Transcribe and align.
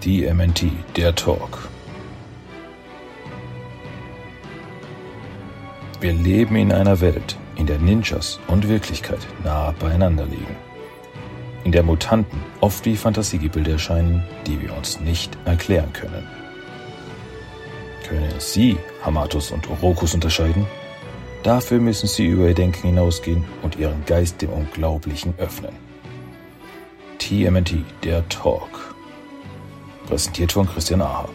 TMNT, 0.00 0.64
der 0.96 1.14
Talk. 1.14 1.68
Wir 6.00 6.14
leben 6.14 6.56
in 6.56 6.72
einer 6.72 7.02
Welt, 7.02 7.36
in 7.56 7.66
der 7.66 7.78
Ninjas 7.78 8.40
und 8.46 8.66
Wirklichkeit 8.66 9.18
nah 9.44 9.74
beieinander 9.78 10.24
liegen. 10.24 10.56
In 11.64 11.72
der 11.72 11.82
Mutanten 11.82 12.40
oft 12.62 12.86
wie 12.86 12.96
Fantasiegebilde 12.96 13.72
erscheinen, 13.72 14.24
die 14.46 14.62
wir 14.62 14.74
uns 14.74 15.00
nicht 15.00 15.36
erklären 15.44 15.92
können. 15.92 16.26
Können 18.08 18.32
Sie 18.38 18.78
Hamatos 19.04 19.50
und 19.50 19.68
Orokus 19.68 20.14
unterscheiden? 20.14 20.66
Dafür 21.42 21.78
müssen 21.78 22.06
Sie 22.06 22.24
über 22.24 22.48
Ihr 22.48 22.54
Denken 22.54 22.86
hinausgehen 22.86 23.44
und 23.60 23.76
Ihren 23.76 24.06
Geist 24.06 24.40
dem 24.40 24.48
Unglaublichen 24.48 25.34
öffnen. 25.36 25.74
TMNT, 27.18 27.84
der 28.02 28.26
Talk. 28.30 28.89
Präsentiert 30.10 30.50
von 30.50 30.66
Christian 30.66 31.02
Aha. 31.02 31.28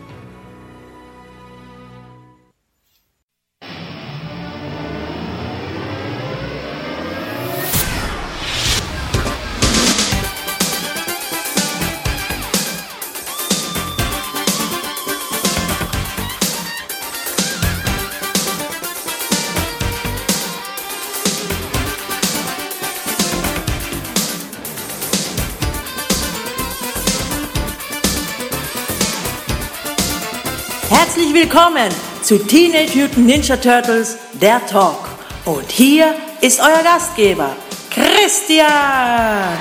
Willkommen 31.76 31.95
zu 32.23 32.37
Teenage 32.40 32.98
Mutant 32.98 33.26
Ninja 33.26 33.57
Turtles, 33.57 34.18
der 34.34 34.65
Talk. 34.65 35.09
Und 35.43 35.70
hier 35.70 36.15
ist 36.41 36.59
euer 36.59 36.84
Gastgeber, 36.84 37.55
Christian. 37.90 39.57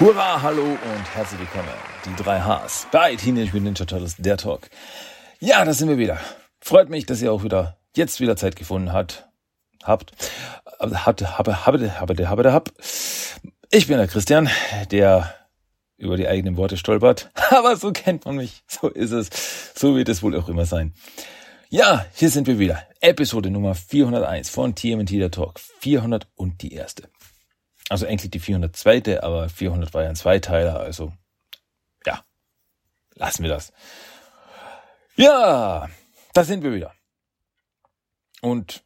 Hurra, 0.00 0.42
hallo 0.42 0.62
und 0.62 1.14
herzlich 1.14 1.40
willkommen. 1.40 1.68
Die 2.04 2.22
drei 2.22 2.40
Hs 2.40 2.88
bei 2.90 3.14
Teenage 3.14 3.46
Mutant 3.52 3.64
Ninja 3.64 3.84
Turtles, 3.84 4.16
der 4.18 4.36
Talk. 4.36 4.68
Ja, 5.38 5.64
da 5.64 5.72
sind 5.72 5.88
wir 5.88 5.98
wieder. 5.98 6.18
Freut 6.60 6.90
mich, 6.90 7.06
dass 7.06 7.22
ihr 7.22 7.32
auch 7.32 7.44
wieder 7.44 7.76
jetzt 7.94 8.20
wieder 8.20 8.36
Zeit 8.36 8.56
gefunden 8.56 8.92
habt. 8.92 9.25
Habt. 9.86 10.12
Habt, 10.80 11.22
habe, 11.22 11.66
habe, 11.66 11.96
habe, 12.00 12.28
habe, 12.28 12.52
hab. 12.52 12.72
Ich 13.70 13.86
bin 13.86 13.98
der 13.98 14.08
Christian, 14.08 14.48
der 14.90 15.34
über 15.96 16.16
die 16.16 16.28
eigenen 16.28 16.56
Worte 16.56 16.76
stolpert. 16.76 17.30
Aber 17.50 17.76
so 17.76 17.92
kennt 17.92 18.24
man 18.24 18.36
mich. 18.36 18.62
So 18.68 18.88
ist 18.88 19.12
es. 19.12 19.30
So 19.74 19.96
wird 19.96 20.08
es 20.08 20.22
wohl 20.22 20.36
auch 20.36 20.48
immer 20.48 20.66
sein. 20.66 20.94
Ja, 21.68 22.06
hier 22.14 22.30
sind 22.30 22.46
wir 22.46 22.58
wieder. 22.58 22.82
Episode 23.00 23.50
Nummer 23.50 23.74
401 23.74 24.50
von 24.50 24.74
TMT 24.74 25.10
der 25.12 25.30
Talk. 25.30 25.58
400 25.80 26.28
und 26.34 26.62
die 26.62 26.72
erste. 26.72 27.08
Also 27.88 28.06
eigentlich 28.06 28.30
die 28.30 28.40
402. 28.40 29.22
Aber 29.22 29.48
400 29.48 29.92
war 29.94 30.02
ja 30.02 30.08
ein 30.10 30.16
Zweiteiler. 30.16 30.78
Also, 30.78 31.12
ja. 32.04 32.24
Lassen 33.14 33.42
wir 33.42 33.50
das. 33.50 33.72
Ja, 35.16 35.88
da 36.34 36.44
sind 36.44 36.62
wir 36.62 36.72
wieder. 36.72 36.92
Und 38.42 38.84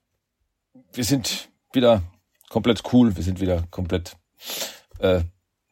wir 0.93 1.05
sind 1.05 1.49
wieder 1.73 2.03
komplett 2.49 2.83
cool. 2.93 3.17
Wir 3.17 3.23
sind 3.23 3.41
wieder 3.41 3.65
komplett 3.71 4.17
äh, 4.99 5.23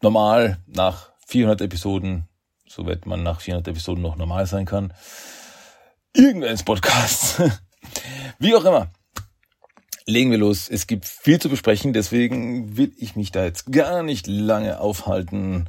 normal 0.01 0.59
nach 0.67 1.13
400 1.27 1.63
Episoden, 1.63 2.29
soweit 2.67 3.07
man 3.07 3.23
nach 3.23 3.41
400 3.41 3.69
Episoden 3.69 4.03
noch 4.03 4.17
normal 4.17 4.47
sein 4.47 4.67
kann. 4.67 4.93
Irgendein 6.15 6.59
Podcast. 6.65 7.43
Wie 8.39 8.55
auch 8.55 8.65
immer. 8.65 8.91
Legen 10.07 10.31
wir 10.31 10.39
los. 10.39 10.69
Es 10.71 10.87
gibt 10.87 11.05
viel 11.05 11.39
zu 11.39 11.51
besprechen, 11.51 11.93
deswegen 11.93 12.79
will 12.79 12.95
ich 12.97 13.15
mich 13.15 13.31
da 13.31 13.45
jetzt 13.45 13.71
gar 13.71 14.03
nicht 14.03 14.27
lange 14.27 14.81
aufhalten. 14.81 15.69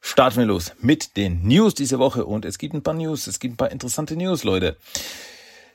Starten 0.00 0.36
wir 0.36 0.46
los 0.46 0.72
mit 0.80 1.16
den 1.16 1.42
News 1.42 1.74
dieser 1.74 1.98
Woche 1.98 2.24
und 2.26 2.44
es 2.44 2.58
gibt 2.58 2.74
ein 2.74 2.82
paar 2.82 2.94
News, 2.94 3.26
es 3.26 3.40
gibt 3.40 3.54
ein 3.54 3.56
paar 3.56 3.72
interessante 3.72 4.16
News, 4.16 4.44
Leute. 4.44 4.76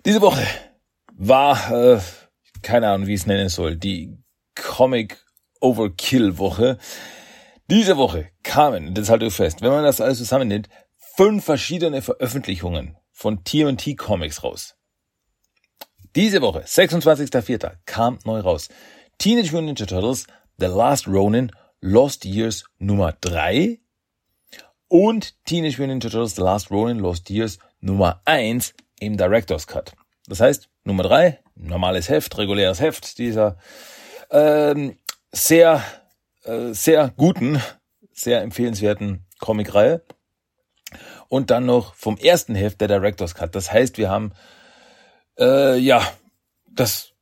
Diese 0.05 0.21
Woche 0.21 0.45
war, 1.13 1.71
äh, 1.71 1.99
keine 2.61 2.89
Ahnung, 2.89 3.07
wie 3.07 3.13
ich 3.13 3.21
es 3.21 3.27
nennen 3.27 3.49
soll, 3.49 3.75
die 3.75 4.17
Comic 4.55 5.23
Overkill 5.61 6.37
Woche. 6.37 6.77
Diese 7.69 7.97
Woche 7.97 8.29
kamen, 8.43 8.93
das 8.93 9.09
haltet 9.09 9.27
euch 9.27 9.35
fest, 9.35 9.61
wenn 9.61 9.71
man 9.71 9.83
das 9.83 10.01
alles 10.01 10.17
zusammennimmt, 10.17 10.69
fünf 11.15 11.45
verschiedene 11.45 12.01
Veröffentlichungen 12.01 12.97
von 13.11 13.43
TMT 13.43 13.97
Comics 13.97 14.43
raus. 14.43 14.75
Diese 16.15 16.41
Woche, 16.41 16.61
26.04., 16.63 17.73
kam 17.85 18.17
neu 18.25 18.39
raus. 18.39 18.69
Teenage 19.19 19.51
Mutant 19.51 19.65
Ninja 19.65 19.85
Turtles, 19.85 20.25
The 20.57 20.65
Last 20.65 21.07
Ronin, 21.07 21.51
Lost 21.81 22.25
Years 22.25 22.65
Nummer 22.79 23.13
3 23.21 23.79
und 24.87 25.35
Teenage 25.45 25.77
Mutant 25.77 26.03
Ninja 26.03 26.09
Turtles, 26.09 26.35
The 26.35 26.41
Last 26.41 26.71
Ronin, 26.71 26.99
Lost 26.99 27.29
Years 27.29 27.59
Nummer 27.79 28.21
1 28.25 28.73
im 28.99 29.17
Director's 29.17 29.67
Cut. 29.67 29.93
Das 30.29 30.39
heißt, 30.39 30.69
Nummer 30.83 31.03
3, 31.03 31.39
normales 31.55 32.07
Heft, 32.07 32.37
reguläres 32.37 32.79
Heft 32.79 33.17
dieser 33.17 33.57
ähm, 34.29 34.97
sehr, 35.31 35.83
äh, 36.43 36.71
sehr 36.71 37.11
guten, 37.17 37.61
sehr 38.13 38.41
empfehlenswerten 38.41 39.25
Comicreihe. 39.39 40.03
Und 41.27 41.49
dann 41.49 41.65
noch 41.65 41.95
vom 41.95 42.17
ersten 42.17 42.55
Heft 42.55 42.79
der 42.81 42.87
Director's 42.87 43.35
Cut. 43.35 43.55
Das 43.55 43.71
heißt, 43.71 43.97
wir 43.97 44.09
haben 44.09 44.33
äh, 45.37 45.77
ja 45.77 46.01
das 46.67 47.13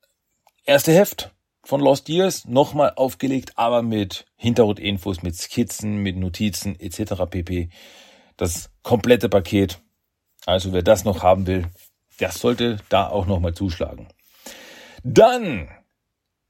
erste 0.65 0.93
Heft 0.93 1.31
von 1.63 1.81
Lost 1.81 2.07
Years 2.07 2.45
nochmal 2.45 2.93
aufgelegt, 2.95 3.53
aber 3.55 3.81
mit 3.81 4.25
Hintergrundinfos, 4.35 5.21
mit 5.21 5.35
Skizzen, 5.35 5.97
mit 5.97 6.15
Notizen 6.15 6.79
etc. 6.79 7.23
pp. 7.29 7.69
Das 8.37 8.69
komplette 8.83 9.27
Paket. 9.27 9.79
Also 10.45 10.71
wer 10.71 10.83
das 10.83 11.03
noch 11.03 11.23
haben 11.23 11.45
will, 11.45 11.67
der 12.19 12.31
sollte 12.31 12.77
da 12.89 13.07
auch 13.07 13.25
nochmal 13.25 13.53
zuschlagen. 13.53 14.07
Dann 15.03 15.69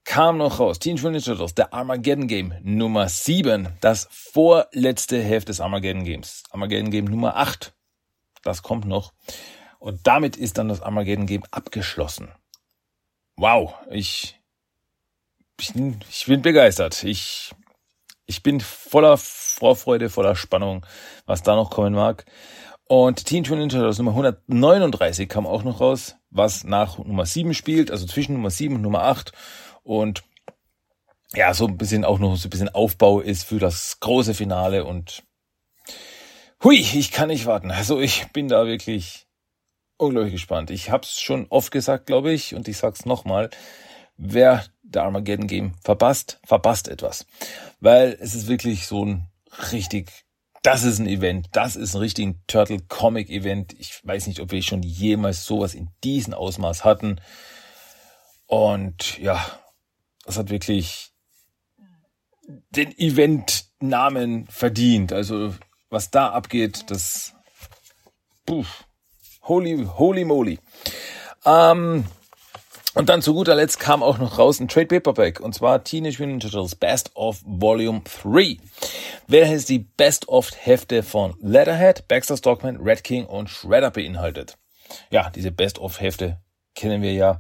kam 0.04 0.38
noch 0.38 0.60
raus 0.60 0.80
Teenage 0.80 1.04
Mutant 1.04 1.26
Ninja 1.26 1.26
Turtles, 1.26 1.56
der 1.56 1.74
Armageddon 1.74 2.28
Game 2.28 2.54
Nummer 2.64 3.10
7, 3.10 3.68
das 3.82 4.08
vorletzte 4.10 5.22
Heft 5.22 5.50
des 5.50 5.60
Armageddon 5.60 6.06
Games. 6.06 6.44
Armageddon 6.50 6.92
Game 6.92 7.06
Nummer 7.06 7.36
8, 7.36 7.74
das 8.42 8.64
kommt 8.64 8.86
noch. 8.86 9.14
Und 9.80 10.08
damit 10.08 10.38
ist 10.38 10.58
dann 10.58 10.70
das 10.70 10.82
Armageddon 10.82 11.28
Game 11.28 11.44
abgeschlossen. 11.52 12.30
Wow, 13.36 13.76
ich, 13.92 14.40
ich, 15.60 15.74
ich 16.10 16.26
bin 16.26 16.42
begeistert. 16.42 17.04
Ich, 17.04 17.52
ich 18.26 18.42
bin 18.42 18.62
voller 18.62 19.18
Vorfreude, 19.18 20.10
voller 20.10 20.36
Spannung, 20.36 20.86
was 21.26 21.44
da 21.44 21.56
noch 21.56 21.70
kommen 21.70 21.94
mag. 21.94 22.26
Und 22.88 23.26
Teenage 23.26 23.50
Mutant 23.50 23.74
Ninja 23.74 23.92
Nummer 23.98 24.12
139 24.12 25.28
kam 25.28 25.46
auch 25.46 25.64
noch 25.64 25.82
raus, 25.82 26.16
was 26.30 26.64
nach 26.64 26.98
Nummer 26.98 27.26
7 27.26 27.54
spielt, 27.54 27.92
also 27.92 28.06
zwischen 28.06 28.34
Nummer 28.34 28.50
7 28.50 28.76
und 28.76 28.82
Nummer 28.82 29.04
8 29.04 29.34
und 29.84 30.24
ja, 31.34 31.54
so 31.54 31.68
ein 31.68 31.78
bisschen 31.78 32.06
auch 32.06 32.20
noch 32.20 32.38
so 32.38 32.48
ein 32.48 32.50
bisschen 32.50 32.70
Aufbau 32.70 33.20
ist 33.20 33.44
für 33.44 33.60
das 33.60 34.00
große 34.00 34.34
Finale 34.34 34.86
und 34.86 35.24
hui, 36.64 36.78
ich 36.78 37.12
kann 37.12 37.28
nicht 37.28 37.46
warten. 37.46 37.72
Also 37.72 38.00
ich 38.00 38.32
bin 38.32 38.48
da 38.48 38.66
wirklich 38.66 39.28
unglaublich 39.98 40.34
gespannt. 40.34 40.70
Ich 40.72 40.90
hab's 40.90 41.20
schon 41.20 41.48
oft 41.50 41.72
gesagt, 41.72 42.06
glaube 42.06 42.32
ich, 42.32 42.56
und 42.56 42.68
ich 42.68 42.78
sag's 42.78 43.06
nochmal. 43.06 43.50
Wer 44.16 44.66
der 44.82 45.04
Armageddon 45.04 45.48
Game 45.48 45.74
verpasst, 45.84 46.40
verpasst 46.46 46.88
etwas. 46.88 47.26
Weil 47.80 48.18
es 48.20 48.34
ist 48.34 48.48
wirklich 48.48 48.88
so 48.88 49.06
ein 49.06 49.28
richtig, 49.72 50.26
das 50.68 50.84
ist 50.84 51.00
ein 51.00 51.08
Event, 51.08 51.48
das 51.54 51.78
ist 51.78 51.96
ein 51.96 52.00
richtig 52.00 52.36
Turtle 52.46 52.82
Comic 52.90 53.30
Event. 53.30 53.74
Ich 53.80 54.06
weiß 54.06 54.28
nicht, 54.28 54.42
ob 54.42 54.52
wir 54.52 54.62
schon 54.62 54.84
jemals 54.84 55.46
sowas 55.46 55.74
in 55.74 55.88
diesem 56.04 56.34
Ausmaß 56.34 56.84
hatten. 56.84 57.22
Und 58.48 59.18
ja, 59.18 59.46
das 60.26 60.38
hat 60.38 60.50
wirklich 60.50 61.14
den 62.72 62.92
Event-Namen 62.98 64.46
verdient. 64.48 65.14
Also 65.14 65.56
was 65.90 66.12
da 66.12 66.32
abgeht, 66.32 66.92
das 66.92 67.34
puh, 68.46 68.66
holy, 69.44 69.86
holy 69.86 70.26
moly. 70.26 70.60
Ähm, 71.46 72.04
und 72.98 73.10
dann 73.10 73.22
zu 73.22 73.34
guter 73.34 73.56
Letzt 73.56 73.80
kam 73.80 74.02
auch 74.02 74.18
noch 74.18 74.40
raus 74.40 74.60
ein 74.60 74.68
Trade 74.68 74.88
Paperback 74.88 75.40
und 75.40 75.54
zwar 75.54 75.84
Teenage 75.84 76.18
Mutant 76.18 76.44
Ninja 76.44 76.50
Turtles 76.50 76.76
Best 76.76 77.16
of 77.16 77.42
Volume 77.46 78.02
3. 78.22 78.58
Welches 79.28 79.66
die 79.66 79.80
Best 79.80 80.28
of 80.28 80.50
Hefte 80.58 81.04
von 81.04 81.36
Leatherhead, 81.40 82.08
Baxter 82.08 82.38
Stockman, 82.38 82.78
Red 82.78 83.04
King 83.04 83.26
und 83.26 83.50
Shredder 83.50 83.92
beinhaltet. 83.92 84.58
Ja, 85.12 85.30
diese 85.30 85.52
Best 85.52 85.80
of 85.80 86.02
Hefte 86.02 86.42
kennen 86.74 87.02
wir 87.02 87.14
ja. 87.14 87.40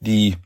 Die 0.00 0.36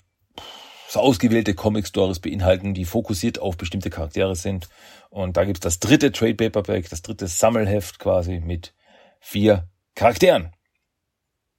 so 0.88 1.00
ausgewählte 1.00 1.54
Comic-Stories 1.54 2.20
beinhalten, 2.20 2.74
die 2.74 2.84
fokussiert 2.84 3.38
auf 3.38 3.56
bestimmte 3.56 3.90
Charaktere 3.90 4.36
sind. 4.36 4.68
Und 5.08 5.36
da 5.36 5.44
gibt's 5.44 5.60
das 5.60 5.80
dritte 5.80 6.12
Trade 6.12 6.34
Paperback, 6.34 6.88
das 6.90 7.02
dritte 7.02 7.26
Sammelheft 7.26 7.98
quasi 7.98 8.40
mit 8.40 8.74
vier 9.18 9.68
Charakteren. 9.94 10.52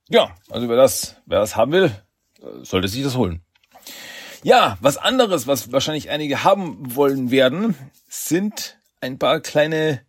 Ja, 0.07 0.35
also 0.49 0.69
wer 0.69 0.75
das, 0.75 1.17
wer 1.25 1.39
das 1.39 1.55
haben 1.55 1.71
will, 1.71 1.91
sollte 2.61 2.87
sich 2.87 3.03
das 3.03 3.15
holen. 3.15 3.43
Ja, 4.43 4.77
was 4.81 4.97
anderes, 4.97 5.47
was 5.47 5.71
wahrscheinlich 5.71 6.09
einige 6.09 6.43
haben 6.43 6.95
wollen 6.95 7.31
werden, 7.31 7.75
sind 8.09 8.77
ein 8.99 9.17
paar 9.17 9.39
kleine 9.39 10.01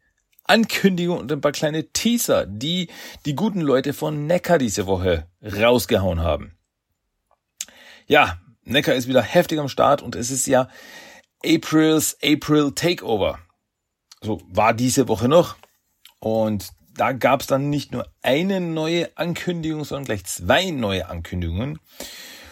Ankündigungen 0.44 1.22
und 1.22 1.32
ein 1.32 1.40
paar 1.40 1.52
kleine 1.52 1.92
Teaser, 1.92 2.44
die 2.46 2.88
die 3.24 3.34
guten 3.34 3.60
Leute 3.60 3.92
von 3.92 4.26
Neckar 4.26 4.58
diese 4.58 4.86
Woche 4.86 5.28
rausgehauen 5.42 6.20
haben. 6.20 6.58
Ja, 8.06 8.38
Neckar 8.64 8.94
ist 8.94 9.08
wieder 9.08 9.22
heftig 9.22 9.58
am 9.58 9.68
Start 9.68 10.02
und 10.02 10.16
es 10.16 10.30
ist 10.30 10.46
ja 10.46 10.68
Aprils 11.44 12.18
April 12.22 12.72
Takeover. 12.74 13.38
So 14.20 14.40
war 14.48 14.74
diese 14.74 15.08
Woche 15.08 15.28
noch. 15.28 15.56
Und 16.18 16.68
da 16.96 17.12
gab 17.12 17.40
es 17.40 17.46
dann 17.46 17.70
nicht 17.70 17.92
nur 17.92 18.06
eine 18.22 18.60
neue 18.60 19.16
Ankündigung, 19.16 19.84
sondern 19.84 20.04
gleich 20.04 20.24
zwei 20.24 20.70
neue 20.70 21.08
Ankündigungen 21.08 21.78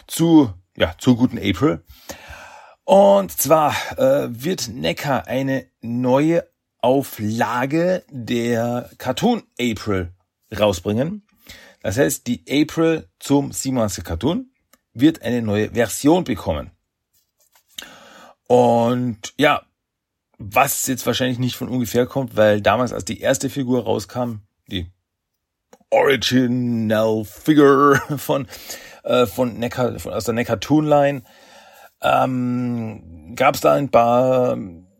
zu, 0.06 0.52
ja, 0.76 0.94
zur 0.98 1.16
guten 1.16 1.38
April. 1.38 1.84
Und 2.84 3.30
zwar 3.30 3.74
äh, 3.96 4.28
wird 4.30 4.68
Neckar 4.68 5.26
eine 5.26 5.66
neue 5.80 6.46
Auflage 6.80 8.04
der 8.10 8.90
Cartoon 8.98 9.44
April 9.58 10.12
rausbringen. 10.56 11.26
Das 11.82 11.96
heißt, 11.96 12.26
die 12.26 12.44
April 12.48 13.08
zum 13.18 13.52
27. 13.52 14.04
Cartoon 14.04 14.50
wird 14.92 15.22
eine 15.22 15.42
neue 15.42 15.70
Version 15.70 16.24
bekommen. 16.24 16.70
Und 18.46 19.32
ja, 19.38 19.62
was 20.44 20.86
jetzt 20.86 21.06
wahrscheinlich 21.06 21.38
nicht 21.38 21.56
von 21.56 21.68
ungefähr 21.68 22.06
kommt, 22.06 22.36
weil 22.36 22.60
damals, 22.60 22.92
als 22.92 23.04
die 23.04 23.20
erste 23.20 23.50
Figur 23.50 23.84
rauskam, 23.84 24.40
die 24.66 24.90
Original 25.90 27.24
Figure 27.24 28.00
von, 28.18 28.48
äh, 29.04 29.26
von 29.26 29.58
Neckar, 29.58 29.98
von, 29.98 30.12
aus 30.12 30.24
der 30.24 30.34
Neckar 30.34 30.60
Toon 30.60 30.86
Line, 30.86 31.22
ähm, 32.02 33.34
gab 33.36 33.54
es 33.54 33.60
da 33.60 33.74
ein 33.74 33.90
paar 33.90 34.56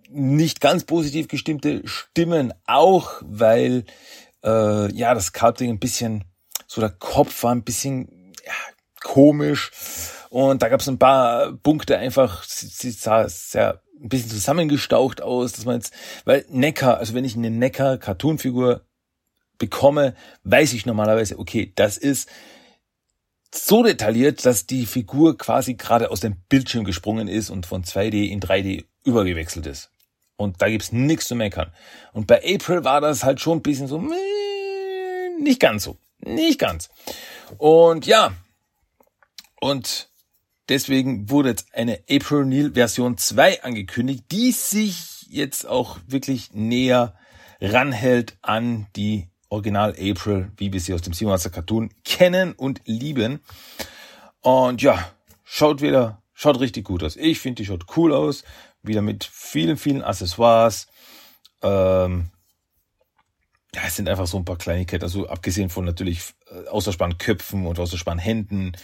nicht 0.09 0.61
ganz 0.61 0.85
positiv 0.85 1.29
gestimmte 1.29 1.87
Stimmen, 1.87 2.53
auch 2.67 3.23
weil 3.23 3.85
äh, 4.45 4.93
ja 4.93 5.15
das 5.15 5.27
Sculpting 5.27 5.71
ein 5.71 5.79
bisschen, 5.79 6.25
so 6.67 6.81
der 6.81 6.91
Kopf 6.91 7.43
war 7.43 7.55
ein 7.55 7.65
bisschen 7.65 8.35
ja, 8.45 8.53
komisch. 9.03 9.71
Und 10.29 10.63
da 10.63 10.69
gab 10.69 10.81
es 10.81 10.89
ein 10.89 10.99
paar 10.99 11.53
Punkte 11.53 11.99
einfach, 11.99 12.45
sie, 12.45 12.67
sie 12.67 12.91
sah 12.91 13.29
sehr 13.29 13.83
ein 14.03 14.09
bisschen 14.09 14.31
zusammengestaucht 14.31 15.23
aus, 15.23 15.53
dass 15.53 15.65
man 15.65 15.77
jetzt, 15.77 15.93
weil 16.25 16.45
Neckar, 16.49 16.99
also 16.99 17.15
wenn 17.15 17.25
ich 17.25 17.37
eine 17.37 17.51
Neckar 17.51 17.99
Cartoonfigur 17.99 18.83
bekomme, 19.59 20.15
weiß 20.45 20.73
ich 20.73 20.87
normalerweise, 20.87 21.39
okay, 21.39 21.73
das 21.77 21.97
ist 21.97 22.29
so 23.55 23.83
detailliert, 23.83 24.45
dass 24.45 24.67
die 24.67 24.87
Figur 24.87 25.37
quasi 25.37 25.75
gerade 25.75 26.11
aus 26.11 26.21
dem 26.21 26.37
Bildschirm 26.49 26.85
gesprungen 26.85 27.29
ist 27.29 27.51
und 27.51 27.67
von 27.67 27.85
2D 27.85 28.29
in 28.29 28.41
3D 28.41 28.85
übergewechselt 29.05 29.67
ist. 29.67 29.91
Und 30.37 30.61
da 30.63 30.69
gibt's 30.69 30.91
nichts 30.91 31.29
zu 31.29 31.37
meckern. 31.37 31.71
Und 32.13 32.27
bei 32.27 32.43
April 32.43 32.85
war 32.85 33.01
das 33.01 33.23
halt 33.23 33.41
schon 33.41 33.59
ein 33.59 33.63
bisschen 33.63 33.87
so, 33.87 34.03
nicht 35.39 35.61
ganz 35.61 35.85
so. 35.85 35.99
Nicht 36.21 36.59
ganz. 36.59 36.89
Und 37.59 38.07
ja. 38.07 38.33
Und 39.61 40.09
deswegen 40.73 41.29
wurde 41.29 41.51
jetzt 41.51 41.75
eine 41.75 42.01
April 42.11 42.47
Neil 42.47 42.73
Version 42.73 43.19
2 43.19 43.63
angekündigt, 43.63 44.25
die 44.33 44.53
sich 44.53 45.27
jetzt 45.29 45.67
auch 45.67 45.99
wirklich 46.07 46.55
näher 46.55 47.15
ranhält 47.61 48.39
an 48.41 48.87
die 48.97 49.29
Original 49.51 49.91
April, 49.91 50.51
wie 50.57 50.73
wir 50.73 50.81
sie 50.81 50.95
aus 50.95 51.03
dem 51.03 51.13
27 51.13 51.53
Cartoon 51.53 51.91
kennen 52.07 52.55
und 52.55 52.81
lieben. 52.87 53.41
Und 54.41 54.81
ja, 54.81 55.13
schaut 55.45 55.83
wieder, 55.83 56.23
schaut 56.33 56.59
richtig 56.59 56.87
gut 56.87 57.03
aus. 57.03 57.17
Ich 57.17 57.39
finde, 57.39 57.63
die 57.63 57.67
schaut 57.67 57.85
cool 57.99 58.15
aus. 58.15 58.43
Wieder 58.83 59.03
mit 59.03 59.25
vielen, 59.25 59.77
vielen 59.77 60.03
Accessoires. 60.03 60.89
Ähm, 61.61 62.31
ja, 63.75 63.83
es 63.87 63.97
sind 63.97 64.09
einfach 64.09 64.27
so 64.27 64.39
ein 64.39 64.47
paar 64.47 64.57
Kleinigkeiten. 64.57 65.05
Also 65.05 65.29
abgesehen 65.29 65.69
von 65.69 65.85
natürlich 65.85 66.23
äh, 66.51 66.69
Außerspannköpfen 66.69 67.67
und 67.67 67.79
Außerspannhänden, 67.79 68.77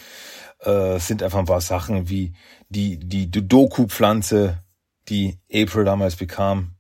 äh, 0.61 0.99
sind 0.99 1.23
einfach 1.23 1.39
ein 1.39 1.47
paar 1.47 1.61
Sachen 1.61 2.09
wie 2.09 2.35
die, 2.69 2.99
die 2.99 3.31
Doku-Pflanze, 3.31 4.63
die 5.09 5.39
April 5.53 5.85
damals 5.85 6.17
bekam, 6.17 6.77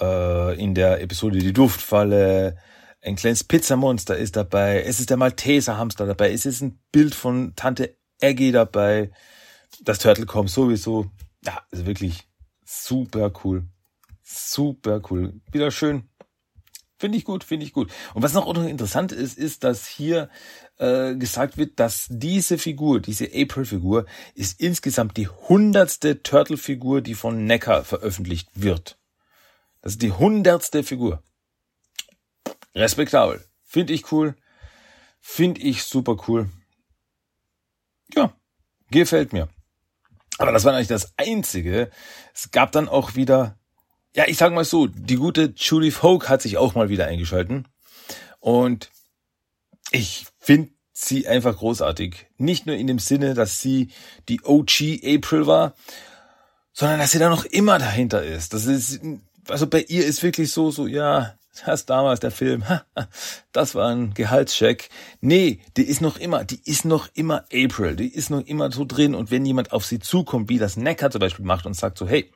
äh, 0.00 0.58
in 0.58 0.74
der 0.74 1.00
Episode 1.00 1.38
Die 1.38 1.52
Duftfalle, 1.52 2.56
ein 3.02 3.16
kleines 3.16 3.44
Pizzamonster 3.44 4.16
ist 4.16 4.36
dabei, 4.36 4.82
es 4.82 5.00
ist 5.00 5.10
der 5.10 5.16
Malteser 5.16 5.76
Hamster 5.76 6.06
dabei, 6.06 6.32
es 6.32 6.46
ist 6.46 6.60
ein 6.60 6.80
Bild 6.92 7.14
von 7.14 7.54
Tante 7.54 7.96
Aggie 8.22 8.52
dabei, 8.52 9.10
das 9.82 9.98
Turtle 9.98 10.26
kommt 10.26 10.50
sowieso. 10.50 11.10
Ja, 11.44 11.60
ist 11.70 11.86
wirklich 11.86 12.26
super 12.64 13.32
cool. 13.44 13.64
Super 14.22 15.00
cool. 15.10 15.40
Wieder 15.52 15.70
schön. 15.70 16.08
Finde 16.98 17.18
ich 17.18 17.24
gut, 17.24 17.44
finde 17.44 17.66
ich 17.66 17.72
gut. 17.72 17.92
Und 18.14 18.22
was 18.22 18.32
noch 18.32 18.46
interessant 18.64 19.12
ist, 19.12 19.36
ist, 19.36 19.64
dass 19.64 19.86
hier 19.86 20.30
äh, 20.78 21.14
gesagt 21.14 21.58
wird, 21.58 21.78
dass 21.78 22.06
diese 22.08 22.56
Figur, 22.56 23.00
diese 23.00 23.26
April-Figur, 23.26 24.06
ist 24.34 24.60
insgesamt 24.60 25.16
die 25.16 25.28
hundertste 25.28 26.22
Turtle-Figur, 26.22 27.02
die 27.02 27.14
von 27.14 27.44
Neckar 27.44 27.84
veröffentlicht 27.84 28.48
wird. 28.54 28.98
Das 29.82 29.92
ist 29.92 30.02
die 30.02 30.12
hundertste 30.12 30.82
Figur 30.82 31.22
respektabel. 32.76 33.44
Finde 33.64 33.92
ich 33.92 34.12
cool. 34.12 34.36
Finde 35.20 35.60
ich 35.60 35.82
super 35.82 36.16
cool. 36.28 36.50
Ja, 38.14 38.32
gefällt 38.90 39.32
mir. 39.32 39.48
Aber 40.38 40.52
das 40.52 40.64
war 40.64 40.74
eigentlich 40.74 40.88
das 40.88 41.14
Einzige. 41.16 41.90
Es 42.34 42.50
gab 42.50 42.70
dann 42.72 42.88
auch 42.88 43.16
wieder, 43.16 43.58
ja, 44.16 44.24
ich 44.26 44.38
sag 44.38 44.52
mal 44.54 44.64
so, 44.64 44.86
die 44.86 45.16
gute 45.16 45.52
Julie 45.54 45.92
Folk 45.92 46.30
hat 46.30 46.40
sich 46.40 46.56
auch 46.56 46.74
mal 46.74 46.88
wieder 46.88 47.06
eingeschalten. 47.06 47.68
Und 48.40 48.90
ich 49.90 50.26
finde 50.38 50.70
sie 50.94 51.28
einfach 51.28 51.58
großartig. 51.58 52.26
Nicht 52.38 52.64
nur 52.64 52.76
in 52.76 52.86
dem 52.86 52.98
Sinne, 52.98 53.34
dass 53.34 53.60
sie 53.60 53.88
die 54.30 54.40
OG 54.42 55.02
April 55.04 55.46
war, 55.46 55.74
sondern 56.72 56.98
dass 56.98 57.10
sie 57.10 57.18
da 57.18 57.28
noch 57.28 57.44
immer 57.44 57.78
dahinter 57.78 58.22
ist. 58.22 58.54
Das 58.54 58.64
ist, 58.64 59.00
also 59.48 59.66
bei 59.66 59.82
ihr 59.82 60.06
ist 60.06 60.22
wirklich 60.22 60.50
so, 60.50 60.70
so, 60.70 60.86
ja, 60.86 61.34
das 61.66 61.84
damals 61.84 62.20
der 62.20 62.30
Film, 62.30 62.64
das 63.52 63.74
war 63.74 63.90
ein 63.90 64.14
Gehaltscheck. 64.14 64.88
Nee, 65.20 65.60
die 65.76 65.84
ist 65.84 66.00
noch 66.00 66.16
immer, 66.16 66.44
die 66.44 66.62
ist 66.64 66.86
noch 66.86 67.08
immer 67.12 67.44
April, 67.52 67.96
die 67.96 68.08
ist 68.08 68.30
noch 68.30 68.46
immer 68.46 68.72
so 68.72 68.86
drin 68.86 69.14
und 69.14 69.30
wenn 69.30 69.44
jemand 69.44 69.72
auf 69.72 69.84
sie 69.84 69.98
zukommt, 69.98 70.48
wie 70.48 70.58
das 70.58 70.78
Neckar 70.78 71.10
zum 71.10 71.20
Beispiel 71.20 71.44
macht 71.44 71.66
und 71.66 71.74
sagt 71.74 71.98
so, 71.98 72.08
hey, 72.08 72.32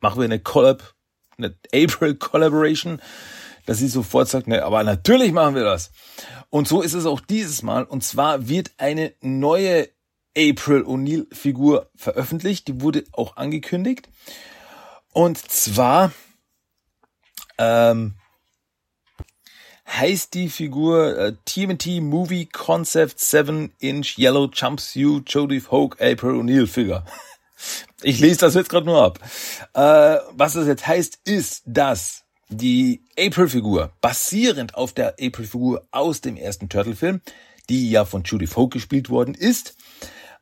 machen 0.00 0.20
wir 0.20 0.24
eine 0.24 0.40
Collab, 0.40 0.94
eine 1.36 1.54
April 1.74 2.14
Collaboration, 2.16 3.00
dass 3.66 3.78
sie 3.78 3.88
sofort 3.88 4.28
sagt, 4.28 4.46
ne, 4.48 4.64
aber 4.64 4.82
natürlich 4.84 5.32
machen 5.32 5.54
wir 5.54 5.64
das. 5.64 5.90
Und 6.50 6.68
so 6.68 6.80
ist 6.82 6.94
es 6.94 7.06
auch 7.06 7.20
dieses 7.20 7.62
Mal 7.62 7.84
und 7.84 8.02
zwar 8.02 8.48
wird 8.48 8.72
eine 8.78 9.12
neue 9.20 9.88
April 10.36 10.82
O'Neil 10.82 11.26
Figur 11.34 11.90
veröffentlicht, 11.96 12.68
die 12.68 12.80
wurde 12.80 13.04
auch 13.12 13.36
angekündigt 13.36 14.08
und 15.12 15.38
zwar 15.38 16.12
ähm, 17.58 18.14
heißt 19.88 20.34
die 20.34 20.48
Figur 20.48 21.18
äh, 21.18 21.32
TMT 21.44 22.00
Movie 22.00 22.46
Concept 22.46 23.18
7 23.18 23.72
Inch 23.80 24.18
Yellow 24.18 24.48
Jumpsuit 24.52 25.24
Jodie 25.26 25.62
Hoke 25.70 25.96
April 26.00 26.36
O'Neil 26.36 26.66
Figure. 26.66 27.04
Ich 28.02 28.20
lese 28.20 28.40
das 28.40 28.54
jetzt 28.54 28.70
gerade 28.70 28.86
nur 28.86 29.02
ab. 29.02 29.18
Äh, 29.74 30.18
was 30.32 30.52
das 30.52 30.66
jetzt 30.66 30.86
heißt, 30.86 31.20
ist, 31.24 31.62
dass 31.66 32.24
die 32.48 33.04
April-Figur 33.18 33.92
basierend 34.00 34.74
auf 34.74 34.92
der 34.92 35.16
April-Figur 35.20 35.86
aus 35.90 36.20
dem 36.20 36.36
ersten 36.36 36.68
Turtle-Film, 36.68 37.20
die 37.68 37.90
ja 37.90 38.04
von 38.04 38.22
Judy 38.22 38.46
Folk 38.46 38.72
gespielt 38.72 39.10
worden 39.10 39.34
ist, 39.34 39.76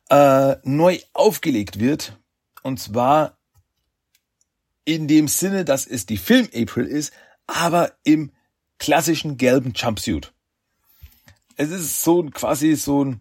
äh, 0.09 0.55
neu 0.63 0.99
aufgelegt 1.13 1.79
wird. 1.79 2.17
Und 2.63 2.79
zwar 2.79 3.37
in 4.85 5.07
dem 5.07 5.27
Sinne, 5.27 5.65
dass 5.65 5.85
es 5.85 6.05
die 6.05 6.17
Film 6.17 6.47
April 6.55 6.85
ist, 6.85 7.11
aber 7.45 7.91
im 8.03 8.31
klassischen 8.79 9.37
gelben 9.37 9.73
Jumpsuit. 9.75 10.31
Es 11.55 11.71
ist 11.71 12.03
so 12.03 12.21
ein, 12.21 12.31
quasi 12.31 12.75
so 12.75 13.03
ein 13.03 13.19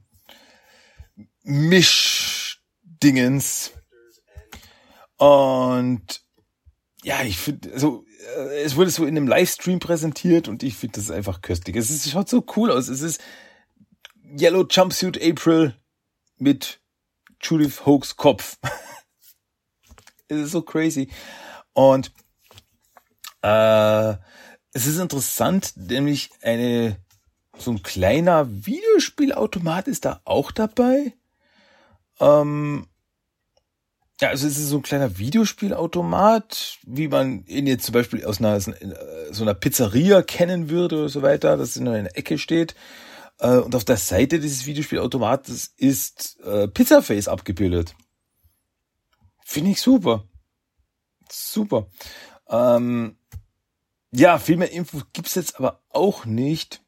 Mischdingens. 1.43 2.57
Und 5.17 6.23
ja, 7.03 7.23
ich 7.23 7.39
finde, 7.39 7.73
also 7.73 8.05
äh, 8.37 8.63
es 8.63 8.77
wurde 8.77 8.91
so 8.91 9.05
in 9.05 9.17
einem 9.17 9.29
Livestream 9.29 9.79
präsentiert 9.79 10.49
und 10.49 10.63
ich 10.63 10.75
finde 10.77 11.01
das 11.01 11.11
einfach 11.11 11.41
köstlich. 11.41 11.77
Es 11.77 11.91
ist, 11.91 12.11
schaut 12.11 12.29
so 12.29 12.45
cool 12.57 12.71
aus. 12.71 12.89
Es 12.89 13.01
ist 13.01 13.21
Yellow 14.39 14.67
Jumpsuit 14.69 15.21
April 15.23 15.77
mit 16.39 16.81
Judith 17.41 17.87
Hokes 17.87 18.17
Kopf. 18.17 18.59
es 20.29 20.39
ist 20.39 20.51
so 20.53 20.63
crazy. 20.63 21.09
Und 21.73 22.13
äh, 23.43 24.15
es 24.73 24.87
ist 24.87 24.99
interessant, 24.99 25.75
nämlich 25.77 26.31
eine 26.43 26.99
so 27.59 27.71
ein 27.71 27.83
kleiner 27.83 28.47
Videospielautomat 28.67 29.89
ist 29.89 30.05
da 30.05 30.21
auch 30.25 30.53
dabei. 30.53 31.15
Ähm, 32.21 32.87
ja, 34.21 34.29
also 34.29 34.47
es 34.47 34.57
ist 34.57 34.69
so 34.69 34.77
ein 34.77 34.83
kleiner 34.83 35.19
Videospielautomat, 35.19 36.79
wie 36.85 37.09
man 37.09 37.45
ihn 37.47 37.67
jetzt 37.67 37.85
zum 37.85 37.93
Beispiel 37.93 38.25
aus 38.25 38.39
einer 38.39 38.59
so 38.61 38.73
einer 39.43 39.55
Pizzeria 39.55 40.23
kennen 40.23 40.71
würde 40.71 40.97
oder 41.01 41.09
so 41.11 41.23
weiter, 41.23 41.57
das 41.57 41.77
in 41.77 41.87
einer 41.87 42.17
Ecke 42.17 42.39
steht. 42.39 42.75
Äh, 43.39 43.59
und 43.59 43.75
auf 43.75 43.85
der 43.85 43.99
Seite 43.99 44.41
dieses 44.41 44.65
Videospielautomates 44.65 45.75
ist 45.77 46.41
äh, 46.41 46.67
Pizzaface 46.67 47.29
abgebildet. 47.29 47.95
Finde 49.45 49.73
ich 49.73 49.81
super. 49.81 50.25
Super. 51.31 51.89
Ähm, 52.49 53.19
ja, 54.13 54.39
viel 54.39 54.57
mehr 54.57 54.73
Info 54.73 55.03
gibt's 55.13 55.35
jetzt 55.35 55.57
aber 55.57 55.83
auch 55.91 56.25
nicht. 56.25 56.83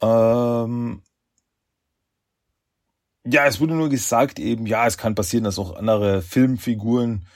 Ähm, 0.00 1.02
ja, 3.24 3.46
es 3.46 3.60
wurde 3.60 3.74
nur 3.74 3.88
gesagt 3.88 4.38
eben, 4.38 4.66
ja, 4.66 4.86
es 4.86 4.98
kann 4.98 5.14
passieren, 5.14 5.44
dass 5.44 5.58
auch 5.58 5.76
andere 5.76 6.22
Filmfiguren 6.22 7.26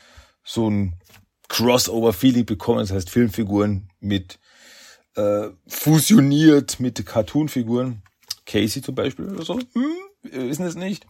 so 0.44 0.68
ein 0.68 0.96
Crossover-Feeling 1.48 2.46
bekommen. 2.46 2.80
Das 2.80 2.92
heißt, 2.92 3.10
Filmfiguren 3.10 3.90
mit 4.00 4.38
äh, 5.16 5.48
fusioniert 5.66 6.80
mit 6.80 7.04
Cartoon-Figuren. 7.04 8.02
Casey 8.46 8.82
zum 8.82 8.94
Beispiel 8.94 9.28
oder 9.28 9.44
so. 9.44 9.58
Hm, 9.58 9.96
wissen 10.22 10.64
es 10.64 10.74
nicht. 10.74 11.06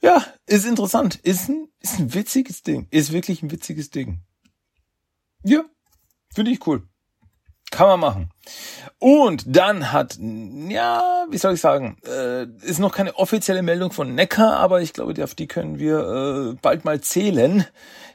Ja, 0.00 0.26
ist 0.46 0.66
interessant. 0.66 1.16
Ist 1.22 1.48
ein, 1.48 1.68
ist 1.80 1.98
ein 1.98 2.14
witziges 2.14 2.62
Ding. 2.62 2.88
Ist 2.90 3.12
wirklich 3.12 3.42
ein 3.42 3.50
witziges 3.50 3.90
Ding. 3.90 4.22
Ja, 5.44 5.64
finde 6.34 6.50
ich 6.50 6.66
cool. 6.66 6.88
Kann 7.72 7.88
man 7.88 8.00
machen. 8.00 8.30
Und 8.98 9.44
dann 9.46 9.92
hat, 9.92 10.18
ja, 10.20 11.26
wie 11.30 11.38
soll 11.38 11.54
ich 11.54 11.60
sagen, 11.60 11.96
äh, 12.06 12.44
ist 12.60 12.78
noch 12.78 12.94
keine 12.94 13.16
offizielle 13.16 13.62
Meldung 13.62 13.90
von 13.90 14.14
Neckar, 14.14 14.58
aber 14.58 14.82
ich 14.82 14.92
glaube, 14.92 15.24
auf 15.24 15.34
die 15.34 15.48
können 15.48 15.78
wir 15.78 16.52
äh, 16.52 16.58
bald 16.60 16.84
mal 16.84 17.00
zählen, 17.00 17.66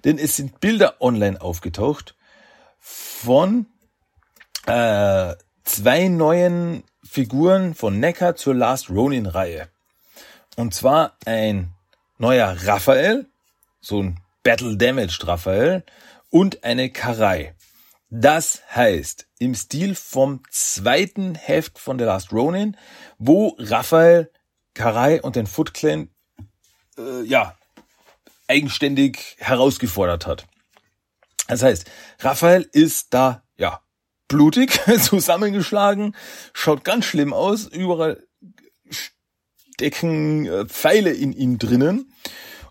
denn 0.05 0.19
es 0.19 0.35
sind 0.37 0.59
Bilder 0.61 1.01
online 1.01 1.41
aufgetaucht 1.41 2.15
von 2.79 3.65
äh, 4.67 5.33
zwei 5.63 6.07
neuen 6.07 6.83
Figuren 7.03 7.73
von 7.73 7.99
Neckar 7.99 8.35
zur 8.35 8.53
Last 8.53 8.91
Ronin-Reihe. 8.91 9.69
Und 10.55 10.75
zwar 10.75 11.17
ein 11.25 11.73
neuer 12.19 12.55
Raphael, 12.63 13.25
so 13.81 14.03
ein 14.03 14.19
Battle 14.43 14.77
Damaged 14.77 15.25
Raphael 15.25 15.83
und 16.29 16.63
eine 16.63 16.91
Karai. 16.91 17.55
Das 18.09 18.61
heißt, 18.73 19.27
im 19.37 19.53
Stil 19.53 19.93
vom 19.93 20.41
zweiten 20.49 21.35
Heft 21.35 21.77
von 21.77 21.99
The 21.99 22.05
Last 22.05 22.31
Ronin, 22.31 22.77
wo 23.17 23.55
Raphael, 23.59 24.31
Karai 24.73 25.21
und 25.21 25.35
den 25.35 25.47
Foot 25.47 25.73
Clan, 25.73 26.09
äh, 26.97 27.23
ja, 27.23 27.57
eigenständig 28.47 29.35
herausgefordert 29.39 30.25
hat. 30.25 30.47
Das 31.47 31.63
heißt, 31.63 31.85
Raphael 32.19 32.69
ist 32.71 33.13
da, 33.13 33.43
ja, 33.57 33.81
blutig, 34.29 34.79
zusammengeschlagen, 35.01 36.15
schaut 36.53 36.85
ganz 36.85 37.05
schlimm 37.05 37.33
aus, 37.33 37.65
überall 37.65 38.25
stecken 38.89 40.45
äh, 40.45 40.65
Pfeile 40.65 41.11
in 41.11 41.33
ihm 41.33 41.57
drinnen 41.57 42.13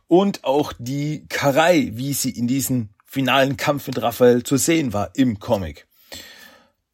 und 0.08 0.44
auch 0.44 0.72
die 0.78 1.26
Karai, 1.28 1.90
wie 1.92 2.14
sie 2.14 2.30
in 2.30 2.46
diesen 2.46 2.95
finalen 3.06 3.56
Kampf 3.56 3.86
mit 3.86 4.02
Raphael 4.02 4.42
zu 4.42 4.56
sehen 4.56 4.92
war 4.92 5.10
im 5.14 5.38
Comic. 5.38 5.86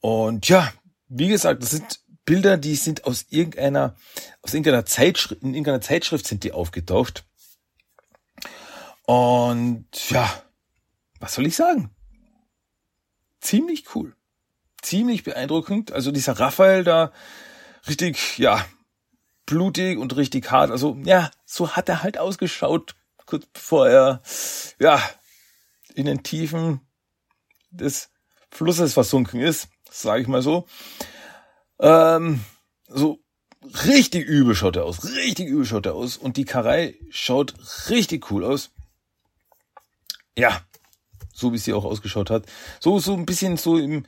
Und 0.01 0.49
ja, 0.49 0.73
wie 1.09 1.29
gesagt, 1.29 1.63
das 1.63 1.71
sind 1.71 2.01
Bilder, 2.25 2.57
die 2.57 2.77
sind 2.77 3.05
aus 3.05 3.27
irgendeiner, 3.31 3.97
aus 4.43 4.55
irgendeiner 4.55 4.87
Zeitschrift, 4.87 5.43
in 5.43 5.55
irgendeiner 5.55 5.81
Zeitschrift 5.81 6.27
sind 6.27 6.45
die 6.45 6.53
aufgetaucht. 6.53 7.25
Und 9.05 9.87
ja, 10.11 10.31
was 11.19 11.35
soll 11.35 11.47
ich 11.47 11.57
sagen? 11.57 11.91
Ziemlich 13.41 13.95
cool. 13.95 14.15
Ziemlich 14.83 15.25
beeindruckend. 15.25 15.93
Also 15.93 16.13
dieser 16.13 16.39
Raphael 16.39 16.85
da 16.85 17.13
richtig, 17.89 18.39
ja, 18.39 18.65
blutig 19.47 19.99
und 19.99 20.17
richtig 20.17 20.51
hart. 20.51 20.71
Also 20.71 20.97
ja, 21.05 21.31
so 21.45 21.73
hat 21.73 21.89
er 21.89 22.03
halt 22.03 22.19
ausgeschaut, 22.19 22.95
kurz 23.27 23.47
bevor 23.47 23.89
er, 23.89 24.23
ja, 24.79 25.03
in 25.93 26.07
den 26.07 26.23
Tiefen 26.23 26.81
des 27.71 28.11
Flusses 28.51 28.95
versunken 28.95 29.41
ist, 29.41 29.69
sage 29.91 30.23
ich 30.23 30.29
mal 30.29 30.43
so. 30.43 30.67
Ähm, 31.81 32.41
so 32.87 33.19
richtig 33.85 34.27
übel 34.27 34.55
schaut 34.55 34.77
er 34.77 34.85
aus, 34.85 35.05
richtig 35.05 35.49
übel 35.49 35.65
schaut 35.65 35.87
er 35.87 35.95
aus 35.95 36.17
und 36.17 36.37
die 36.37 36.45
Karei 36.45 36.95
schaut 37.11 37.55
richtig 37.89 38.31
cool 38.31 38.45
aus. 38.45 38.71
Ja, 40.37 40.61
so 41.33 41.53
wie 41.53 41.59
sie 41.59 41.73
auch 41.73 41.85
ausgeschaut 41.85 42.31
hat. 42.31 42.45
So 42.81 42.99
so 42.99 43.15
ein 43.15 43.27
bisschen 43.27 43.57
so 43.57 43.79
im 43.79 44.05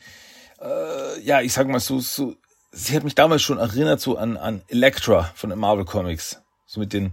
äh, 0.60 1.20
ja, 1.20 1.40
ich 1.40 1.52
sag 1.52 1.68
mal 1.68 1.80
so 1.80 2.00
so 2.00 2.36
sie 2.72 2.96
hat 2.96 3.04
mich 3.04 3.14
damals 3.14 3.42
schon 3.42 3.58
erinnert 3.58 4.00
so 4.00 4.16
an 4.16 4.36
an 4.36 4.62
Elektra 4.68 5.24
von 5.34 5.50
den 5.50 5.58
Marvel 5.58 5.84
Comics, 5.84 6.40
so 6.66 6.80
mit 6.80 6.92
den 6.92 7.12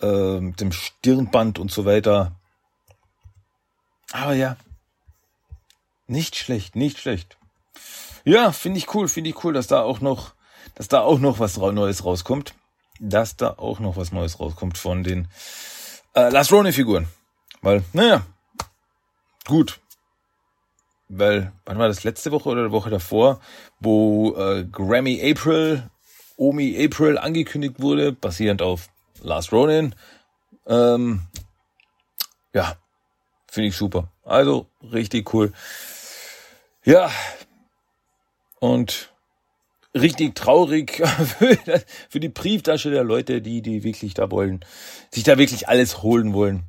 äh, 0.00 0.40
mit 0.40 0.60
dem 0.60 0.72
Stirnband 0.72 1.58
und 1.58 1.70
so 1.70 1.84
weiter. 1.84 2.38
Aber 4.12 4.34
ja, 4.34 4.56
nicht 6.06 6.36
schlecht, 6.36 6.76
nicht 6.76 6.98
schlecht. 6.98 7.36
Ja, 8.24 8.52
finde 8.52 8.78
ich 8.78 8.94
cool, 8.94 9.08
finde 9.08 9.30
ich 9.30 9.44
cool, 9.44 9.52
dass 9.52 9.66
da 9.66 9.82
auch 9.82 10.00
noch, 10.00 10.34
dass 10.74 10.88
da 10.88 11.00
auch 11.00 11.18
noch 11.18 11.38
was 11.38 11.56
Neues 11.56 12.04
rauskommt. 12.04 12.54
Dass 13.00 13.36
da 13.36 13.50
auch 13.50 13.80
noch 13.80 13.96
was 13.96 14.12
Neues 14.12 14.38
rauskommt 14.38 14.78
von 14.78 15.02
den 15.02 15.28
äh, 16.14 16.30
Last 16.30 16.52
Ronin-Figuren. 16.52 17.08
Weil, 17.60 17.84
naja, 17.92 18.24
gut. 19.46 19.80
Weil, 21.08 21.52
wann 21.64 21.78
war 21.78 21.88
das 21.88 22.04
letzte 22.04 22.30
Woche 22.30 22.48
oder 22.48 22.66
die 22.66 22.72
Woche 22.72 22.90
davor, 22.90 23.40
wo 23.80 24.34
äh, 24.36 24.64
Grammy 24.64 25.20
April, 25.28 25.90
Omi 26.36 26.82
April 26.82 27.18
angekündigt 27.18 27.80
wurde, 27.80 28.12
basierend 28.12 28.62
auf 28.62 28.88
Last 29.20 29.52
Ronin. 29.52 29.94
Ähm, 30.66 31.22
ja, 32.52 32.76
Finde 33.54 33.68
ich 33.68 33.76
super. 33.76 34.10
Also 34.24 34.66
richtig 34.92 35.32
cool. 35.32 35.52
Ja. 36.84 37.08
Und 38.58 39.12
richtig 39.94 40.34
traurig 40.34 41.00
für 42.08 42.18
die 42.18 42.30
Brieftasche 42.30 42.90
der 42.90 43.04
Leute, 43.04 43.40
die, 43.40 43.62
die 43.62 43.84
wirklich 43.84 44.12
da 44.12 44.28
wollen, 44.32 44.64
sich 45.12 45.22
da 45.22 45.38
wirklich 45.38 45.68
alles 45.68 46.02
holen 46.02 46.32
wollen. 46.32 46.64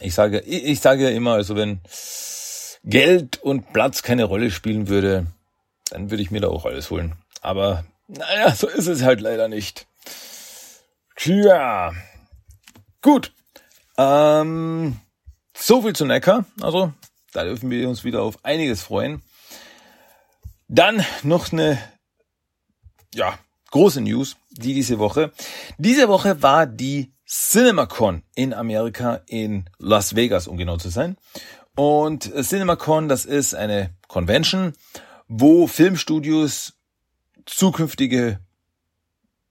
Ich 0.00 0.14
sage, 0.14 0.40
ich 0.40 0.80
sage 0.80 1.02
ja 1.02 1.10
immer, 1.10 1.34
also 1.34 1.56
wenn 1.56 1.82
Geld 2.82 3.36
und 3.42 3.74
Platz 3.74 4.02
keine 4.02 4.24
Rolle 4.24 4.50
spielen 4.50 4.88
würde, 4.88 5.26
dann 5.90 6.10
würde 6.10 6.22
ich 6.22 6.30
mir 6.30 6.40
da 6.40 6.48
auch 6.48 6.64
alles 6.64 6.90
holen. 6.90 7.16
Aber 7.42 7.84
naja, 8.08 8.54
so 8.54 8.66
ist 8.66 8.86
es 8.86 9.02
halt 9.02 9.20
leider 9.20 9.48
nicht. 9.48 9.86
Tja. 11.16 11.92
Gut. 13.02 13.34
Ähm, 13.98 14.96
so 15.58 15.82
viel 15.82 15.94
zu 15.94 16.04
Neckar. 16.04 16.44
Also, 16.60 16.92
da 17.32 17.44
dürfen 17.44 17.70
wir 17.70 17.88
uns 17.88 18.04
wieder 18.04 18.22
auf 18.22 18.44
einiges 18.44 18.82
freuen. 18.82 19.22
Dann 20.68 21.04
noch 21.22 21.52
eine, 21.52 21.78
ja, 23.14 23.38
große 23.70 24.00
News, 24.00 24.36
die 24.50 24.74
diese 24.74 24.98
Woche. 24.98 25.32
Diese 25.78 26.08
Woche 26.08 26.42
war 26.42 26.66
die 26.66 27.12
CinemaCon 27.26 28.22
in 28.34 28.54
Amerika 28.54 29.22
in 29.26 29.68
Las 29.78 30.14
Vegas, 30.14 30.48
um 30.48 30.56
genau 30.56 30.76
zu 30.76 30.88
sein. 30.88 31.16
Und 31.74 32.32
CinemaCon, 32.42 33.08
das 33.08 33.24
ist 33.24 33.54
eine 33.54 33.94
Convention, 34.08 34.72
wo 35.28 35.66
Filmstudios 35.66 36.74
zukünftige 37.44 38.40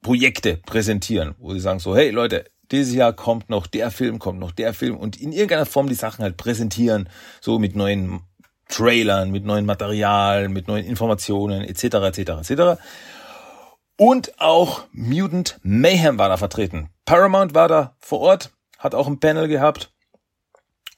Projekte 0.01 0.57
präsentieren, 0.57 1.35
wo 1.37 1.53
sie 1.53 1.59
sagen 1.59 1.79
so, 1.79 1.95
hey 1.95 2.09
Leute, 2.09 2.45
dieses 2.71 2.93
Jahr 2.93 3.13
kommt 3.13 3.49
noch 3.49 3.67
der 3.67 3.91
Film, 3.91 4.19
kommt 4.19 4.39
noch 4.39 4.51
der 4.51 4.73
Film 4.73 4.97
und 4.97 5.19
in 5.21 5.31
irgendeiner 5.31 5.65
Form 5.65 5.87
die 5.87 5.95
Sachen 5.95 6.23
halt 6.23 6.37
präsentieren, 6.37 7.09
so 7.41 7.59
mit 7.59 7.75
neuen 7.75 8.21
Trailern, 8.67 9.31
mit 9.31 9.45
neuen 9.45 9.65
Material, 9.65 10.49
mit 10.49 10.67
neuen 10.67 10.85
Informationen 10.85 11.63
etc. 11.63 11.83
etc. 11.83 12.49
etc. 12.49 12.81
Und 13.97 14.39
auch 14.39 14.83
Mutant 14.91 15.59
Mayhem 15.63 16.17
war 16.17 16.29
da 16.29 16.37
vertreten. 16.37 16.89
Paramount 17.05 17.53
war 17.53 17.67
da 17.67 17.95
vor 17.99 18.19
Ort, 18.19 18.51
hat 18.79 18.95
auch 18.95 19.07
ein 19.07 19.19
Panel 19.19 19.47
gehabt 19.47 19.91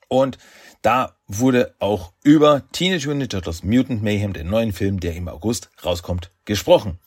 und 0.07 0.37
da 0.81 1.17
wurde 1.27 1.75
auch 1.79 2.13
über 2.23 2.63
Teenage 2.71 3.07
Mutant 3.07 3.31
Turtles 3.31 3.63
Mutant 3.63 4.01
Mayhem, 4.03 4.33
den 4.33 4.49
neuen 4.49 4.71
Film, 4.71 4.99
der 4.99 5.15
im 5.15 5.27
August 5.27 5.69
rauskommt, 5.83 6.31
gesprochen. 6.45 6.99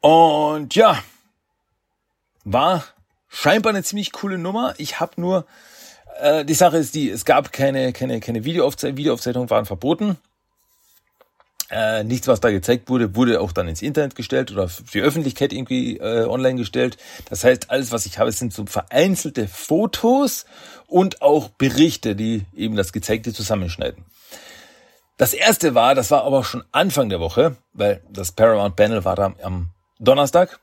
Und 0.00 0.74
ja, 0.74 0.98
war 2.44 2.84
scheinbar 3.34 3.70
eine 3.70 3.82
ziemlich 3.82 4.12
coole 4.12 4.38
Nummer. 4.38 4.74
Ich 4.78 5.00
habe 5.00 5.20
nur 5.20 5.44
äh, 6.20 6.44
die 6.44 6.54
Sache 6.54 6.78
ist 6.78 6.94
die, 6.94 7.10
es 7.10 7.24
gab 7.24 7.52
keine 7.52 7.92
keine 7.92 8.20
keine 8.20 8.44
Videoaufzeichnung, 8.44 8.96
Videoaufzeichnungen 8.96 9.50
waren 9.50 9.66
verboten. 9.66 10.16
Äh, 11.70 12.04
nichts, 12.04 12.28
was 12.28 12.40
da 12.40 12.50
gezeigt 12.50 12.88
wurde, 12.88 13.16
wurde 13.16 13.40
auch 13.40 13.50
dann 13.50 13.68
ins 13.68 13.82
Internet 13.82 14.14
gestellt 14.14 14.52
oder 14.52 14.68
für 14.68 14.84
die 14.92 15.00
Öffentlichkeit 15.00 15.52
irgendwie 15.52 15.96
äh, 15.96 16.24
online 16.26 16.56
gestellt. 16.56 16.98
Das 17.30 17.42
heißt, 17.42 17.70
alles, 17.70 17.90
was 17.90 18.06
ich 18.06 18.18
habe, 18.18 18.30
sind 18.30 18.52
so 18.52 18.66
vereinzelte 18.66 19.48
Fotos 19.48 20.44
und 20.86 21.22
auch 21.22 21.48
Berichte, 21.48 22.14
die 22.14 22.44
eben 22.54 22.76
das 22.76 22.92
Gezeigte 22.92 23.32
zusammenschneiden. 23.32 24.04
Das 25.16 25.32
erste 25.32 25.74
war, 25.74 25.94
das 25.94 26.10
war 26.10 26.24
aber 26.24 26.44
schon 26.44 26.64
Anfang 26.70 27.08
der 27.08 27.20
Woche, 27.20 27.56
weil 27.72 28.02
das 28.10 28.32
Paramount 28.32 28.76
Panel 28.76 29.04
war 29.04 29.16
da 29.16 29.34
am 29.42 29.70
Donnerstag. 29.98 30.60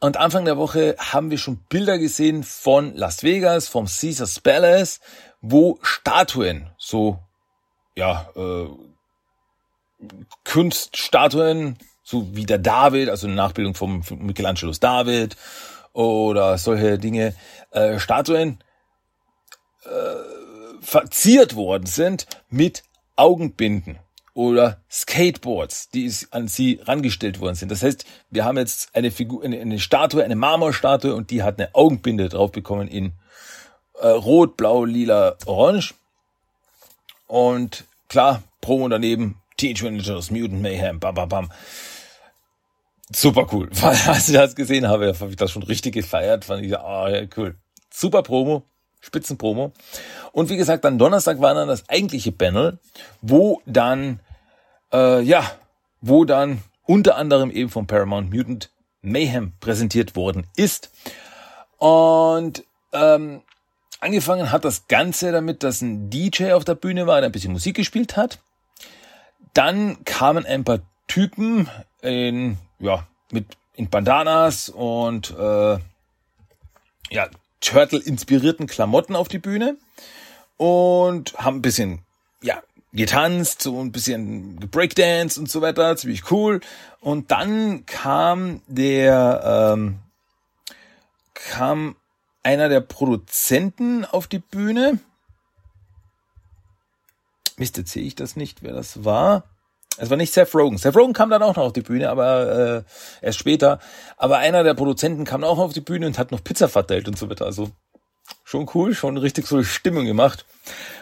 Und 0.00 0.16
Anfang 0.16 0.44
der 0.44 0.58
Woche 0.58 0.96
haben 0.98 1.30
wir 1.30 1.38
schon 1.38 1.58
Bilder 1.68 1.98
gesehen 1.98 2.42
von 2.42 2.94
Las 2.94 3.22
Vegas, 3.22 3.68
vom 3.68 3.86
Caesars 3.86 4.40
Palace, 4.40 5.00
wo 5.40 5.78
Statuen, 5.82 6.70
so, 6.78 7.18
ja, 7.96 8.28
äh, 8.36 8.66
Kunststatuen, 10.44 11.78
so 12.02 12.36
wie 12.36 12.44
der 12.44 12.58
David, 12.58 13.08
also 13.08 13.26
eine 13.26 13.36
Nachbildung 13.36 13.74
vom, 13.74 14.02
Michelangelos 14.18 14.80
David 14.80 15.36
oder 15.92 16.58
solche 16.58 16.98
Dinge, 16.98 17.34
äh, 17.70 17.98
Statuen 17.98 18.58
äh, 19.84 20.80
verziert 20.82 21.56
worden 21.56 21.86
sind 21.86 22.26
mit 22.50 22.82
Augenbinden 23.16 23.98
oder 24.34 24.80
Skateboards, 24.90 25.88
die 25.90 26.12
an 26.32 26.48
sie 26.48 26.80
rangestellt 26.82 27.40
worden 27.40 27.54
sind. 27.54 27.70
Das 27.70 27.82
heißt, 27.82 28.04
wir 28.30 28.44
haben 28.44 28.58
jetzt 28.58 28.94
eine 28.94 29.10
Figur, 29.10 29.44
eine, 29.44 29.60
eine 29.60 29.78
Statue, 29.78 30.24
eine 30.24 30.36
Marmorstatue 30.36 31.14
und 31.14 31.30
die 31.30 31.42
hat 31.42 31.58
eine 31.58 31.74
Augenbinde 31.74 32.28
drauf 32.28 32.50
bekommen 32.50 32.88
in 32.88 33.12
äh, 34.00 34.08
Rot, 34.08 34.56
Blau, 34.56 34.84
Lila, 34.84 35.36
Orange. 35.46 35.94
Und 37.28 37.84
klar, 38.08 38.42
Promo 38.60 38.88
daneben, 38.88 39.40
Teenage 39.56 39.84
Mutant 39.84 40.30
Mutant 40.30 40.62
Mayhem, 40.62 40.98
bam, 40.98 41.14
bam, 41.14 41.28
bam. 41.28 41.52
Super 43.14 43.46
cool. 43.52 43.70
Als 43.82 44.28
ich 44.28 44.34
das 44.34 44.56
gesehen 44.56 44.88
habe, 44.88 45.14
habe 45.18 45.30
ich 45.30 45.36
das 45.36 45.52
schon 45.52 45.62
richtig 45.62 45.94
gefeiert. 45.94 46.44
Fand 46.44 46.64
ich, 46.64 46.76
ah, 46.76 47.08
ja, 47.08 47.26
cool. 47.36 47.56
Super 47.90 48.22
Promo. 48.22 48.64
Spitzenpromo. 49.04 49.72
Und 50.32 50.48
wie 50.48 50.56
gesagt, 50.56 50.84
dann 50.84 50.98
Donnerstag 50.98 51.40
war 51.40 51.54
dann 51.54 51.68
das 51.68 51.88
eigentliche 51.88 52.32
Panel, 52.32 52.78
wo 53.20 53.60
dann, 53.66 54.20
äh, 54.92 55.20
ja, 55.22 55.50
wo 56.00 56.24
dann 56.24 56.62
unter 56.86 57.16
anderem 57.16 57.50
eben 57.50 57.70
von 57.70 57.86
Paramount 57.86 58.32
Mutant 58.32 58.70
Mayhem 59.02 59.52
präsentiert 59.60 60.16
worden 60.16 60.46
ist. 60.56 60.90
Und 61.76 62.64
ähm, 62.92 63.42
angefangen 64.00 64.50
hat 64.50 64.64
das 64.64 64.88
Ganze 64.88 65.32
damit, 65.32 65.62
dass 65.62 65.82
ein 65.82 66.10
DJ 66.10 66.52
auf 66.52 66.64
der 66.64 66.74
Bühne 66.74 67.06
war, 67.06 67.20
der 67.20 67.28
ein 67.28 67.32
bisschen 67.32 67.52
Musik 67.52 67.76
gespielt 67.76 68.16
hat. 68.16 68.38
Dann 69.52 70.04
kamen 70.04 70.46
ein 70.46 70.64
paar 70.64 70.80
Typen 71.06 71.68
in, 72.00 72.56
ja, 72.78 73.06
mit, 73.30 73.46
in 73.74 73.90
Bandanas 73.90 74.68
und 74.68 75.30
äh, 75.38 75.78
ja, 77.10 77.28
Turtle-inspirierten 77.64 78.66
Klamotten 78.66 79.16
auf 79.16 79.28
die 79.28 79.38
Bühne 79.38 79.76
und 80.56 81.34
haben 81.34 81.58
ein 81.58 81.62
bisschen, 81.62 82.00
ja, 82.42 82.62
getanzt, 82.92 83.62
so 83.62 83.80
ein 83.80 83.90
bisschen 83.90 84.60
gebreakdance 84.60 85.40
und 85.40 85.50
so 85.50 85.60
weiter, 85.60 85.96
ziemlich 85.96 86.30
cool. 86.30 86.60
Und 87.00 87.30
dann 87.30 87.86
kam 87.86 88.60
der, 88.68 89.72
ähm, 89.72 89.98
kam 91.34 91.96
einer 92.42 92.68
der 92.68 92.80
Produzenten 92.80 94.04
auf 94.04 94.26
die 94.26 94.38
Bühne. 94.38 95.00
Mist, 97.56 97.76
jetzt 97.78 97.92
sehe 97.92 98.04
ich 98.04 98.14
das 98.14 98.36
nicht, 98.36 98.62
wer 98.62 98.72
das 98.72 99.04
war. 99.04 99.44
Es 99.96 100.10
war 100.10 100.16
nicht 100.16 100.32
Seth 100.32 100.54
Rogen. 100.54 100.78
Seth 100.78 100.96
Rogen 100.96 101.12
kam 101.12 101.30
dann 101.30 101.42
auch 101.42 101.56
noch 101.56 101.64
auf 101.64 101.72
die 101.72 101.82
Bühne, 101.82 102.10
aber 102.10 102.84
äh, 103.20 103.26
erst 103.26 103.38
später. 103.38 103.78
Aber 104.16 104.38
einer 104.38 104.64
der 104.64 104.74
Produzenten 104.74 105.24
kam 105.24 105.44
auch 105.44 105.58
auf 105.58 105.72
die 105.72 105.80
Bühne 105.80 106.06
und 106.06 106.18
hat 106.18 106.32
noch 106.32 106.42
Pizza 106.42 106.68
verteilt 106.68 107.06
und 107.06 107.18
so 107.18 107.30
weiter. 107.30 107.46
Also 107.46 107.70
schon 108.42 108.68
cool, 108.74 108.94
schon 108.94 109.16
richtig 109.16 109.46
so 109.46 109.62
Stimmung 109.62 110.04
gemacht. 110.04 110.44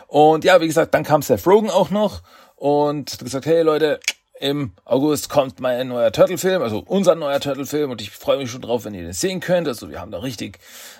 Und 0.09 0.44
ja, 0.44 0.61
wie 0.61 0.66
gesagt, 0.66 0.92
dann 0.94 1.05
kam 1.05 1.22
Seth 1.22 1.46
Rogen 1.46 1.70
auch 1.70 1.90
noch 1.90 2.22
und 2.57 3.12
hat 3.12 3.18
gesagt, 3.20 3.46
hey 3.46 3.62
Leute, 3.62 3.98
im 4.42 4.72
August 4.85 5.28
kommt 5.28 5.61
mein 5.61 5.87
neuer 5.87 6.11
Turtle-Film, 6.11 6.62
also 6.62 6.83
unser 6.85 7.14
neuer 7.14 7.38
Turtle-Film 7.38 7.92
und 7.92 8.02
ich 8.02 8.11
freue 8.11 8.38
mich 8.38 8.50
schon 8.50 8.61
drauf, 8.61 8.85
wenn 8.85 8.92
ihr 8.92 9.05
den 9.05 9.12
sehen 9.12 9.38
könnt. 9.38 9.68
Also 9.68 9.88
wir 9.88 10.00
haben 10.00 10.11
da 10.11 10.18
richtig, 10.18 10.59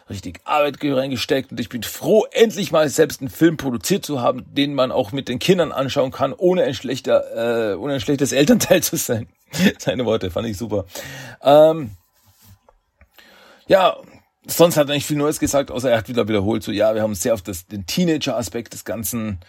richtig 0.09 0.41
Arbeit 0.45 0.77
reingesteckt 0.81 1.51
und 1.51 1.59
ich 1.59 1.69
bin 1.69 1.83
froh, 1.83 2.25
endlich 2.31 2.71
mal 2.71 2.89
selbst 2.89 3.21
einen 3.21 3.31
Film 3.31 3.57
produziert 3.57 4.07
zu 4.07 4.23
haben, 4.23 4.45
den 4.55 4.75
man 4.75 4.93
auch 4.93 5.11
mit 5.11 5.29
den 5.29 5.41
Kindern 5.41 5.73
anschauen 5.73 6.13
kann, 6.13 6.33
ohne 6.33 6.63
ein 6.63 6.75
schlechter, 6.75 7.73
äh, 7.73 7.75
ohne 7.75 7.95
ein 7.95 8.01
schlechtes 8.01 8.31
Elternteil 8.31 8.81
zu 8.81 8.95
sein. 8.95 9.27
Seine 9.79 10.07
Worte 10.07 10.31
fand 10.31 10.47
ich 10.47 10.57
super. 10.57 10.85
Ähm, 11.43 11.91
ja, 13.67 13.97
sonst 14.47 14.77
hat 14.77 14.89
er 14.89 14.95
nicht 14.95 15.07
viel 15.07 15.17
Neues 15.17 15.41
gesagt, 15.41 15.73
außer 15.73 15.91
er 15.91 15.99
hat 15.99 16.09
wieder 16.09 16.29
wiederholt, 16.29 16.63
so 16.63 16.71
ja, 16.71 16.95
wir 16.95 17.03
haben 17.03 17.17
sehr 17.17 17.35
auf 17.35 17.43
das, 17.43 17.67
den 17.67 17.87
Teenager-Aspekt 17.87 18.73
des 18.73 18.85
Ganzen 18.85 19.41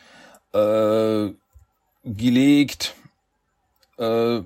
äh, 0.51 1.29
gelegt 2.03 2.95
äh, 4.03 4.43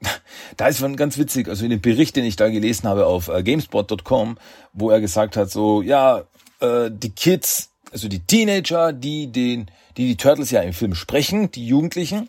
da 0.56 0.68
ist 0.68 0.80
man 0.80 0.96
ganz 0.96 1.18
witzig, 1.18 1.48
also 1.48 1.64
in 1.64 1.70
dem 1.70 1.80
Bericht, 1.80 2.16
den 2.16 2.24
ich 2.24 2.36
da 2.36 2.48
gelesen 2.48 2.88
habe 2.88 3.06
auf 3.06 3.28
äh, 3.28 3.42
gamespot.com, 3.42 4.38
wo 4.72 4.90
er 4.90 5.00
gesagt 5.00 5.36
hat, 5.36 5.50
so, 5.50 5.82
ja, 5.82 6.24
äh, 6.60 6.90
die 6.90 7.10
Kids, 7.10 7.70
also 7.92 8.08
die 8.08 8.20
Teenager, 8.20 8.92
die 8.92 9.30
den, 9.30 9.70
die 9.96 10.06
die 10.06 10.16
Turtles 10.16 10.50
ja 10.50 10.60
im 10.60 10.72
Film 10.72 10.94
sprechen, 10.94 11.50
die 11.50 11.66
Jugendlichen, 11.66 12.28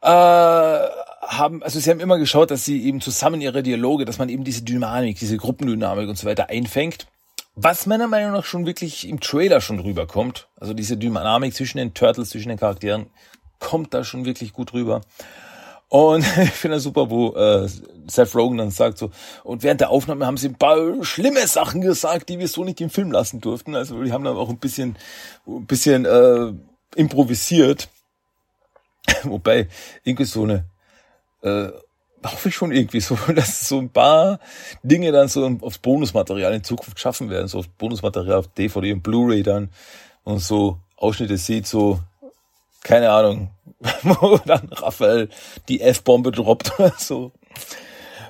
äh, 0.00 0.08
haben, 0.08 1.62
also 1.62 1.78
sie 1.78 1.90
haben 1.90 2.00
immer 2.00 2.18
geschaut, 2.18 2.50
dass 2.50 2.64
sie 2.64 2.84
eben 2.84 3.00
zusammen 3.00 3.40
ihre 3.40 3.62
Dialoge, 3.62 4.04
dass 4.04 4.18
man 4.18 4.28
eben 4.28 4.44
diese 4.44 4.62
Dynamik, 4.62 5.18
diese 5.18 5.36
Gruppendynamik 5.36 6.08
und 6.08 6.18
so 6.18 6.26
weiter 6.26 6.50
einfängt. 6.50 7.06
Was 7.54 7.86
meiner 7.86 8.08
Meinung 8.08 8.32
nach 8.32 8.44
schon 8.44 8.66
wirklich 8.66 9.08
im 9.08 9.20
Trailer 9.20 9.60
schon 9.60 9.78
rüberkommt. 9.78 10.48
Also 10.58 10.72
diese 10.72 10.96
Dynamik 10.96 11.54
zwischen 11.54 11.78
den 11.78 11.94
Turtles, 11.94 12.30
zwischen 12.30 12.48
den 12.48 12.58
Charakteren, 12.58 13.06
kommt 13.58 13.94
da 13.94 14.04
schon 14.04 14.24
wirklich 14.24 14.52
gut 14.52 14.72
rüber. 14.72 15.02
Und 15.92 16.20
ich 16.38 16.52
finde 16.52 16.78
das 16.78 16.84
super, 16.84 17.10
wo 17.10 17.34
äh, 17.34 17.68
Seth 18.06 18.34
Rogen 18.34 18.56
dann 18.56 18.70
sagt 18.70 18.96
so, 18.96 19.10
und 19.44 19.62
während 19.62 19.82
der 19.82 19.90
Aufnahme 19.90 20.24
haben 20.24 20.38
sie 20.38 20.48
ein 20.48 20.54
paar 20.54 21.04
schlimme 21.04 21.46
Sachen 21.46 21.82
gesagt, 21.82 22.30
die 22.30 22.38
wir 22.38 22.48
so 22.48 22.64
nicht 22.64 22.80
im 22.80 22.88
Film 22.88 23.12
lassen 23.12 23.42
durften. 23.42 23.74
Also 23.74 24.02
die 24.02 24.10
haben 24.10 24.24
dann 24.24 24.38
auch 24.38 24.48
ein 24.48 24.56
bisschen, 24.56 24.96
ein 25.46 25.66
bisschen 25.66 26.06
äh, 26.06 26.54
improvisiert. 26.96 27.90
Wobei 29.24 29.68
irgendwie 30.02 30.24
so 30.24 30.44
eine, 30.44 30.64
äh, 31.42 31.68
hoffe 32.24 32.48
ich 32.48 32.54
schon 32.54 32.72
irgendwie 32.72 33.00
so, 33.00 33.18
dass 33.34 33.68
so 33.68 33.78
ein 33.78 33.90
paar 33.90 34.40
Dinge 34.82 35.12
dann 35.12 35.28
so 35.28 35.46
aufs 35.60 35.76
Bonusmaterial 35.76 36.54
in 36.54 36.64
Zukunft 36.64 37.00
schaffen 37.00 37.28
werden, 37.28 37.48
so 37.48 37.58
auf 37.58 37.68
Bonusmaterial 37.68 38.38
auf 38.38 38.48
DVD 38.48 38.94
und 38.94 39.02
Blu-ray 39.02 39.42
dann 39.42 39.68
und 40.24 40.38
so 40.38 40.78
Ausschnitte 40.96 41.36
sieht, 41.36 41.66
so 41.66 42.00
keine 42.82 43.10
Ahnung, 43.10 43.50
wo 44.02 44.38
dann 44.44 44.68
Raphael 44.70 45.28
die 45.68 45.80
F-Bombe 45.80 46.32
droppt 46.32 46.78
oder 46.78 46.94
so. 46.98 47.32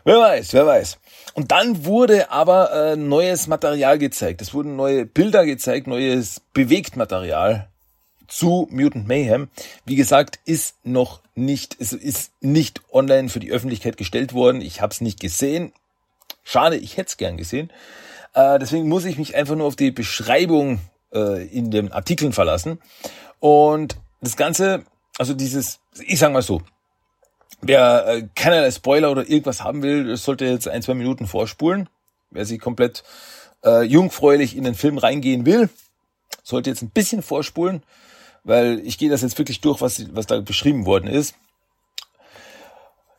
Wer 0.05 0.19
weiß, 0.19 0.53
wer 0.55 0.67
weiß. 0.67 0.99
Und 1.35 1.53
dann 1.53 1.85
wurde 1.85 2.31
aber 2.31 2.73
äh, 2.73 2.97
neues 2.97 3.47
Material 3.47 3.99
gezeigt. 3.99 4.43
Es 4.43 4.53
wurden 4.53 4.77
neue 4.77 5.07
Bilder 5.07 5.47
gezeigt, 5.47 5.87
neues 5.87 6.41
Bewegtmaterial 6.53 7.69
zu 8.27 8.67
Mutant 8.71 9.07
Mayhem. 9.07 9.49
Wie 9.85 9.97
gesagt, 9.97 10.41
ist 10.45 10.77
noch 10.85 11.21
nicht, 11.35 11.77
es 11.79 11.93
ist 11.93 12.33
nicht 12.41 12.83
online 12.91 13.29
für 13.29 13.41
die 13.41 13.53
Öffentlichkeit 13.53 13.97
gestellt 13.97 14.35
worden. 14.35 14.61
Ich 14.61 14.81
habe 14.81 14.93
es 14.93 15.01
nicht 15.01 15.21
gesehen. 15.21 15.73
Schade, 16.43 16.77
ich 16.77 16.97
hätte 16.97 17.09
es 17.09 17.17
gern 17.17 17.37
gesehen. 17.37 17.71
Äh, 18.35 18.59
deswegen 18.59 18.89
muss 18.89 19.05
ich 19.05 19.19
mich 19.19 19.35
einfach 19.37 19.55
nur 19.55 19.67
auf 19.67 19.77
die 19.77 19.91
Beschreibung 19.91 20.81
äh, 21.15 21.47
in 21.47 21.71
den 21.71 21.93
Artikeln 21.93 22.33
verlassen. 22.33 22.81
Und 23.39 23.97
das 24.23 24.37
Ganze, 24.37 24.85
also 25.19 25.35
dieses, 25.35 25.81
ich 26.07 26.19
sag 26.19 26.33
mal 26.33 26.43
so, 26.43 26.63
wer 27.61 28.07
äh, 28.07 28.29
keinerlei 28.35 28.71
Spoiler 28.71 29.11
oder 29.11 29.29
irgendwas 29.29 29.63
haben 29.63 29.83
will, 29.83 30.17
sollte 30.17 30.47
jetzt 30.47 30.69
ein, 30.69 30.81
zwei 30.81 30.95
Minuten 30.95 31.27
vorspulen. 31.27 31.89
Wer 32.31 32.47
sich 32.47 32.61
komplett 32.61 33.03
äh, 33.65 33.83
jungfräulich 33.83 34.57
in 34.57 34.65
den 34.65 34.75
Film 34.75 34.97
reingehen 34.97 35.45
will, 35.45 35.69
sollte 36.43 36.71
jetzt 36.71 36.83
ein 36.83 36.91
bisschen 36.91 37.23
vorspulen, 37.23 37.83
weil 38.45 38.81
ich 38.85 38.97
gehe 38.97 39.11
das 39.11 39.23
jetzt 39.23 39.39
wirklich 39.39 39.61
durch, 39.61 39.81
was, 39.83 40.15
was 40.15 40.27
da 40.27 40.41
beschrieben 40.41 40.87
worden 40.87 41.09
ist. 41.09 41.35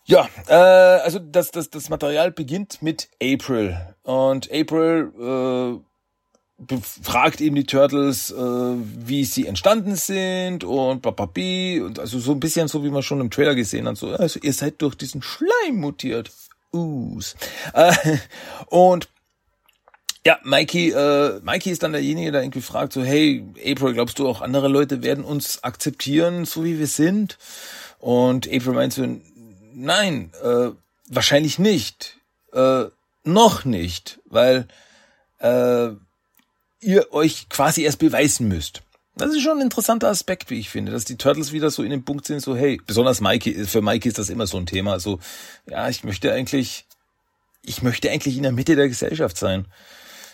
Ja, 0.06 0.28
äh, 0.48 0.54
also 0.54 1.20
das, 1.20 1.52
das, 1.52 1.70
das 1.70 1.90
Material 1.90 2.32
beginnt 2.32 2.82
mit 2.82 3.10
April. 3.22 3.96
Und 4.04 4.52
April 4.52 5.12
äh, 5.20 5.93
befragt 6.58 7.42
eben 7.42 7.56
die 7.56 7.66
Turtles, 7.66 8.32
äh, 8.32 8.36
wie 8.38 9.26
sie 9.26 9.48
entstanden 9.48 9.96
sind 9.96 10.64
und 10.64 11.02
papapi 11.02 11.82
und 11.82 12.00
also 12.00 12.20
so 12.20 12.34
ein 12.34 12.40
bisschen 12.40 12.68
so 12.68 12.84
wie 12.84 12.90
man 12.90 13.04
schon 13.04 13.22
im 13.22 13.32
Trailer 13.32 13.56
gesehen 13.56 13.88
hat, 13.88 13.98
so 13.98 14.10
also 14.10 14.40
ihr 14.42 14.54
seid 14.54 14.82
durch 14.82 14.96
diesen 14.96 15.22
Schleim 15.22 15.76
mutiert. 15.76 16.32
Us. 16.72 17.36
Äh, 17.74 17.94
und 18.68 19.08
ja, 20.26 20.40
Mikey, 20.44 20.92
äh, 20.92 21.42
Mikey 21.44 21.70
ist 21.70 21.84
dann 21.84 21.92
derjenige, 21.92 22.32
der 22.32 22.44
irgendwie 22.44 22.62
fragt 22.62 22.94
so, 22.94 23.04
hey, 23.04 23.46
April, 23.60 23.94
glaubst 23.94 24.20
du 24.20 24.28
auch 24.28 24.42
andere 24.42 24.70
Leute 24.70 25.04
werden 25.04 25.26
uns 25.26 25.64
akzeptieren, 25.64 26.46
so 26.46 26.64
wie 26.64 26.80
wir 26.80 26.88
sind? 26.88 27.38
Und 28.00 28.48
April 28.48 28.74
meint 28.74 28.94
so, 28.94 29.06
nein, 29.74 30.32
äh, 30.42 30.70
wahrscheinlich 31.10 31.60
nicht. 31.60 32.18
Äh, 32.54 32.86
noch 33.26 33.66
nicht, 33.66 34.20
weil 34.26 34.68
äh, 35.40 35.90
ihr 36.84 37.12
euch 37.14 37.50
quasi 37.50 37.84
erst 37.84 38.00
beweisen 38.00 38.48
müsst. 38.48 38.82
Das 39.16 39.32
ist 39.32 39.42
schon 39.42 39.60
ein 39.60 39.64
interessanter 39.64 40.10
Aspekt, 40.10 40.50
wie 40.50 40.60
ich 40.60 40.70
finde, 40.70 40.92
dass 40.92 41.06
die 41.06 41.18
Turtles 41.18 41.52
wieder 41.52 41.70
so 41.70 41.84
in 41.84 41.92
dem 41.92 42.04
Punkt 42.04 42.26
sind, 42.26 42.42
so 42.42 42.56
hey, 42.56 42.82
besonders 42.86 43.22
Mikey, 43.22 43.66
für 43.66 43.82
Mikey 43.82 44.10
ist 44.10 44.18
das 44.18 44.30
immer 44.30 44.48
so 44.48 44.58
ein 44.58 44.66
Thema, 44.66 45.00
so 45.00 45.20
ja, 45.68 45.88
ich 45.88 46.04
möchte 46.04 46.34
eigentlich, 46.34 46.86
ich 47.62 47.84
möchte 47.84 48.10
eigentlich 48.10 48.38
in 48.38 48.44
der 48.44 48.52
Mitte 48.52 48.76
der 48.76 48.88
Gesellschaft 48.88 49.38
sein, 49.38 49.68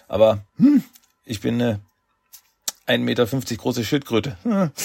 aber 0.08 0.46
hm, 0.58 0.84
ich 1.26 1.42
bin 1.42 1.56
eine 1.56 1.82
1,50 2.88 2.98
Meter 3.00 3.26
große 3.26 3.84
Schildkröte. 3.84 4.38
Hm. 4.44 4.72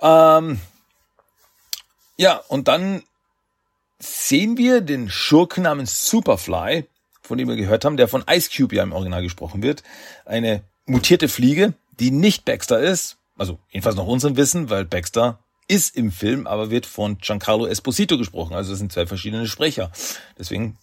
Ähm, 0.00 0.60
ja, 2.16 2.36
und 2.46 2.68
dann 2.68 3.02
sehen 3.98 4.56
wir 4.56 4.80
den 4.80 5.10
Schurken 5.10 5.64
namens 5.64 6.08
Superfly, 6.08 6.86
von 7.20 7.36
dem 7.36 7.48
wir 7.48 7.56
gehört 7.56 7.84
haben, 7.84 7.96
der 7.96 8.06
von 8.06 8.24
Ice 8.30 8.48
Cube 8.56 8.76
ja 8.76 8.84
im 8.84 8.92
Original 8.92 9.22
gesprochen 9.22 9.60
wird, 9.60 9.82
eine 10.24 10.62
mutierte 10.88 11.28
Fliege, 11.28 11.74
die 12.00 12.10
nicht 12.10 12.44
Baxter 12.44 12.80
ist, 12.80 13.16
also 13.36 13.58
jedenfalls 13.70 13.96
nach 13.96 14.06
unserem 14.06 14.36
Wissen, 14.36 14.70
weil 14.70 14.84
Baxter 14.84 15.38
ist 15.68 15.96
im 15.96 16.10
Film, 16.10 16.46
aber 16.46 16.70
wird 16.70 16.86
von 16.86 17.18
Giancarlo 17.18 17.66
Esposito 17.66 18.18
gesprochen. 18.18 18.54
Also 18.54 18.72
es 18.72 18.78
sind 18.78 18.92
zwei 18.92 19.06
verschiedene 19.06 19.46
Sprecher. 19.46 19.92
Deswegen 20.38 20.78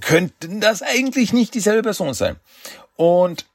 könnten 0.00 0.60
das 0.60 0.82
eigentlich 0.82 1.32
nicht 1.32 1.54
dieselbe 1.54 1.82
Person 1.82 2.12
sein. 2.14 2.36
Und 2.96 3.46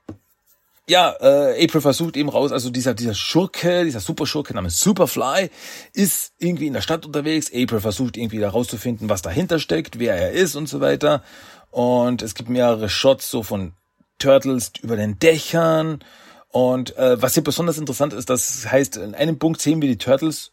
ja, 0.88 1.15
äh, 1.21 1.63
April 1.63 1.82
versucht 1.82 2.17
eben 2.17 2.29
raus, 2.29 2.51
also 2.51 2.71
dieser, 2.71 2.95
dieser 2.95 3.13
Schurke, 3.13 3.86
dieser 3.86 3.99
Superschurke 3.99 4.55
namens 4.55 4.79
Superfly 4.79 5.51
ist 5.93 6.34
irgendwie 6.39 6.65
in 6.65 6.73
der 6.73 6.82
Stadt 6.82 7.05
unterwegs. 7.05 7.51
April 7.53 7.79
versucht 7.79 8.17
irgendwie 8.17 8.39
da 8.39 8.49
rauszufinden, 8.49 9.08
was 9.08 9.21
dahinter 9.21 9.60
steckt, 9.60 9.99
wer 9.99 10.15
er 10.15 10.32
ist 10.32 10.55
und 10.55 10.67
so 10.67 10.82
weiter. 10.82 11.23
Und 11.69 12.23
es 12.23 12.34
gibt 12.34 12.49
mehrere 12.49 12.89
Shots 12.89 13.29
so 13.29 13.43
von 13.43 13.73
Turtles 14.19 14.71
über 14.82 14.95
den 14.95 15.17
Dächern 15.19 16.03
und 16.49 16.95
äh, 16.97 17.21
was 17.21 17.36
hier 17.36 17.43
besonders 17.43 17.77
interessant 17.77 18.13
ist, 18.13 18.29
das 18.29 18.69
heißt, 18.69 18.97
in 18.97 19.15
einem 19.15 19.39
Punkt 19.39 19.62
sehen 19.62 19.82
wir 19.82 19.89
die 19.89 19.97
Turtles 19.97 20.51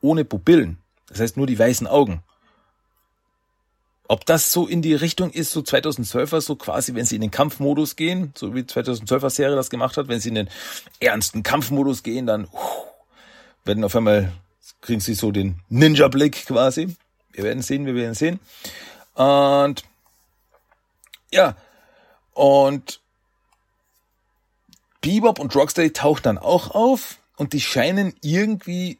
ohne 0.00 0.24
Pupillen. 0.24 0.78
Das 1.08 1.20
heißt 1.20 1.36
nur 1.36 1.46
die 1.46 1.58
weißen 1.58 1.86
Augen. 1.86 2.22
Ob 4.10 4.24
das 4.24 4.52
so 4.52 4.66
in 4.66 4.80
die 4.80 4.94
Richtung 4.94 5.30
ist, 5.30 5.50
so 5.50 5.60
2012er, 5.60 6.40
so 6.40 6.56
quasi, 6.56 6.94
wenn 6.94 7.04
sie 7.04 7.16
in 7.16 7.20
den 7.20 7.30
Kampfmodus 7.30 7.96
gehen, 7.96 8.32
so 8.34 8.54
wie 8.54 8.60
2012er 8.60 9.30
Serie 9.30 9.56
das 9.56 9.68
gemacht 9.68 9.96
hat, 9.98 10.08
wenn 10.08 10.20
sie 10.20 10.30
in 10.30 10.34
den 10.34 10.50
ernsten 11.00 11.42
Kampfmodus 11.42 12.02
gehen, 12.02 12.26
dann 12.26 12.44
uh, 12.44 12.58
werden 13.64 13.84
auf 13.84 13.94
einmal, 13.94 14.32
kriegen 14.80 15.00
sie 15.00 15.14
so 15.14 15.30
den 15.30 15.60
Ninja-Blick 15.68 16.46
quasi. 16.46 16.96
Wir 17.32 17.44
werden 17.44 17.62
sehen, 17.62 17.84
wir 17.84 17.94
werden 17.94 18.14
sehen. 18.14 18.40
Und 19.14 19.84
ja, 21.30 21.56
und 22.32 23.00
Bebop 25.08 25.38
und 25.38 25.56
Rocksteady 25.56 25.94
taucht 25.94 26.26
dann 26.26 26.36
auch 26.36 26.72
auf 26.72 27.16
und 27.38 27.54
die 27.54 27.62
scheinen 27.62 28.14
irgendwie 28.20 28.98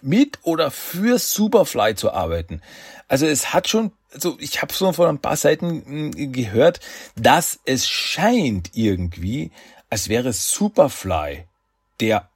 mit 0.00 0.38
oder 0.42 0.70
für 0.70 1.18
Superfly 1.18 1.94
zu 1.96 2.12
arbeiten. 2.12 2.62
Also 3.08 3.26
es 3.26 3.52
hat 3.52 3.68
schon, 3.68 3.92
also 4.14 4.38
ich 4.40 4.62
habe 4.62 4.72
so 4.72 4.90
vor 4.94 5.10
ein 5.10 5.18
paar 5.18 5.36
Seiten 5.36 6.12
hm, 6.14 6.32
gehört, 6.32 6.80
dass 7.14 7.60
es 7.66 7.86
scheint 7.86 8.70
irgendwie, 8.72 9.50
als 9.90 10.08
wäre 10.08 10.32
Superfly 10.32 11.44
der 12.00 12.30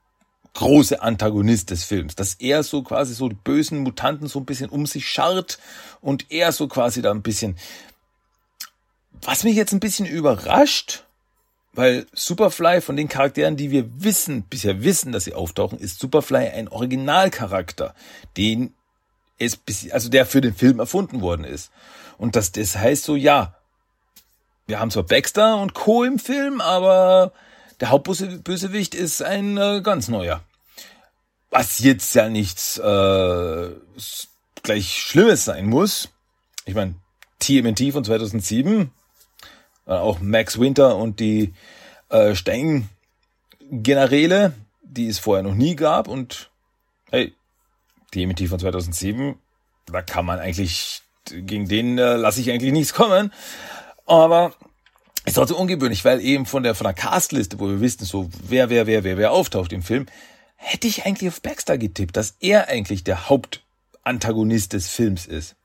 große 0.53 1.01
Antagonist 1.01 1.71
des 1.71 1.83
Films, 1.85 2.15
dass 2.15 2.35
er 2.35 2.63
so 2.63 2.83
quasi 2.83 3.15
so 3.15 3.31
die 3.31 3.37
bösen 3.37 3.79
Mutanten 3.79 4.29
so 4.29 4.39
ein 4.39 4.45
bisschen 4.45 4.69
um 4.69 4.85
sich 4.85 5.09
scharrt 5.09 5.59
und 6.03 6.31
er 6.31 6.53
so 6.53 6.69
quasi 6.69 7.01
da 7.01 7.11
ein 7.11 7.23
bisschen, 7.23 7.57
was 9.23 9.45
mich 9.45 9.57
jetzt 9.57 9.73
ein 9.73 9.81
bisschen 9.81 10.05
überrascht, 10.05 11.06
weil 11.77 12.07
Superfly 12.13 12.81
von 12.81 12.97
den 12.97 13.09
Charakteren, 13.09 13.57
die 13.57 13.71
wir 13.71 14.03
wissen, 14.03 14.43
bisher 14.43 14.83
wissen, 14.83 15.13
dass 15.13 15.25
sie 15.25 15.35
auftauchen, 15.35 15.79
ist 15.79 16.01
Superfly 16.01 16.49
ein 16.49 16.69
Originalcharakter, 16.69 17.95
den 18.37 18.75
es 19.39 19.57
bis, 19.57 19.91
also 19.91 20.09
der 20.09 20.27
für 20.27 20.41
den 20.41 20.55
Film 20.55 20.81
erfunden 20.81 21.21
worden 21.21 21.45
ist. 21.45 21.71
Und 22.19 22.35
das, 22.35 22.53
das 22.53 22.77
heißt 22.77 23.05
so, 23.05 23.15
ja, 23.15 23.55
wir 24.67 24.81
haben 24.81 24.91
zwar 24.91 25.05
Baxter 25.05 25.59
und 25.59 25.75
Co. 25.75 26.03
im 26.03 26.19
Film, 26.19 26.61
aber 26.61 27.33
der 27.81 27.91
Hauptbösewicht 27.91 28.95
ist 28.95 29.23
ein 29.23 29.59
äh, 29.59 29.81
ganz 29.83 30.09
neuer. 30.09 30.43
Was 31.51 31.79
jetzt 31.81 32.15
ja 32.15 32.29
nichts 32.29 32.79
äh, 32.79 33.71
gleich 34.63 35.03
Schlimmes 35.03 35.45
sein 35.45 35.67
muss. 35.67 36.09
Ich 36.65 36.75
meine, 36.75 36.95
TMNT 37.39 37.93
von 37.93 38.05
2007 38.05 38.81
äh, 38.81 38.87
auch 39.95 40.21
Max 40.21 40.59
Winter 40.59 40.97
und 40.97 41.21
die 41.21 41.53
äh, 42.09 42.35
Stein-Generäle, 42.35 44.55
die 44.83 45.09
es 45.09 45.19
vorher 45.19 45.43
noch 45.43 45.55
nie 45.55 45.77
gab. 45.77 46.09
Und 46.09 46.51
hey, 47.11 47.35
die 48.15 48.27
MT 48.27 48.49
von 48.49 48.59
2007, 48.59 49.37
da 49.87 50.03
kann 50.03 50.27
man 50.27 50.41
eigentlich, 50.41 51.03
gegen 51.25 51.69
den 51.69 51.99
äh, 51.99 52.17
lasse 52.17 52.41
ich 52.41 52.51
eigentlich 52.51 52.73
nichts 52.73 52.95
kommen. 52.95 53.33
Aber 54.07 54.55
ist 55.25 55.35
trotzdem 55.35 55.57
ungewöhnlich, 55.57 56.05
weil 56.05 56.21
eben 56.21 56.47
von 56.47 56.63
der, 56.63 56.75
von 56.75 56.85
der 56.85 56.95
Castliste, 56.95 57.59
wo 57.59 57.69
wir 57.69 57.81
wissen, 57.81 58.05
so 58.05 58.29
wer, 58.43 58.71
wer, 58.71 58.87
wer, 58.87 59.05
wer, 59.05 59.19
wer 59.19 59.33
auftaucht 59.33 59.73
im 59.73 59.83
Film, 59.83 60.07
hätte 60.55 60.87
ich 60.87 61.05
eigentlich 61.05 61.29
auf 61.29 61.43
Baxter 61.43 61.79
getippt, 61.79 62.17
dass 62.17 62.37
er 62.41 62.69
eigentlich 62.69 63.05
der 63.05 63.29
Hauptantagonist 63.29 64.73
des 64.73 64.89
Films 64.89 65.27
ist. 65.27 65.57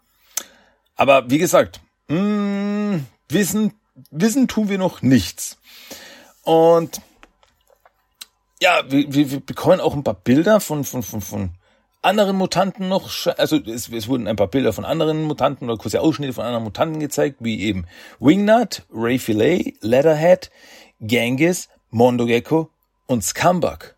Aber 0.96 1.30
wie 1.30 1.38
gesagt, 1.38 1.80
mh, 2.08 2.18
hm, 2.18 3.06
wissen 3.30 3.74
wissen 4.10 4.48
tun 4.48 4.70
wir 4.70 4.78
noch 4.78 5.02
nichts. 5.02 5.58
Und 6.44 7.02
ja, 8.62 8.84
wir, 8.90 9.14
wir, 9.14 9.32
wir 9.32 9.40
bekommen 9.40 9.80
auch 9.80 9.94
ein 9.94 10.04
paar 10.04 10.16
Bilder 10.16 10.60
von, 10.60 10.84
von, 10.84 11.04
von, 11.04 11.22
von 11.22 11.50
anderen 12.02 12.36
Mutanten 12.36 12.88
noch, 12.88 13.10
also 13.38 13.58
es, 13.58 13.90
es 13.90 14.08
wurden 14.08 14.28
ein 14.28 14.36
paar 14.36 14.48
Bilder 14.48 14.74
von 14.74 14.86
anderen 14.86 15.24
Mutanten 15.24 15.70
oder 15.70 15.78
kurze 15.78 16.02
Ausschnitte 16.02 16.34
von 16.34 16.46
anderen 16.46 16.64
Mutanten 16.64 17.00
gezeigt, 17.00 17.38
wie 17.40 17.62
eben 17.62 17.86
Wingnut, 18.20 18.84
Ray 18.92 19.20
Filet, 19.20 19.76
Leatherhead, 19.82 20.52
Genghis, 21.00 21.70
Mondogecko 21.90 22.70
und 23.08 23.24
Scumbag. 23.24 23.96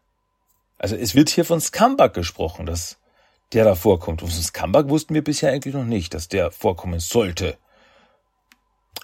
Also 0.77 0.95
es 0.95 1.15
wird 1.15 1.29
hier 1.29 1.45
von 1.45 1.61
Scumbag 1.61 2.13
gesprochen, 2.13 2.65
dass 2.65 2.97
der 3.53 3.63
da 3.63 3.75
vorkommt. 3.75 4.21
Und 4.21 4.29
von 4.29 4.41
Scumbag 4.41 4.89
wussten 4.89 5.13
wir 5.13 5.23
bisher 5.23 5.51
eigentlich 5.51 5.73
noch 5.73 5.85
nicht, 5.85 6.13
dass 6.13 6.27
der 6.27 6.51
vorkommen 6.51 6.99
sollte. 6.99 7.57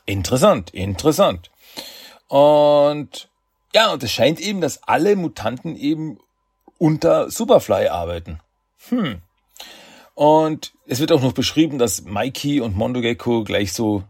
Interessant, 0.06 0.72
interessant. 0.72 1.52
Und 2.28 3.30
ja, 3.74 3.92
und 3.92 4.04
es 4.04 4.12
scheint 4.12 4.40
eben, 4.40 4.62
dass 4.62 4.84
alle 4.84 5.16
Mutanten 5.16 5.76
eben 5.76 6.20
unter 6.78 7.30
Superfly 7.30 7.88
arbeiten. 7.88 8.40
Hm. 8.90 9.22
Und 10.16 10.74
es 10.88 11.00
wird 11.00 11.12
auch 11.12 11.22
noch 11.22 11.34
beschrieben, 11.34 11.78
dass 11.78 12.04
Mikey 12.04 12.62
und 12.62 12.76
Mondogecko 12.76 13.44
gleich 13.44 13.74
so 13.74 14.04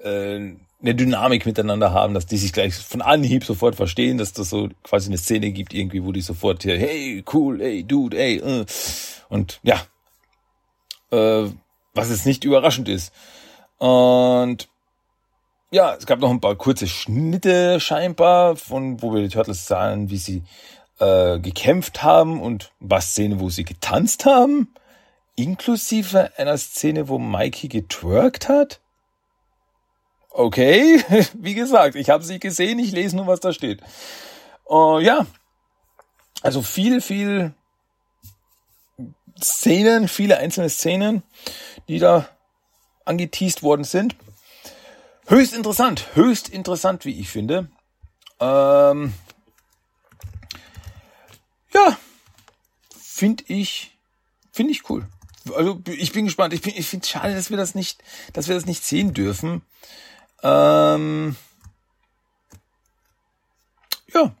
äh, 0.00 0.52
eine 0.80 0.94
Dynamik 0.94 1.46
miteinander 1.46 1.92
haben, 1.92 2.14
dass 2.14 2.26
die 2.26 2.36
sich 2.36 2.52
gleich 2.52 2.74
von 2.74 3.02
Anhieb 3.02 3.44
sofort 3.44 3.74
verstehen, 3.74 4.18
dass 4.18 4.32
das 4.32 4.50
so 4.50 4.68
quasi 4.82 5.08
eine 5.08 5.18
Szene 5.18 5.50
gibt 5.50 5.74
irgendwie, 5.74 6.04
wo 6.04 6.12
die 6.12 6.20
sofort 6.20 6.62
hier, 6.62 6.78
hey, 6.78 7.24
cool, 7.32 7.60
hey, 7.60 7.84
dude, 7.84 8.16
hey, 8.16 8.36
äh. 8.36 8.66
und 9.28 9.60
ja, 9.62 9.80
äh, 11.10 11.50
was 11.94 12.10
jetzt 12.10 12.26
nicht 12.26 12.44
überraschend 12.44 12.88
ist. 12.88 13.12
Und 13.78 14.68
ja, 15.70 15.94
es 15.94 16.06
gab 16.06 16.20
noch 16.20 16.30
ein 16.30 16.40
paar 16.40 16.56
kurze 16.56 16.86
Schnitte 16.86 17.80
scheinbar, 17.80 18.56
von 18.56 19.02
wo 19.02 19.14
wir 19.14 19.22
die 19.22 19.28
Turtles 19.28 19.66
sahen, 19.66 20.08
wie 20.10 20.16
sie 20.16 20.42
äh, 20.98 21.38
gekämpft 21.38 22.02
haben 22.02 22.40
und 22.40 22.72
was 22.80 23.10
Szene, 23.10 23.40
wo 23.40 23.50
sie 23.50 23.64
getanzt 23.64 24.24
haben, 24.24 24.72
inklusive 25.36 26.32
einer 26.36 26.56
Szene, 26.56 27.08
wo 27.08 27.18
Mikey 27.18 27.68
getwerkt 27.68 28.48
hat. 28.48 28.80
Okay, 30.30 31.02
wie 31.34 31.54
gesagt, 31.54 31.96
ich 31.96 32.10
habe 32.10 32.24
sie 32.24 32.40
gesehen, 32.40 32.78
ich 32.78 32.92
lese 32.92 33.16
nur, 33.16 33.26
was 33.26 33.40
da 33.40 33.52
steht. 33.52 33.80
Uh, 34.68 34.98
ja, 34.98 35.26
also 36.42 36.62
viel, 36.62 37.00
viel 37.00 37.54
Szenen, 39.42 40.08
viele 40.08 40.38
einzelne 40.38 40.68
Szenen, 40.68 41.22
die 41.88 41.98
da 41.98 42.28
angeteased 43.04 43.62
worden 43.62 43.84
sind. 43.84 44.16
Höchst 45.28 45.52
interessant, 45.52 46.08
höchst 46.14 46.48
interessant, 46.48 47.04
wie 47.04 47.20
ich 47.20 47.28
finde. 47.28 47.68
Ähm, 48.40 49.12
ja, 51.74 51.96
finde 52.98 53.44
ich, 53.48 53.96
finde 54.52 54.72
ich 54.72 54.88
cool. 54.88 55.06
Also 55.54 55.80
ich 55.86 56.12
bin 56.12 56.24
gespannt. 56.24 56.54
Ich, 56.54 56.62
bin, 56.62 56.74
ich 56.76 56.86
finde 56.86 57.04
es 57.04 57.10
schade, 57.10 57.34
dass 57.34 57.50
wir 57.50 57.56
das 57.56 57.74
nicht, 57.74 58.02
dass 58.32 58.48
wir 58.48 58.54
das 58.54 58.66
nicht 58.66 58.84
sehen 58.84 59.12
dürfen. 59.14 59.62
Ähm, 60.42 61.36
Ja, 64.14 64.34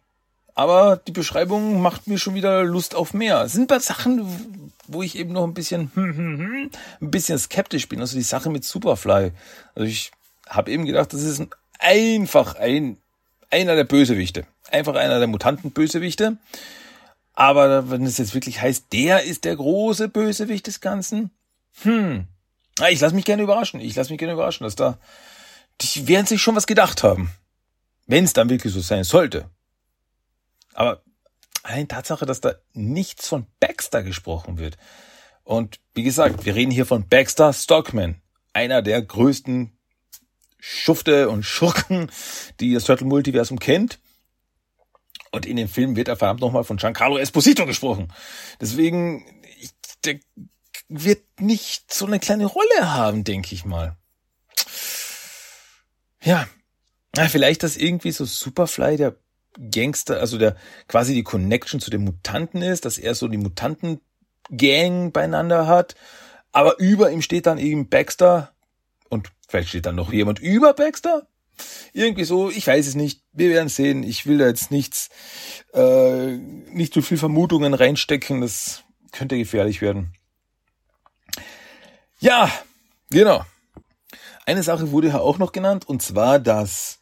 aber 0.54 0.96
die 0.96 1.12
Beschreibung 1.12 1.80
macht 1.82 2.06
mir 2.06 2.18
schon 2.18 2.34
wieder 2.34 2.64
Lust 2.64 2.94
auf 2.94 3.14
mehr. 3.14 3.42
Es 3.42 3.52
sind 3.52 3.68
paar 3.68 3.80
Sachen, 3.80 4.72
wo 4.86 5.02
ich 5.02 5.16
eben 5.16 5.32
noch 5.32 5.44
ein 5.44 5.54
bisschen, 5.54 5.90
ein 5.94 6.70
bisschen 7.10 7.38
skeptisch 7.38 7.88
bin. 7.88 8.00
Also 8.00 8.16
die 8.16 8.22
Sache 8.22 8.50
mit 8.50 8.64
Superfly. 8.64 9.32
Also 9.74 9.86
ich 9.86 10.10
habe 10.48 10.70
eben 10.70 10.86
gedacht, 10.86 11.12
das 11.12 11.22
ist 11.22 11.42
einfach 11.78 12.56
ein, 12.56 12.98
einer 13.50 13.76
der 13.76 13.84
Bösewichte. 13.84 14.46
Einfach 14.70 14.94
einer 14.94 15.18
der 15.18 15.28
Mutanten-Bösewichte. 15.28 16.36
Aber 17.34 17.90
wenn 17.90 18.04
es 18.04 18.18
jetzt 18.18 18.34
wirklich 18.34 18.60
heißt, 18.60 18.86
der 18.92 19.22
ist 19.22 19.44
der 19.44 19.56
große 19.56 20.08
Bösewicht 20.08 20.66
des 20.66 20.80
Ganzen, 20.80 21.30
hm, 21.82 22.26
ich 22.90 23.00
lasse 23.00 23.14
mich 23.14 23.24
gerne 23.24 23.42
überraschen. 23.42 23.80
Ich 23.80 23.94
lasse 23.96 24.10
mich 24.10 24.18
gerne 24.18 24.34
überraschen, 24.34 24.64
dass 24.64 24.76
da, 24.76 24.98
die 25.80 26.08
werden 26.08 26.26
sich 26.26 26.40
schon 26.40 26.56
was 26.56 26.66
gedacht 26.66 27.02
haben. 27.02 27.30
Wenn 28.06 28.24
es 28.24 28.32
dann 28.32 28.48
wirklich 28.48 28.72
so 28.72 28.80
sein 28.80 29.04
sollte. 29.04 29.50
Aber 30.74 31.02
allein 31.62 31.88
Tatsache, 31.88 32.26
dass 32.26 32.40
da 32.40 32.54
nichts 32.72 33.28
von 33.28 33.46
Baxter 33.60 34.02
gesprochen 34.02 34.58
wird. 34.58 34.78
Und 35.44 35.80
wie 35.94 36.02
gesagt, 36.02 36.44
wir 36.44 36.54
reden 36.54 36.70
hier 36.70 36.86
von 36.86 37.08
Baxter 37.08 37.52
Stockman, 37.52 38.20
einer 38.52 38.82
der 38.82 39.00
größten 39.02 39.77
Schufte 40.58 41.28
und 41.28 41.44
Schurken, 41.44 42.10
die 42.60 42.74
das 42.74 42.84
Turtle-Multiversum 42.84 43.58
kennt. 43.58 43.98
Und 45.30 45.46
in 45.46 45.56
dem 45.56 45.68
Film 45.68 45.96
wird 45.96 46.08
er 46.08 46.16
verdammt 46.16 46.40
nochmal 46.40 46.64
von 46.64 46.78
Giancarlo 46.78 47.18
Esposito 47.18 47.66
gesprochen. 47.66 48.12
Deswegen, 48.60 49.24
ich, 49.60 49.70
der 50.04 50.18
wird 50.88 51.22
nicht 51.38 51.92
so 51.92 52.06
eine 52.06 52.18
kleine 52.18 52.46
Rolle 52.46 52.94
haben, 52.94 53.24
denke 53.24 53.54
ich 53.54 53.64
mal. 53.64 53.96
Ja, 56.22 56.48
vielleicht, 57.28 57.62
dass 57.62 57.76
irgendwie 57.76 58.12
so 58.12 58.24
Superfly 58.24 58.96
der 58.96 59.16
Gangster, 59.70 60.20
also 60.20 60.38
der 60.38 60.56
quasi 60.86 61.14
die 61.14 61.24
Connection 61.24 61.80
zu 61.80 61.90
den 61.90 62.04
Mutanten 62.04 62.62
ist, 62.62 62.84
dass 62.84 62.98
er 62.98 63.14
so 63.14 63.28
die 63.28 63.38
Mutanten-Gang 63.38 65.12
beieinander 65.12 65.66
hat. 65.66 65.94
Aber 66.52 66.78
über 66.78 67.10
ihm 67.10 67.22
steht 67.22 67.46
dann 67.46 67.58
eben 67.58 67.88
Baxter 67.88 68.52
vielleicht 69.48 69.70
steht 69.70 69.86
dann 69.86 69.96
noch 69.96 70.12
jemand 70.12 70.38
über 70.38 70.74
Baxter. 70.74 71.26
Irgendwie 71.92 72.24
so, 72.24 72.50
ich 72.50 72.66
weiß 72.66 72.86
es 72.86 72.94
nicht. 72.94 73.22
Wir 73.32 73.50
werden 73.50 73.68
sehen. 73.68 74.04
Ich 74.04 74.26
will 74.26 74.38
da 74.38 74.46
jetzt 74.46 74.70
nichts, 74.70 75.08
äh, 75.74 76.36
nicht 76.36 76.94
zu 76.94 77.02
viel 77.02 77.18
Vermutungen 77.18 77.74
reinstecken. 77.74 78.40
Das 78.40 78.84
könnte 79.10 79.36
gefährlich 79.36 79.80
werden. 79.82 80.12
Ja, 82.20 82.50
genau. 83.10 83.44
Eine 84.46 84.62
Sache 84.62 84.92
wurde 84.92 85.08
ja 85.08 85.18
auch 85.18 85.38
noch 85.38 85.52
genannt, 85.52 85.88
und 85.88 86.02
zwar, 86.02 86.38
dass 86.38 87.00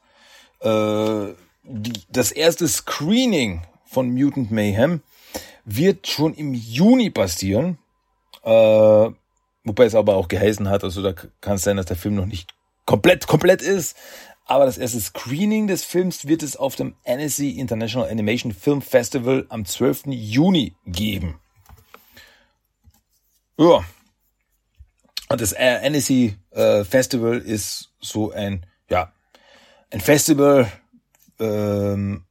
äh, 0.61 1.29
die, 1.63 1.93
das 2.09 2.33
erste 2.33 2.67
Screening 2.67 3.63
von 3.85 4.11
Mutant 4.11 4.51
Mayhem 4.51 5.03
wird 5.65 6.07
schon 6.07 6.35
im 6.35 6.55
Juni 6.55 7.11
passieren. 7.11 7.79
Äh, 8.43 9.11
wobei 9.67 9.85
es 9.85 9.95
aber 9.95 10.17
auch 10.17 10.29
geheißen 10.29 10.69
hat, 10.71 10.85
also 10.85 11.03
da 11.03 11.13
kann 11.13 11.57
es 11.57 11.63
sein, 11.63 11.77
dass 11.77 11.87
der 11.87 11.97
Film 11.97 12.15
noch 12.15 12.27
nicht 12.27 12.55
komplett, 12.87 13.27
komplett 13.27 13.61
ist. 13.61 13.97
Aber 14.47 14.65
das 14.65 14.79
erste 14.79 15.01
Screening 15.01 15.67
des 15.67 15.85
Films 15.85 16.29
wird 16.29 16.45
es 16.45 16.57
auf 16.57 16.77
dem 16.77 16.95
NSC 17.03 17.51
International 17.51 18.09
Animation 18.09 18.53
Film 18.53 18.81
Festival 18.81 19.45
am 19.49 19.65
12. 19.65 20.05
Juni 20.07 20.77
geben. 20.87 21.41
Ja. 23.59 23.85
Und 25.29 25.41
das 25.41 25.53
NSC 25.53 26.37
äh, 26.53 26.85
Festival 26.85 27.39
ist 27.39 27.91
so 28.01 28.31
ein, 28.31 28.65
ja, 28.89 29.13
ein 29.91 30.01
Festival, 30.01 30.71
ähm, 31.41 32.25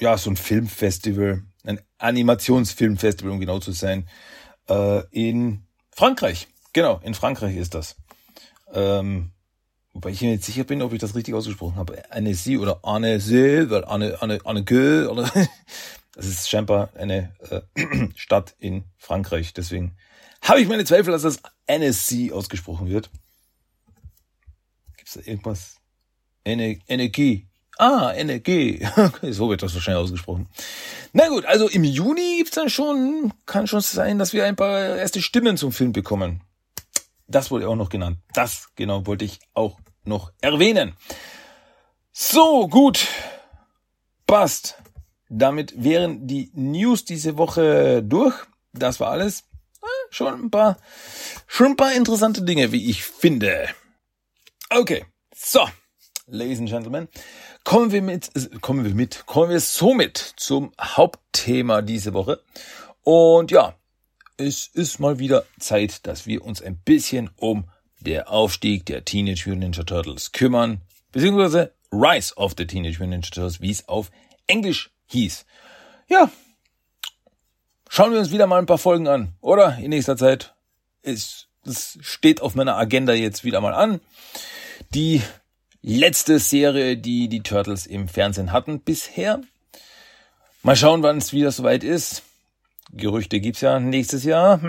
ja, 0.00 0.16
so 0.16 0.30
ein 0.30 0.36
Filmfestival, 0.36 1.42
ein 1.64 1.80
Animationsfilmfestival, 1.98 3.30
um 3.30 3.40
genau 3.40 3.58
zu 3.58 3.72
sein, 3.72 4.08
äh, 4.68 5.02
in 5.10 5.66
Frankreich. 5.90 6.48
Genau, 6.72 7.00
in 7.02 7.14
Frankreich 7.14 7.56
ist 7.56 7.74
das. 7.74 7.96
Ähm, 8.72 9.30
Wobei 9.94 10.10
ich 10.10 10.20
mir 10.20 10.32
nicht 10.32 10.44
sicher 10.44 10.64
bin, 10.64 10.82
ob 10.82 10.92
ich 10.92 10.98
das 10.98 11.14
richtig 11.14 11.34
ausgesprochen 11.34 11.76
habe. 11.76 12.02
Annecy 12.10 12.58
oder 12.58 12.84
Annecy, 12.84 13.70
weil 13.70 13.84
Anne, 13.84 14.20
Anne, 14.20 14.40
Anneke, 14.44 15.08
oder, 15.08 15.30
das 16.14 16.26
ist 16.26 16.50
scheinbar 16.50 16.90
eine 16.96 17.32
äh, 17.48 18.08
Stadt 18.16 18.56
in 18.58 18.84
Frankreich. 18.98 19.54
Deswegen 19.54 19.96
habe 20.42 20.60
ich 20.60 20.68
meine 20.68 20.84
Zweifel, 20.84 21.12
dass 21.12 21.22
das 21.22 21.40
Annecy 21.68 22.32
ausgesprochen 22.32 22.88
wird. 22.88 23.08
Gibt 24.96 25.08
es 25.08 25.14
da 25.14 25.20
irgendwas? 25.20 25.76
Ener 26.42 26.74
Energie. 26.88 27.46
Ah, 27.78 28.12
Energie. 28.14 28.86
so 29.22 29.50
wird 29.50 29.62
das 29.62 29.74
wahrscheinlich 29.74 30.04
ausgesprochen. 30.04 30.48
Na 31.12 31.28
gut, 31.28 31.44
also 31.44 31.68
im 31.68 31.84
Juni 31.84 32.36
gibt's 32.38 32.54
dann 32.54 32.70
schon, 32.70 33.32
kann 33.46 33.66
schon 33.66 33.80
sein, 33.80 34.18
dass 34.18 34.32
wir 34.32 34.44
ein 34.44 34.56
paar 34.56 34.96
erste 34.96 35.20
Stimmen 35.20 35.56
zum 35.56 35.72
Film 35.72 35.92
bekommen. 35.92 36.42
Das 37.26 37.50
wurde 37.50 37.68
auch 37.68 37.76
noch 37.76 37.88
genannt. 37.88 38.18
Das 38.32 38.68
genau 38.76 39.06
wollte 39.06 39.24
ich 39.24 39.40
auch 39.54 39.78
noch 40.04 40.32
erwähnen. 40.40 40.94
So, 42.12 42.68
gut. 42.68 43.06
Passt. 44.26 44.76
Damit 45.28 45.82
wären 45.82 46.26
die 46.26 46.50
News 46.54 47.04
diese 47.04 47.36
Woche 47.38 48.02
durch. 48.02 48.34
Das 48.72 49.00
war 49.00 49.10
alles. 49.10 49.44
Schon 50.10 50.44
ein 50.44 50.50
paar, 50.50 50.76
schon 51.46 51.72
ein 51.72 51.76
paar 51.76 51.92
interessante 51.92 52.42
Dinge, 52.42 52.72
wie 52.72 52.88
ich 52.88 53.02
finde. 53.02 53.68
Okay. 54.70 55.04
So. 55.34 55.68
Ladies 56.26 56.60
and 56.60 56.68
Gentlemen. 56.68 57.08
Kommen 57.64 57.92
wir 57.92 58.02
mit, 58.02 58.30
kommen 58.60 58.84
wir 58.84 58.94
mit, 58.94 59.24
kommen 59.24 59.48
wir 59.48 59.58
somit 59.58 60.18
zum 60.36 60.72
Hauptthema 60.78 61.80
diese 61.80 62.12
Woche. 62.12 62.42
Und 63.02 63.50
ja, 63.50 63.74
es 64.36 64.66
ist 64.66 65.00
mal 65.00 65.18
wieder 65.18 65.44
Zeit, 65.58 66.06
dass 66.06 66.26
wir 66.26 66.44
uns 66.44 66.60
ein 66.60 66.76
bisschen 66.76 67.30
um 67.36 67.64
der 68.00 68.30
Aufstieg 68.30 68.84
der 68.84 69.06
Teenage 69.06 69.48
Mutant 69.48 69.60
Ninja 69.60 69.82
Turtles 69.82 70.32
kümmern, 70.32 70.82
beziehungsweise 71.10 71.72
Rise 71.90 72.36
of 72.36 72.54
the 72.58 72.66
Teenage 72.66 72.98
Mutant 72.98 73.10
Ninja 73.10 73.30
Turtles, 73.30 73.62
wie 73.62 73.70
es 73.70 73.88
auf 73.88 74.10
Englisch 74.46 74.90
hieß. 75.06 75.46
Ja, 76.10 76.30
schauen 77.88 78.12
wir 78.12 78.18
uns 78.18 78.30
wieder 78.30 78.46
mal 78.46 78.58
ein 78.58 78.66
paar 78.66 78.76
Folgen 78.76 79.08
an, 79.08 79.32
oder? 79.40 79.78
In 79.78 79.88
nächster 79.88 80.18
Zeit. 80.18 80.54
Es, 81.00 81.46
es 81.64 81.98
steht 82.02 82.42
auf 82.42 82.54
meiner 82.56 82.76
Agenda 82.76 83.14
jetzt 83.14 83.42
wieder 83.42 83.62
mal 83.62 83.72
an. 83.72 84.00
Die 84.90 85.22
letzte 85.84 86.38
Serie, 86.38 86.96
die 86.96 87.28
die 87.28 87.42
Turtles 87.42 87.86
im 87.86 88.08
Fernsehen 88.08 88.52
hatten 88.52 88.80
bisher. 88.80 89.42
Mal 90.62 90.76
schauen, 90.76 91.02
wann 91.02 91.18
es 91.18 91.34
wieder 91.34 91.52
soweit 91.52 91.84
ist. 91.84 92.22
Gerüchte 92.90 93.38
gibt's 93.38 93.60
ja 93.60 93.78
nächstes 93.78 94.24
Jahr. 94.24 94.62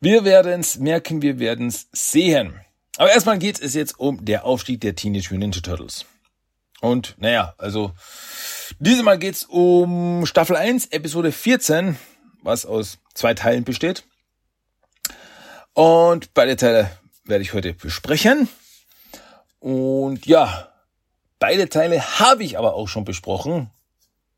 Wir 0.00 0.24
werden's 0.24 0.78
merken, 0.78 1.22
wir 1.22 1.38
werden's 1.38 1.88
sehen. 1.92 2.60
Aber 2.98 3.10
erstmal 3.10 3.38
geht 3.38 3.58
es 3.60 3.72
jetzt 3.74 3.98
um 3.98 4.22
der 4.22 4.44
Aufstieg 4.44 4.82
der 4.82 4.94
Teenage 4.94 5.32
Mutant 5.32 5.54
Ninja 5.54 5.60
Turtles. 5.62 6.04
Und 6.82 7.14
naja, 7.16 7.54
also 7.56 7.92
diesmal 8.80 9.18
geht's 9.18 9.44
um 9.44 10.26
Staffel 10.26 10.56
1, 10.56 10.86
Episode 10.86 11.32
14, 11.32 11.96
was 12.42 12.66
aus 12.66 12.98
zwei 13.14 13.32
Teilen 13.32 13.64
besteht. 13.64 14.04
Und 15.72 16.34
beide 16.34 16.56
Teile 16.56 16.90
werde 17.24 17.42
ich 17.42 17.54
heute 17.54 17.72
besprechen. 17.72 18.48
Und 19.62 20.26
ja, 20.26 20.68
beide 21.38 21.68
Teile 21.68 22.18
habe 22.18 22.42
ich 22.42 22.58
aber 22.58 22.74
auch 22.74 22.88
schon 22.88 23.04
besprochen. 23.04 23.70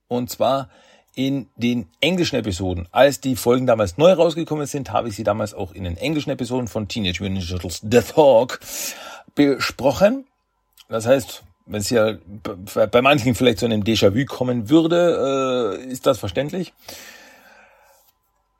Und 0.06 0.30
zwar 0.30 0.68
in 1.14 1.48
den 1.56 1.88
englischen 2.00 2.36
Episoden. 2.36 2.88
Als 2.92 3.20
die 3.20 3.34
Folgen 3.34 3.66
damals 3.66 3.96
neu 3.96 4.12
rausgekommen 4.12 4.66
sind, 4.66 4.92
habe 4.92 5.08
ich 5.08 5.16
sie 5.16 5.24
damals 5.24 5.54
auch 5.54 5.72
in 5.72 5.84
den 5.84 5.96
englischen 5.96 6.28
Episoden 6.30 6.68
von 6.68 6.88
Teenage 6.88 7.22
Mutant 7.22 7.38
Ninja 7.38 7.58
Turtles 7.58 7.80
The 7.90 8.12
Talk 8.12 8.60
besprochen. 9.34 10.26
Das 10.90 11.06
heißt, 11.06 11.42
wenn 11.64 11.80
es 11.80 11.88
ja 11.88 12.18
bei 12.90 13.00
manchen 13.00 13.34
vielleicht 13.34 13.60
zu 13.60 13.64
einem 13.64 13.82
Déjà-vu 13.82 14.26
kommen 14.26 14.68
würde, 14.68 15.78
äh, 15.80 15.90
ist 15.90 16.04
das 16.06 16.18
verständlich. 16.18 16.74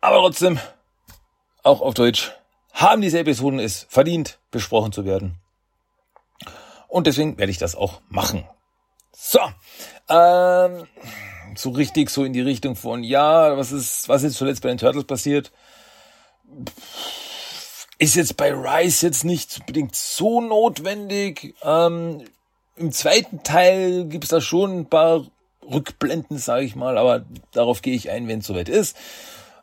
Aber 0.01 0.17
trotzdem, 0.17 0.59
auch 1.63 1.83
auf 1.83 1.93
Deutsch, 1.93 2.33
haben 2.73 3.03
diese 3.03 3.19
Episoden 3.19 3.59
es 3.59 3.87
verdient, 3.91 4.39
besprochen 4.51 4.93
zu 4.93 5.05
werden. 5.05 5.39
Und 6.95 7.09
deswegen 7.09 7.39
werde 7.39 7.51
ich 7.51 7.59
das 7.59 7.75
auch 7.75 8.03
machen. 8.09 8.45
So, 9.11 9.41
ähm, 10.09 10.87
so 11.57 11.71
richtig 11.71 12.09
so 12.09 12.23
in 12.23 12.33
die 12.33 12.41
Richtung 12.41 12.77
von, 12.77 13.03
ja, 13.03 13.57
was 13.57 13.73
ist, 13.73 14.09
was 14.09 14.23
ist 14.23 14.37
zuletzt 14.37 14.63
bei 14.63 14.69
den 14.69 14.79
Turtles 14.79 15.03
passiert? 15.03 15.51
Ist 17.99 18.15
jetzt 18.15 18.37
bei 18.37 18.53
Rise 18.53 19.07
jetzt 19.07 19.25
nicht 19.25 19.59
unbedingt 19.59 19.97
so 19.97 20.41
notwendig. 20.41 21.57
Ähm, 21.65 22.27
Im 22.77 22.93
zweiten 22.93 23.43
Teil 23.43 24.05
gibt 24.05 24.23
es 24.23 24.31
da 24.31 24.41
schon 24.41 24.79
ein 24.79 24.87
paar 24.89 25.27
Rückblenden, 25.69 26.39
sage 26.39 26.65
ich 26.65 26.77
mal, 26.77 26.97
aber 26.97 27.25
darauf 27.51 27.83
gehe 27.83 27.97
ich 27.97 28.09
ein, 28.09 28.29
wenn 28.29 28.39
es 28.39 28.47
soweit 28.47 28.69
ist. 28.69 28.97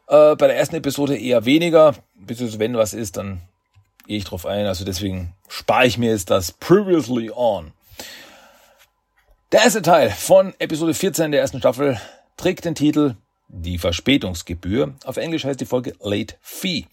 Äh, 0.09 0.35
bei 0.35 0.47
der 0.47 0.57
ersten 0.57 0.75
Episode 0.75 1.17
eher 1.17 1.45
weniger, 1.45 1.95
beziehungsweise 2.13 2.59
wenn 2.59 2.75
was 2.75 2.93
ist, 2.93 3.15
dann 3.15 3.41
gehe 4.11 4.17
ich 4.17 4.25
drauf 4.25 4.45
ein. 4.45 4.65
Also 4.65 4.83
deswegen 4.83 5.33
spare 5.47 5.87
ich 5.87 5.97
mir 5.97 6.11
jetzt 6.11 6.29
das 6.29 6.51
Previously 6.51 7.31
On. 7.33 7.71
Der 9.53 9.63
erste 9.63 9.81
Teil 9.81 10.09
von 10.09 10.53
Episode 10.59 10.93
14 10.93 11.31
der 11.31 11.39
ersten 11.39 11.59
Staffel 11.59 11.97
trägt 12.35 12.65
den 12.65 12.75
Titel 12.75 13.15
Die 13.47 13.77
Verspätungsgebühr. 13.77 14.95
Auf 15.05 15.15
Englisch 15.15 15.45
heißt 15.45 15.61
die 15.61 15.65
Folge 15.65 15.95
Late 16.01 16.35
Fee. 16.41 16.87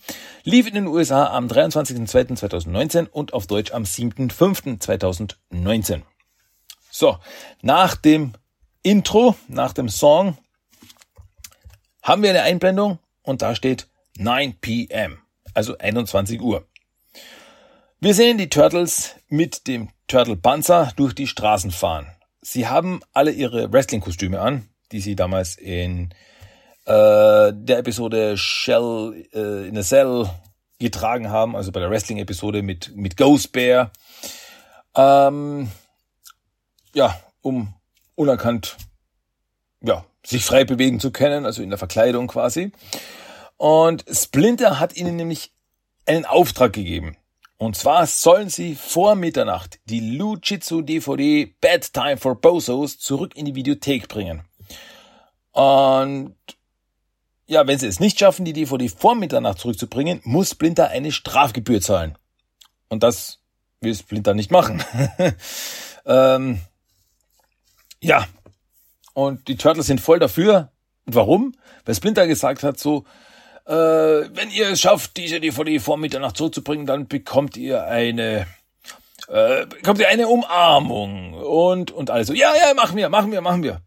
Lief 0.45 0.69
in 0.69 0.75
den 0.75 0.87
USA 0.87 1.37
am 1.37 1.49
23.02.2019 1.49 3.09
und 3.09 3.33
auf 3.33 3.49
Deutsch 3.49 3.73
am 3.73 3.83
7.05.2019. 3.83 6.03
So, 6.89 7.19
nach 7.63 7.97
dem 7.97 8.35
Intro, 8.85 9.35
nach 9.49 9.73
dem 9.73 9.89
Song 9.89 10.39
haben 12.01 12.23
wir 12.23 12.31
eine 12.31 12.43
Einblendung 12.43 13.01
und 13.25 13.43
da 13.43 13.57
steht 13.57 13.89
9 14.19 14.55
p.m., 14.61 15.19
also 15.53 15.77
21 15.79 16.41
Uhr. 16.41 16.65
Wir 18.01 18.15
sehen 18.15 18.39
die 18.39 18.49
Turtles 18.49 19.17
mit 19.29 19.67
dem 19.67 19.89
Turtle 20.07 20.37
Panzer 20.37 20.93
durch 20.95 21.17
die 21.17 21.27
Straßen 21.27 21.73
fahren. 21.73 22.07
Sie 22.41 22.69
haben 22.69 23.01
alle 23.13 23.33
ihre 23.33 23.73
Wrestling-Kostüme 23.73 24.41
an, 24.41 24.69
die 24.93 25.01
sie 25.01 25.17
damals 25.17 25.57
in 25.57 26.11
äh, 26.85 27.53
der 27.53 27.79
Episode 27.79 28.37
Shell 28.39 29.27
äh, 29.35 29.67
in 29.67 29.77
a 29.77 29.83
Cell 29.83 30.31
getragen 30.79 31.31
haben, 31.31 31.57
also 31.57 31.73
bei 31.73 31.81
der 31.81 31.91
Wrestling-Episode 31.91 32.63
mit, 32.63 32.95
mit 32.95 33.17
Ghost 33.17 33.51
Bear. 33.51 33.91
Ähm, 34.95 35.69
ja, 36.95 37.21
um 37.41 37.75
unerkannt, 38.15 38.77
ja, 39.81 40.05
sich 40.25 40.45
frei 40.45 40.63
bewegen 40.63 41.01
zu 41.01 41.11
können, 41.11 41.45
also 41.45 41.65
in 41.65 41.71
der 41.71 41.79
Verkleidung 41.79 42.29
quasi. 42.29 42.71
Und 43.57 44.05
Splinter 44.09 44.79
hat 44.79 44.97
ihnen 44.97 45.17
nämlich 45.17 45.53
einen 46.07 46.27
Auftrag 46.27 46.73
gegeben. 46.73 47.17
Und 47.59 47.77
zwar 47.77 48.07
sollen 48.07 48.49
sie 48.49 48.77
vor 48.77 49.17
Mitternacht 49.17 49.81
die 49.87 50.17
Lujitsu 50.17 50.81
DVD 50.81 51.53
Bad 51.61 51.93
Time 51.93 52.17
for 52.17 52.41
Bozos 52.41 52.99
zurück 52.99 53.37
in 53.37 53.47
die 53.47 53.57
Videothek 53.57 54.07
bringen. 54.07 54.43
Und 55.51 56.37
ja, 57.47 57.67
wenn 57.67 57.79
sie 57.79 57.89
es 57.89 57.99
nicht 57.99 58.19
schaffen, 58.19 58.45
die 58.45 58.53
DVD 58.53 58.89
vor 58.89 59.17
Mitternacht 59.17 59.59
zurückzubringen, 59.59 60.21
muss 60.23 60.51
Splinter 60.51 60.89
eine 60.89 61.11
Strafgebühr 61.11 61.81
zahlen. 61.81 62.17
Und 62.89 63.03
das 63.03 63.41
will 63.81 63.95
Splinter 63.95 64.35
nicht 64.35 64.53
machen. 64.53 64.85
ähm, 66.07 66.61
ja. 68.01 68.27
Und 69.15 69.49
die 69.49 69.57
Turtles 69.57 69.87
sind 69.87 70.01
voll 70.01 70.21
dafür. 70.21 70.71
Und 71.07 71.17
warum? 71.17 71.57
Weil 71.85 71.97
Splinter 71.97 72.29
gesagt 72.29 72.63
hat 72.63 72.79
so, 72.79 73.05
äh, 73.69 74.31
wenn 74.35 74.51
ihr 74.51 74.71
es 74.71 74.81
schafft, 74.81 75.19
diese 75.19 75.41
DVD 75.41 75.79
vor 75.79 75.99
Mitternacht 75.99 76.39
zurückzubringen, 76.39 76.87
dann 76.87 77.07
bekommt 77.07 77.57
ihr 77.59 77.85
eine, 77.85 78.47
äh, 79.29 79.67
bekommt 79.67 80.01
ihr 80.01 80.09
eine 80.09 80.27
Umarmung 80.27 81.35
und, 81.35 81.91
und 81.91 82.11
alles. 82.11 82.29
Ja, 82.29 82.55
ja, 82.57 82.73
machen 82.75 82.97
wir, 82.97 83.11
machen 83.11 83.31
wir, 83.31 83.43
machen 83.43 83.63
wir. 83.63 83.83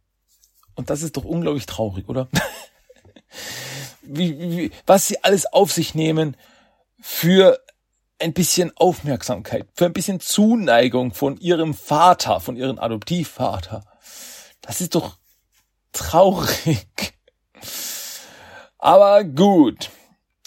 Und 0.76 0.92
das 0.92 1.02
ist 1.02 1.18
doch 1.18 1.26
unglaublich 1.26 1.66
traurig, 1.66 2.08
oder? 2.08 2.28
wie, 4.04 4.40
wie, 4.40 4.72
was 4.86 5.08
sie 5.08 5.24
alles 5.24 5.52
auf 5.52 5.72
sich 5.72 5.96
nehmen 5.96 6.38
für 7.02 7.60
ein 8.20 8.34
bisschen 8.34 8.72
Aufmerksamkeit, 8.78 9.68
für 9.74 9.86
ein 9.86 9.94
bisschen 9.94 10.20
Zuneigung 10.20 11.12
von 11.12 11.38
ihrem 11.38 11.74
Vater, 11.74 12.40
von 12.40 12.56
ihrem 12.56 12.78
Adoptivvater. 12.78 13.84
Das 14.62 14.80
ist 14.80 14.94
doch 14.94 15.18
traurig. 15.92 17.16
Aber 18.82 19.24
gut. 19.24 19.92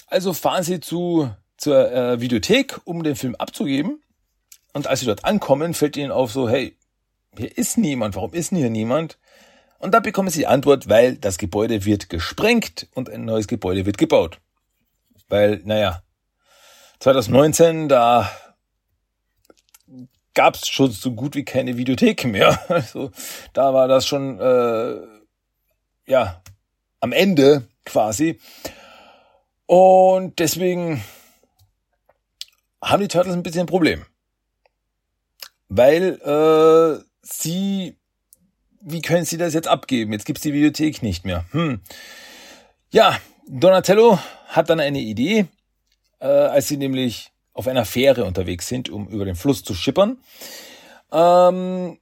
Also 0.09 0.33
fahren 0.33 0.65
sie 0.65 0.81
zu, 0.81 1.31
zur 1.57 1.91
äh, 1.91 2.21
Videothek, 2.21 2.81
um 2.85 3.03
den 3.05 3.17
Film 3.17 3.37
abzugeben. 3.37 4.03
Und 4.73 4.89
als 4.89 5.01
sie 5.01 5.07
dort 5.07 5.25
ankommen, 5.25 5.73
fällt 5.73 5.97
ihnen 5.97 6.11
auf 6.11 6.33
so, 6.33 6.49
hey, 6.49 6.77
hier 7.39 7.57
ist 7.57 7.79
niemand. 7.79 8.17
Warum 8.17 8.35
ist 8.35 8.51
denn 8.51 8.59
hier 8.59 8.71
niemand? 8.71 9.19
Und 9.79 9.93
da 9.93 10.01
bekommen 10.01 10.31
sie 10.31 10.41
die 10.41 10.47
Antwort, 10.49 10.89
weil 10.89 11.17
das 11.17 11.39
Gebäude 11.39 11.85
wird 11.85 12.11
gesprengt 12.11 12.89
und 12.95 13.09
ein 13.09 13.25
neues 13.25 13.47
Gebäude 13.47 13.87
wird 13.87 13.99
gebaut. 13.99 14.41
Weil, 15.29 15.61
naja, 15.65 16.03
2019, 16.99 17.89
da 17.89 18.31
gab 20.35 20.57
es 20.57 20.69
schon 20.69 20.91
so 20.91 21.13
gut 21.13 21.37
wie 21.37 21.45
keine 21.45 21.77
Videothek 21.77 22.25
mehr. 22.25 22.59
Also 22.69 23.13
da 23.53 23.73
war 23.73 23.87
das 23.87 24.07
schon 24.07 24.41
äh, 24.41 24.97
ja 26.07 26.43
am 27.01 27.13
Ende 27.13 27.69
quasi. 27.85 28.39
Und 29.67 30.39
deswegen 30.39 31.03
haben 32.83 33.01
die 33.01 33.09
Turtles 33.09 33.35
ein 33.35 33.43
bisschen 33.43 33.63
ein 33.63 33.67
Problem. 33.67 34.05
Weil 35.69 36.21
äh, 36.21 37.05
sie, 37.23 37.97
wie 38.81 39.03
können 39.03 39.25
sie 39.25 39.39
das 39.39 39.55
jetzt 39.55 39.69
abgeben? 39.69 40.13
Jetzt 40.13 40.27
gibt's 40.27 40.43
die 40.43 40.53
Bibliothek 40.53 41.03
nicht 41.03 41.25
mehr. 41.25 41.47
Hm. 41.53 41.81
Ja, 42.91 43.19
Donatello 43.49 44.19
hat 44.47 44.71
dann 44.71 44.81
eine 44.81 45.01
Idee, 45.01 45.47
äh, 46.21 46.27
als 46.27 46.69
sie 46.69 46.77
nämlich 46.77 47.33
auf 47.53 47.67
einer 47.67 47.85
Fähre 47.85 48.25
unterwegs 48.25 48.69
sind, 48.69 48.89
um 48.91 49.09
über 49.09 49.25
den 49.25 49.37
Fluss 49.37 49.63
zu 49.65 49.75
schippern. 49.75 50.19
Ähm, 51.11 51.99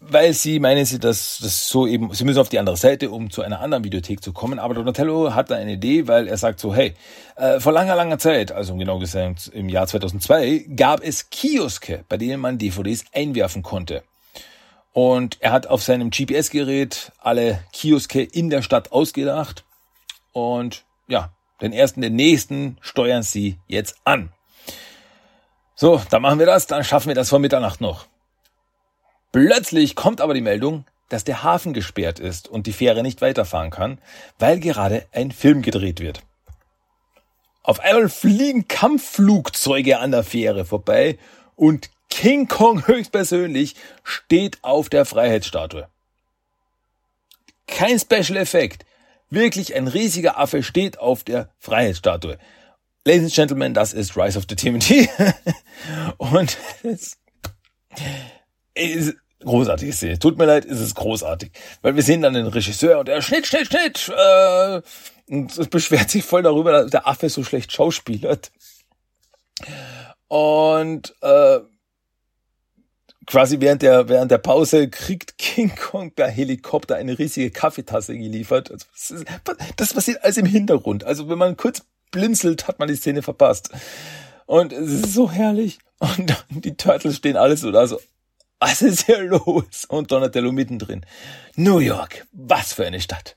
weil 0.00 0.32
sie 0.32 0.58
meinen 0.58 0.86
sie, 0.86 0.98
dass 0.98 1.38
das 1.42 1.68
so 1.68 1.86
eben, 1.86 2.12
sie 2.14 2.24
müssen 2.24 2.40
auf 2.40 2.48
die 2.48 2.58
andere 2.58 2.76
Seite, 2.76 3.10
um 3.10 3.30
zu 3.30 3.42
einer 3.42 3.60
anderen 3.60 3.84
Videothek 3.84 4.22
zu 4.22 4.32
kommen. 4.32 4.58
Aber 4.58 4.74
Donatello 4.74 5.34
hat 5.34 5.50
da 5.50 5.56
eine 5.56 5.72
Idee, 5.72 6.08
weil 6.08 6.26
er 6.26 6.38
sagt 6.38 6.58
so, 6.58 6.74
hey, 6.74 6.94
äh, 7.36 7.60
vor 7.60 7.72
langer, 7.72 7.94
langer 7.96 8.18
Zeit, 8.18 8.50
also 8.50 8.74
genau 8.76 8.98
gesagt 8.98 9.50
im 9.52 9.68
Jahr 9.68 9.86
2002, 9.86 10.66
gab 10.74 11.04
es 11.04 11.28
Kioske, 11.28 12.04
bei 12.08 12.16
denen 12.16 12.40
man 12.40 12.58
DVDs 12.58 13.04
einwerfen 13.12 13.62
konnte. 13.62 14.02
Und 14.92 15.36
er 15.40 15.52
hat 15.52 15.66
auf 15.66 15.82
seinem 15.82 16.10
GPS-Gerät 16.10 17.12
alle 17.18 17.62
Kioske 17.72 18.22
in 18.22 18.50
der 18.50 18.62
Stadt 18.62 18.92
ausgedacht. 18.92 19.64
Und 20.32 20.84
ja, 21.06 21.30
den 21.60 21.72
ersten, 21.72 22.00
den 22.00 22.16
nächsten 22.16 22.78
steuern 22.80 23.22
sie 23.22 23.58
jetzt 23.68 23.96
an. 24.04 24.32
So, 25.74 26.00
dann 26.10 26.22
machen 26.22 26.38
wir 26.38 26.46
das, 26.46 26.66
dann 26.66 26.84
schaffen 26.84 27.08
wir 27.08 27.14
das 27.14 27.28
vor 27.28 27.38
Mitternacht 27.38 27.80
noch. 27.80 28.06
Plötzlich 29.32 29.94
kommt 29.94 30.20
aber 30.20 30.34
die 30.34 30.40
Meldung, 30.40 30.84
dass 31.08 31.24
der 31.24 31.42
Hafen 31.42 31.72
gesperrt 31.72 32.18
ist 32.18 32.48
und 32.48 32.66
die 32.66 32.72
Fähre 32.72 33.02
nicht 33.02 33.20
weiterfahren 33.20 33.70
kann, 33.70 33.98
weil 34.38 34.60
gerade 34.60 35.06
ein 35.12 35.32
Film 35.32 35.62
gedreht 35.62 36.00
wird. 36.00 36.22
Auf 37.62 37.80
einmal 37.80 38.08
fliegen 38.08 38.68
Kampfflugzeuge 38.68 39.98
an 39.98 40.12
der 40.12 40.24
Fähre 40.24 40.64
vorbei 40.64 41.18
und 41.56 41.90
King 42.08 42.48
Kong 42.48 42.86
höchstpersönlich 42.86 43.76
steht 44.02 44.58
auf 44.62 44.88
der 44.88 45.04
Freiheitsstatue. 45.04 45.88
Kein 47.66 47.98
Special 47.98 48.36
Effekt. 48.36 48.84
Wirklich 49.30 49.76
ein 49.76 49.86
riesiger 49.86 50.38
Affe 50.38 50.62
steht 50.64 50.98
auf 50.98 51.22
der 51.22 51.50
Freiheitsstatue. 51.58 52.38
Ladies 53.04 53.24
and 53.24 53.34
Gentlemen, 53.34 53.74
das 53.74 53.92
ist 53.92 54.16
Rise 54.16 54.36
of 54.36 54.46
the 54.48 54.56
TMT. 54.56 55.08
und 56.18 56.58
es, 56.82 57.16
ist 58.84 59.16
großartige 59.44 59.92
Szene. 59.92 60.18
Tut 60.18 60.38
mir 60.38 60.46
leid, 60.46 60.64
ist 60.64 60.80
es 60.80 60.94
großartig. 60.94 61.50
Weil 61.82 61.96
wir 61.96 62.02
sehen 62.02 62.22
dann 62.22 62.34
den 62.34 62.46
Regisseur 62.46 62.98
und 63.00 63.08
er 63.08 63.22
Schnitt, 63.22 63.46
Schnitt, 63.46 63.68
Schnitt. 63.68 64.08
Äh, 64.08 64.82
und 65.28 65.70
beschwert 65.70 66.10
sich 66.10 66.24
voll 66.24 66.42
darüber, 66.42 66.72
dass 66.72 66.90
der 66.90 67.06
Affe 67.06 67.28
so 67.28 67.44
schlecht 67.44 67.72
schauspielert. 67.72 68.50
Und 70.28 71.14
äh, 71.22 71.60
quasi 73.26 73.60
während 73.60 73.82
der, 73.82 74.08
während 74.08 74.30
der 74.30 74.38
Pause 74.38 74.88
kriegt 74.88 75.38
King 75.38 75.74
Kong 75.74 76.12
per 76.12 76.28
Helikopter 76.28 76.96
eine 76.96 77.18
riesige 77.18 77.50
Kaffeetasse 77.50 78.16
geliefert. 78.16 78.70
Also, 78.70 78.86
das, 79.76 79.94
passiert 79.94 80.24
alles 80.24 80.36
im 80.36 80.46
Hintergrund. 80.46 81.04
Also 81.04 81.28
wenn 81.28 81.38
man 81.38 81.56
kurz 81.56 81.82
blinzelt, 82.10 82.66
hat 82.66 82.78
man 82.78 82.88
die 82.88 82.96
Szene 82.96 83.22
verpasst. 83.22 83.70
Und 84.46 84.72
es 84.72 84.90
ist 84.90 85.14
so 85.14 85.30
herrlich. 85.30 85.78
Und 86.00 86.44
die 86.50 86.76
Turtles 86.76 87.16
stehen 87.16 87.36
alles 87.36 87.60
so 87.60 87.70
da 87.70 87.86
so, 87.86 88.00
was 88.60 88.82
ist 88.82 89.06
hier 89.06 89.22
los? 89.22 89.86
Und 89.88 90.12
Donatello 90.12 90.52
mittendrin. 90.52 91.06
New 91.56 91.78
York, 91.78 92.26
was 92.32 92.74
für 92.74 92.86
eine 92.86 93.00
Stadt. 93.00 93.36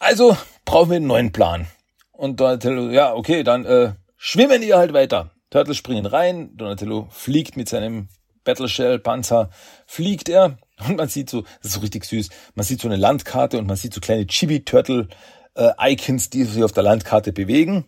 Also 0.00 0.36
brauchen 0.64 0.90
wir 0.90 0.96
einen 0.96 1.06
neuen 1.06 1.32
Plan. 1.32 1.66
Und 2.12 2.40
Donatello, 2.40 2.90
ja, 2.90 3.14
okay, 3.14 3.42
dann 3.42 3.66
äh, 3.66 3.92
schwimmen 4.16 4.62
ihr 4.62 4.78
halt 4.78 4.94
weiter. 4.94 5.30
Turtles 5.50 5.76
springen 5.76 6.06
rein, 6.06 6.56
Donatello 6.56 7.08
fliegt 7.10 7.58
mit 7.58 7.68
seinem 7.68 8.08
Battleshell-Panzer, 8.44 9.50
fliegt 9.86 10.30
er 10.30 10.56
und 10.88 10.96
man 10.96 11.08
sieht 11.08 11.28
so, 11.28 11.42
das 11.42 11.66
ist 11.66 11.72
so 11.74 11.80
richtig 11.80 12.06
süß, 12.06 12.30
man 12.54 12.64
sieht 12.64 12.80
so 12.80 12.88
eine 12.88 12.96
Landkarte 12.96 13.58
und 13.58 13.66
man 13.66 13.76
sieht 13.76 13.92
so 13.92 14.00
kleine 14.00 14.26
Chibi-Turtle-Icons, 14.26 16.30
die 16.30 16.44
sich 16.44 16.64
auf 16.64 16.72
der 16.72 16.84
Landkarte 16.84 17.32
bewegen, 17.32 17.84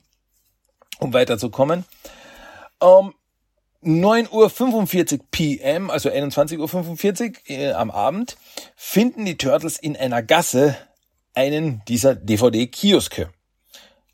um 1.01 1.15
weiterzukommen. 1.15 1.87
Ähm, 2.83 3.15
9.45 3.85 5.13
Uhr 5.13 5.25
PM, 5.31 5.91
also 5.91 6.11
21.45 6.11 7.31
Uhr 7.31 7.51
äh, 7.51 7.73
am 7.73 7.91
Abend, 7.91 8.37
finden 8.77 9.25
die 9.25 9.37
Turtles 9.37 9.79
in 9.79 9.97
einer 9.97 10.23
Gasse 10.23 10.77
einen 11.35 11.83
dieser 11.89 12.15
DVD-Kioske 12.15 13.31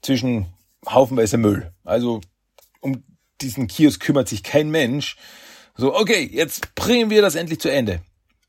zwischen 0.03 0.47
haufenweise 0.89 1.37
Müll. 1.37 1.73
Also 1.85 2.21
um 2.81 3.05
diesen 3.41 3.67
Kiosk 3.67 4.01
kümmert 4.03 4.29
sich 4.29 4.43
kein 4.43 4.71
Mensch. 4.71 5.17
So, 5.77 5.95
okay, 5.95 6.29
jetzt 6.33 6.75
bringen 6.75 7.11
wir 7.11 7.23
das 7.23 7.35
endlich 7.35 7.61
zu 7.61 7.71
Ende. 7.71 8.01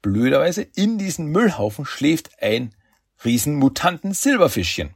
blöderweise 0.02 0.64
in 0.76 0.98
diesen 0.98 1.28
Müllhaufen 1.28 1.86
schläft 1.86 2.42
ein 2.42 2.74
riesen 3.24 3.56
Mutanten 3.56 4.14
Silberfischchen. 4.14 4.96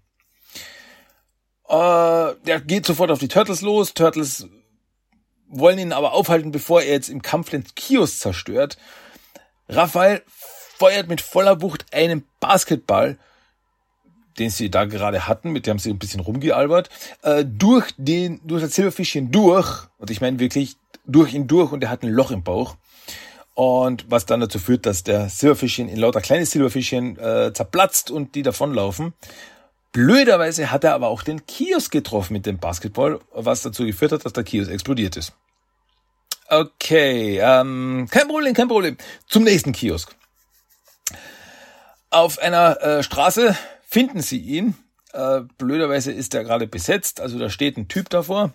Äh, 1.68 2.34
der 2.46 2.62
geht 2.66 2.86
sofort 2.86 3.12
auf 3.12 3.20
die 3.20 3.28
Turtles 3.28 3.62
los. 3.62 3.94
Turtles 3.94 4.48
wollen 5.60 5.80
ihn 5.80 5.94
aber 5.94 6.14
aufhalten, 6.14 6.52
bevor 6.52 6.82
er 6.82 6.94
jetzt 6.94 7.10
im 7.10 7.22
Kampf 7.22 7.50
den 7.50 7.64
Kiosk 7.76 8.20
zerstört. 8.20 8.78
Raphael 9.70 10.22
feuert 10.28 11.08
mit 11.08 11.22
voller 11.22 11.62
Wucht 11.62 11.86
einen 11.94 12.26
Basketball, 12.40 13.18
den 14.38 14.50
sie 14.50 14.70
da 14.70 14.86
gerade 14.86 15.28
hatten, 15.28 15.52
mit 15.52 15.66
dem 15.66 15.80
sie 15.80 15.92
ein 15.92 16.00
bisschen 16.00 16.20
rumgealbert, 16.20 16.90
äh, 17.24 17.46
durch 17.46 17.92
den, 17.98 18.42
durch 18.44 18.62
das 18.62 18.76
Silberfischchen 18.76 19.32
durch, 19.32 19.88
und 19.98 20.12
ich 20.12 20.22
meine 20.22 20.40
wirklich 20.40 20.76
durch 21.06 21.34
ihn 21.34 21.48
durch 21.48 21.72
und 21.72 21.84
er 21.84 21.90
hat 21.90 22.04
ein 22.04 22.10
Loch 22.10 22.32
im 22.32 22.44
Bauch. 22.44 22.76
Und 23.54 24.06
was 24.10 24.26
dann 24.26 24.42
dazu 24.42 24.60
führt, 24.60 24.86
dass 24.86 25.04
der 25.04 25.30
Silberfischchen 25.30 25.88
in 25.88 25.98
lauter 25.98 26.20
kleine 26.20 26.46
Silberfischchen 26.46 27.18
äh, 27.18 27.54
zerplatzt 27.54 28.12
und 28.12 28.36
die 28.36 28.42
davonlaufen. 28.42 29.14
Blöderweise 29.94 30.72
hat 30.72 30.84
er 30.84 30.94
aber 30.94 31.08
auch 31.08 31.24
den 31.24 31.46
Kiosk 31.46 31.90
getroffen 31.90 32.34
mit 32.34 32.46
dem 32.46 32.58
Basketball, 32.58 33.22
was 33.32 33.62
dazu 33.62 33.86
geführt 33.86 34.12
hat, 34.12 34.26
dass 34.26 34.34
der 34.34 34.44
Kiosk 34.44 34.70
explodiert 34.70 35.16
ist. 35.16 35.32
Okay, 36.48 37.40
ähm, 37.42 38.08
kein 38.12 38.28
Problem, 38.28 38.54
kein 38.54 38.68
Problem. 38.68 38.98
Zum 39.28 39.44
nächsten 39.44 39.72
Kiosk. 39.72 40.16
Auf 42.12 42.40
einer 42.40 42.82
äh, 42.82 43.04
Straße 43.04 43.58
finden 43.88 44.22
sie 44.22 44.40
ihn. 44.40 44.76
Äh, 45.14 45.42
blöderweise 45.58 46.12
ist 46.12 46.36
er 46.36 46.44
gerade 46.44 46.68
besetzt, 46.68 47.20
also 47.20 47.40
da 47.40 47.50
steht 47.50 47.78
ein 47.78 47.88
Typ 47.88 48.10
davor. 48.10 48.54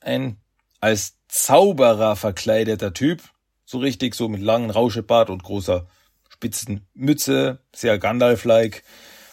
Ein 0.00 0.38
als 0.80 1.18
Zauberer 1.28 2.16
verkleideter 2.16 2.92
Typ. 2.92 3.22
So 3.64 3.78
richtig, 3.78 4.14
so 4.14 4.28
mit 4.28 4.40
langen 4.40 4.70
Rauschebart 4.70 5.30
und 5.30 5.44
großer 5.44 5.86
spitzen 6.28 6.86
Mütze, 6.94 7.60
sehr 7.74 7.98
Gandalf-like. 7.98 8.82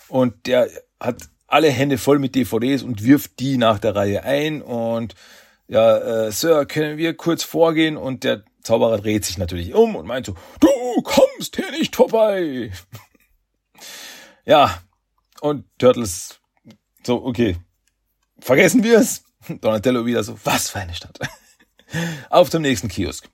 Und 0.09 0.45
der 0.45 0.69
hat 0.99 1.29
alle 1.47 1.69
Hände 1.69 1.97
voll 1.97 2.19
mit 2.19 2.35
DVDs 2.35 2.83
und 2.83 3.03
wirft 3.03 3.39
die 3.39 3.57
nach 3.57 3.79
der 3.79 3.95
Reihe 3.95 4.23
ein 4.23 4.61
und 4.61 5.15
ja, 5.67 5.97
äh, 5.97 6.31
Sir, 6.31 6.65
können 6.65 6.97
wir 6.97 7.15
kurz 7.15 7.43
vorgehen? 7.43 7.97
Und 7.97 8.23
der 8.23 8.43
Zauberer 8.63 8.99
dreht 8.99 9.25
sich 9.25 9.37
natürlich 9.37 9.73
um 9.73 9.95
und 9.95 10.05
meint 10.05 10.25
so, 10.25 10.35
du 10.59 11.01
kommst 11.03 11.55
hier 11.55 11.71
nicht 11.71 11.95
vorbei. 11.95 12.71
ja, 14.45 14.81
und 15.41 15.65
Turtles 15.77 16.39
so, 17.07 17.23
okay, 17.23 17.55
vergessen 18.39 18.83
wir 18.83 18.99
es. 18.99 19.23
Donatello 19.61 20.05
wieder 20.05 20.23
so, 20.25 20.37
was 20.43 20.69
für 20.69 20.79
eine 20.79 20.93
Stadt. 20.93 21.17
Auf 22.29 22.49
zum 22.49 22.61
nächsten 22.63 22.89
Kiosk. 22.89 23.29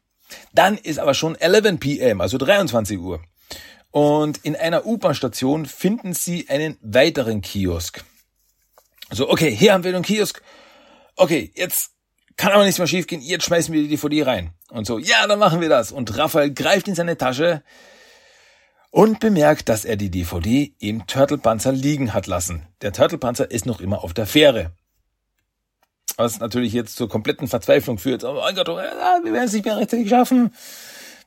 Dann 0.53 0.77
ist 0.77 0.99
aber 0.99 1.15
schon 1.15 1.35
11 1.35 1.79
p.m., 1.79 2.21
also 2.21 2.37
23 2.37 2.99
Uhr. 2.99 3.19
Und 3.89 4.37
in 4.43 4.55
einer 4.55 4.85
U-Bahn-Station 4.85 5.65
finden 5.65 6.13
sie 6.13 6.49
einen 6.49 6.77
weiteren 6.81 7.41
Kiosk. 7.41 8.03
So, 9.09 9.27
okay, 9.29 9.55
hier 9.55 9.73
haben 9.73 9.83
wir 9.83 9.91
den 9.91 10.03
Kiosk. 10.03 10.43
Okay, 11.15 11.51
jetzt 11.55 11.92
kann 12.37 12.51
aber 12.51 12.63
nichts 12.63 12.79
mehr 12.79 12.87
schiefgehen. 12.87 13.21
Jetzt 13.21 13.45
schmeißen 13.45 13.73
wir 13.73 13.81
die 13.81 13.89
DVD 13.89 14.23
rein. 14.23 14.53
Und 14.69 14.85
so, 14.85 14.97
ja, 14.97 15.27
dann 15.27 15.39
machen 15.39 15.61
wir 15.61 15.69
das. 15.69 15.91
Und 15.91 16.17
Raphael 16.17 16.53
greift 16.53 16.87
in 16.87 16.95
seine 16.95 17.17
Tasche 17.17 17.63
und 18.91 19.19
bemerkt, 19.19 19.69
dass 19.69 19.85
er 19.85 19.95
die 19.95 20.11
DVD 20.11 20.71
im 20.79 21.07
Turtle-Panzer 21.07 21.71
liegen 21.71 22.13
hat 22.13 22.27
lassen. 22.27 22.67
Der 22.81 22.93
Turtle-Panzer 22.93 23.49
ist 23.49 23.65
noch 23.65 23.81
immer 23.81 24.03
auf 24.03 24.13
der 24.13 24.27
Fähre. 24.27 24.71
Was 26.17 26.39
natürlich 26.39 26.73
jetzt 26.73 26.95
zur 26.95 27.09
kompletten 27.09 27.47
Verzweiflung 27.47 27.97
führt. 27.97 28.23
Oh 28.23 28.35
mein 28.35 28.55
Gott, 28.55 28.67
wir 28.67 28.75
werden 28.77 29.35
es 29.35 29.53
nicht 29.53 29.65
mehr 29.65 29.77
rechtzeitig 29.77 30.09
schaffen. 30.09 30.53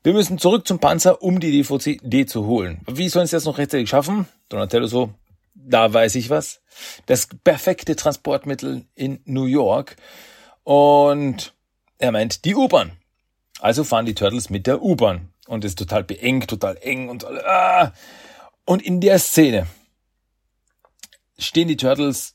Wir 0.04 0.12
müssen 0.12 0.38
zurück 0.38 0.68
zum 0.68 0.78
Panzer, 0.78 1.22
um 1.22 1.40
die 1.40 1.50
DVD 1.50 2.26
zu 2.26 2.46
holen. 2.46 2.82
Wie 2.86 3.09
sollen 3.09 3.26
sie 3.26 3.34
das 3.34 3.44
noch 3.44 3.59
rechtzeitig 3.59 3.88
schaffen? 3.88 4.28
Donatello 4.48 4.86
so, 4.86 5.11
da 5.54 5.92
weiß 5.92 6.14
ich 6.14 6.30
was. 6.30 6.61
Das 7.07 7.26
perfekte 7.42 7.96
Transportmittel 7.96 8.84
in 8.94 9.20
New 9.24 9.46
York. 9.46 9.96
Und 10.66 11.54
er 11.98 12.10
meint 12.10 12.44
die 12.44 12.56
U-Bahn. 12.56 12.90
Also 13.60 13.84
fahren 13.84 14.04
die 14.04 14.16
Turtles 14.16 14.50
mit 14.50 14.66
der 14.66 14.82
U-Bahn. 14.82 15.32
Und 15.46 15.64
ist 15.64 15.78
total 15.78 16.02
beengt, 16.02 16.50
total 16.50 16.76
eng 16.78 17.08
und 17.08 17.24
ah. 17.24 17.92
Und 18.64 18.82
in 18.82 19.00
der 19.00 19.20
Szene 19.20 19.68
stehen 21.38 21.68
die 21.68 21.76
Turtles 21.76 22.34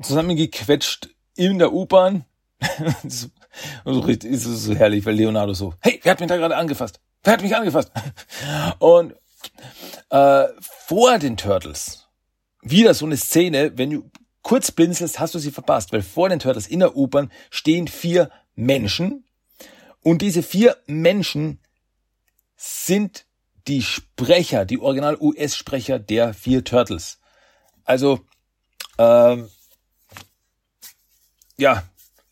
zusammengequetscht 0.00 1.08
in 1.34 1.58
der 1.58 1.72
U-Bahn. 1.72 2.24
So 3.84 4.06
ist 4.06 4.46
es 4.46 4.62
so 4.64 4.74
herrlich, 4.74 5.04
weil 5.04 5.16
Leonardo 5.16 5.52
so, 5.52 5.74
hey, 5.80 6.00
wer 6.02 6.12
hat 6.12 6.20
mich 6.20 6.28
da 6.28 6.36
gerade 6.36 6.56
angefasst? 6.56 7.00
Wer 7.22 7.34
hat 7.34 7.42
mich 7.42 7.54
angefasst? 7.54 7.90
Und 8.78 9.14
äh, 10.10 10.44
vor 10.60 11.18
den 11.18 11.36
Turtles 11.36 12.08
wieder 12.62 12.94
so 12.94 13.04
eine 13.04 13.18
Szene, 13.18 13.76
wenn 13.76 14.10
kurz 14.42 14.70
blinzelst, 14.70 15.18
hast 15.18 15.34
du 15.34 15.38
sie 15.38 15.50
verpasst, 15.50 15.92
weil 15.92 16.02
vor 16.02 16.28
den 16.28 16.38
Turtles 16.38 16.66
in 16.66 16.80
der 16.80 16.96
U-Bahn 16.96 17.30
stehen 17.50 17.88
vier 17.88 18.30
Menschen 18.54 19.24
und 20.02 20.22
diese 20.22 20.42
vier 20.42 20.76
Menschen 20.86 21.60
sind 22.56 23.26
die 23.68 23.82
Sprecher, 23.82 24.64
die 24.64 24.78
Original-US-Sprecher 24.78 25.98
der 25.98 26.34
vier 26.34 26.64
Turtles. 26.64 27.20
Also, 27.84 28.20
ähm, 28.98 29.48
ja, 31.56 31.84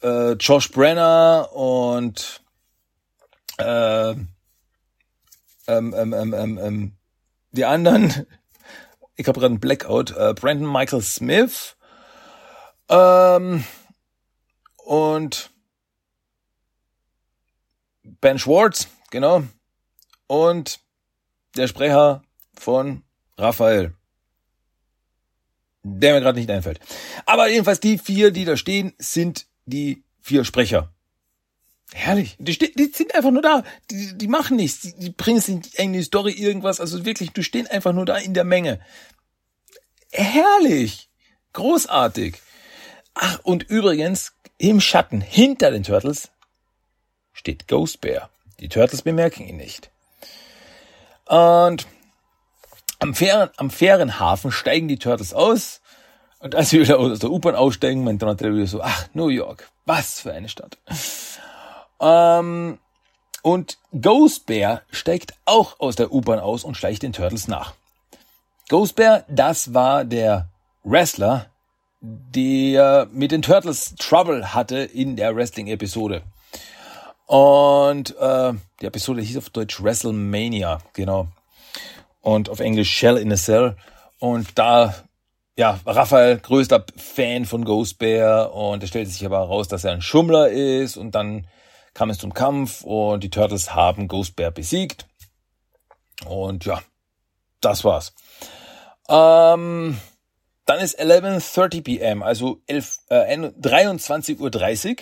äh, 0.02 0.32
Josh 0.32 0.70
Brenner 0.70 1.50
und 1.52 2.42
äh, 3.58 4.11
ähm, 4.11 4.28
ähm, 5.68 6.12
ähm, 6.12 6.34
ähm, 6.34 6.58
ähm, 6.58 6.92
die 7.52 7.64
anderen, 7.64 8.26
ich 9.16 9.28
habe 9.28 9.38
gerade 9.38 9.52
einen 9.52 9.61
Blackout, 9.61 10.11
äh, 10.16 10.34
Brandon 10.34 10.70
Michael 10.70 11.02
Smith 11.02 11.76
ähm, 12.91 13.64
und 14.76 15.51
Ben 18.03 18.38
Schwartz, 18.38 18.88
genau, 19.11 19.45
und 20.26 20.80
der 21.57 21.68
Sprecher 21.68 22.22
von 22.55 23.03
Raphael 23.38 23.95
der 25.82 26.14
mir 26.14 26.20
gerade 26.20 26.38
nicht 26.38 26.51
einfällt. 26.51 26.80
Aber 27.26 27.49
jedenfalls 27.49 27.80
die 27.80 27.99
vier, 27.99 28.30
die 28.30 28.45
da 28.45 28.57
stehen, 28.57 28.93
sind 28.99 29.47
die 29.64 30.05
vier 30.20 30.45
Sprecher. 30.45 30.93
Herrlich. 31.93 32.36
Die, 32.38 32.57
die 32.57 32.93
sind 32.95 33.14
einfach 33.14 33.30
nur 33.30 33.43
da. 33.43 33.64
Die, 33.91 34.16
die 34.16 34.28
machen 34.28 34.57
nichts. 34.57 34.80
Die, 34.82 34.95
die 34.97 35.11
bringen 35.11 35.43
nicht 35.47 35.74
in 35.74 35.93
die 35.93 36.03
Story 36.03 36.32
irgendwas. 36.32 36.80
Also 36.80 37.05
wirklich, 37.05 37.30
du 37.30 37.43
stehen 37.43 37.66
einfach 37.66 37.93
nur 37.93 38.07
da 38.07 38.16
in 38.16 38.34
der 38.34 38.45
Menge. 38.45 38.80
Herrlich. 40.12 41.09
Großartig. 41.53 42.36
Ach, 43.23 43.39
und 43.43 43.64
übrigens, 43.64 44.33
im 44.57 44.81
Schatten 44.81 45.21
hinter 45.21 45.71
den 45.71 45.83
Turtles 45.83 46.31
steht 47.35 47.68
Ghost 47.68 48.01
Bear. 48.01 48.31
Die 48.61 48.71
Turtles 48.71 49.03
bemerken 49.03 49.47
ihn 49.47 49.59
nicht. 49.59 49.91
Und 51.27 51.87
am 52.99 53.14
fairen, 53.14 53.51
am 53.59 53.71
fairen 53.71 54.18
Hafen 54.18 54.51
steigen 54.51 54.89
die 54.89 54.99
Turtles 54.99 55.35
aus 55.35 55.83
und 56.39 56.55
als 56.55 56.71
sie 56.71 56.81
wieder 56.81 56.99
aus 56.99 57.18
der 57.18 57.31
U-Bahn 57.31 57.55
aussteigen, 57.55 58.05
meint 58.05 58.23
Donatello 58.23 58.57
wieder 58.57 58.66
so, 58.66 58.81
ach, 58.81 59.07
New 59.12 59.29
York, 59.29 59.68
was 59.85 60.21
für 60.21 60.33
eine 60.33 60.49
Stadt. 60.49 60.79
Ähm, 62.01 62.79
und 63.43 63.77
Ghost 64.01 64.47
Bear 64.47 64.81
steigt 64.91 65.35
auch 65.45 65.79
aus 65.79 65.97
der 65.97 66.11
U-Bahn 66.11 66.39
aus 66.39 66.64
und 66.64 66.79
schleicht 66.79 67.03
den 67.03 67.12
Turtles 67.12 67.49
nach. 67.49 67.75
Ghost 68.71 68.97
Bear, 68.97 69.25
das 69.29 69.75
war 69.75 70.07
der 70.07 70.49
Wrestler, 70.85 71.49
der 72.01 73.09
mit 73.12 73.30
den 73.30 73.42
Turtles 73.42 73.94
Trouble 73.98 74.55
hatte 74.55 74.78
in 74.78 75.16
der 75.16 75.36
Wrestling-Episode. 75.36 76.22
Und 77.26 78.16
äh, 78.18 78.53
die 78.80 78.86
Episode 78.86 79.22
hieß 79.22 79.36
auf 79.36 79.51
Deutsch 79.51 79.82
WrestleMania, 79.82 80.78
genau. 80.94 81.28
Und 82.20 82.48
auf 82.48 82.61
Englisch 82.61 82.90
Shell 82.90 83.16
in 83.18 83.32
a 83.32 83.36
Cell. 83.36 83.76
Und 84.18 84.59
da 84.59 84.94
ja, 85.61 85.78
Raphael, 85.84 86.38
größter 86.38 86.86
Fan 86.96 87.44
von 87.44 87.66
Ghost 87.66 87.98
Bear 87.98 88.55
und 88.55 88.82
es 88.82 88.88
stellte 88.88 89.11
sich 89.11 89.26
aber 89.26 89.40
heraus, 89.40 89.68
dass 89.68 89.84
er 89.84 89.92
ein 89.92 90.01
Schummler 90.01 90.48
ist 90.48 90.96
und 90.96 91.14
dann 91.14 91.46
kam 91.92 92.09
es 92.09 92.16
zum 92.16 92.32
Kampf 92.32 92.82
und 92.82 93.22
die 93.22 93.28
Turtles 93.28 93.74
haben 93.74 94.09
Ghost 94.09 94.36
Bear 94.36 94.53
besiegt. 94.53 95.07
Und 96.24 96.64
ja, 96.64 96.80
das 97.61 97.84
war's. 97.84 98.14
Ähm, 99.11 99.98
dann 100.71 100.79
ist 100.79 101.01
11.30 101.01 101.83
pm, 101.83 102.23
also 102.23 102.61
11, 102.68 102.99
äh, 103.09 103.37
23.30 103.37 104.91
Uhr. 104.91 104.97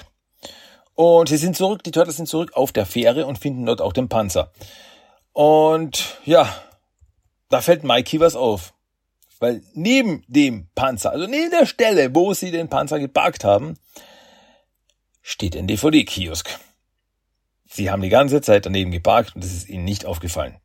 Und 0.94 1.28
sie 1.28 1.36
sind 1.36 1.58
zurück, 1.58 1.82
die 1.82 1.90
Turtles 1.90 2.16
sind 2.16 2.26
zurück 2.26 2.52
auf 2.54 2.72
der 2.72 2.86
Fähre 2.86 3.26
und 3.26 3.38
finden 3.38 3.66
dort 3.66 3.82
auch 3.82 3.92
den 3.92 4.08
Panzer. 4.08 4.50
Und 5.34 6.18
ja, 6.24 6.50
da 7.50 7.60
fällt 7.60 7.84
Mikey 7.84 8.18
was 8.18 8.34
auf. 8.34 8.72
Weil 9.40 9.62
neben 9.74 10.24
dem 10.26 10.70
Panzer, 10.74 11.12
also 11.12 11.26
neben 11.26 11.50
der 11.50 11.66
Stelle, 11.66 12.14
wo 12.14 12.32
sie 12.32 12.50
den 12.50 12.70
Panzer 12.70 12.98
geparkt 12.98 13.44
haben, 13.44 13.78
steht 15.20 15.54
ein 15.54 15.66
DVD-Kiosk. 15.66 16.48
Sie 17.66 17.90
haben 17.90 18.00
die 18.00 18.08
ganze 18.08 18.40
Zeit 18.40 18.64
daneben 18.64 18.90
geparkt 18.90 19.36
und 19.36 19.44
es 19.44 19.52
ist 19.52 19.68
ihnen 19.68 19.84
nicht 19.84 20.06
aufgefallen. 20.06 20.56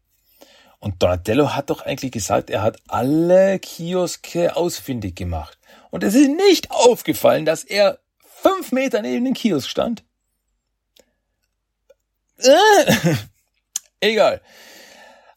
Und 0.83 1.01
Donatello 1.01 1.55
hat 1.55 1.69
doch 1.69 1.85
eigentlich 1.85 2.11
gesagt, 2.11 2.49
er 2.49 2.61
hat 2.61 2.77
alle 2.89 3.57
Kioske 3.57 4.53
ausfindig 4.57 5.15
gemacht. 5.15 5.57
Und 5.91 6.03
es 6.03 6.13
ist 6.13 6.27
nicht 6.27 6.71
aufgefallen, 6.71 7.45
dass 7.45 7.63
er 7.63 7.99
fünf 8.41 8.73
Meter 8.73 9.01
neben 9.01 9.23
dem 9.23 9.33
Kiosk 9.33 9.69
stand. 9.69 10.03
Äh, 12.37 13.15
egal. 14.01 14.41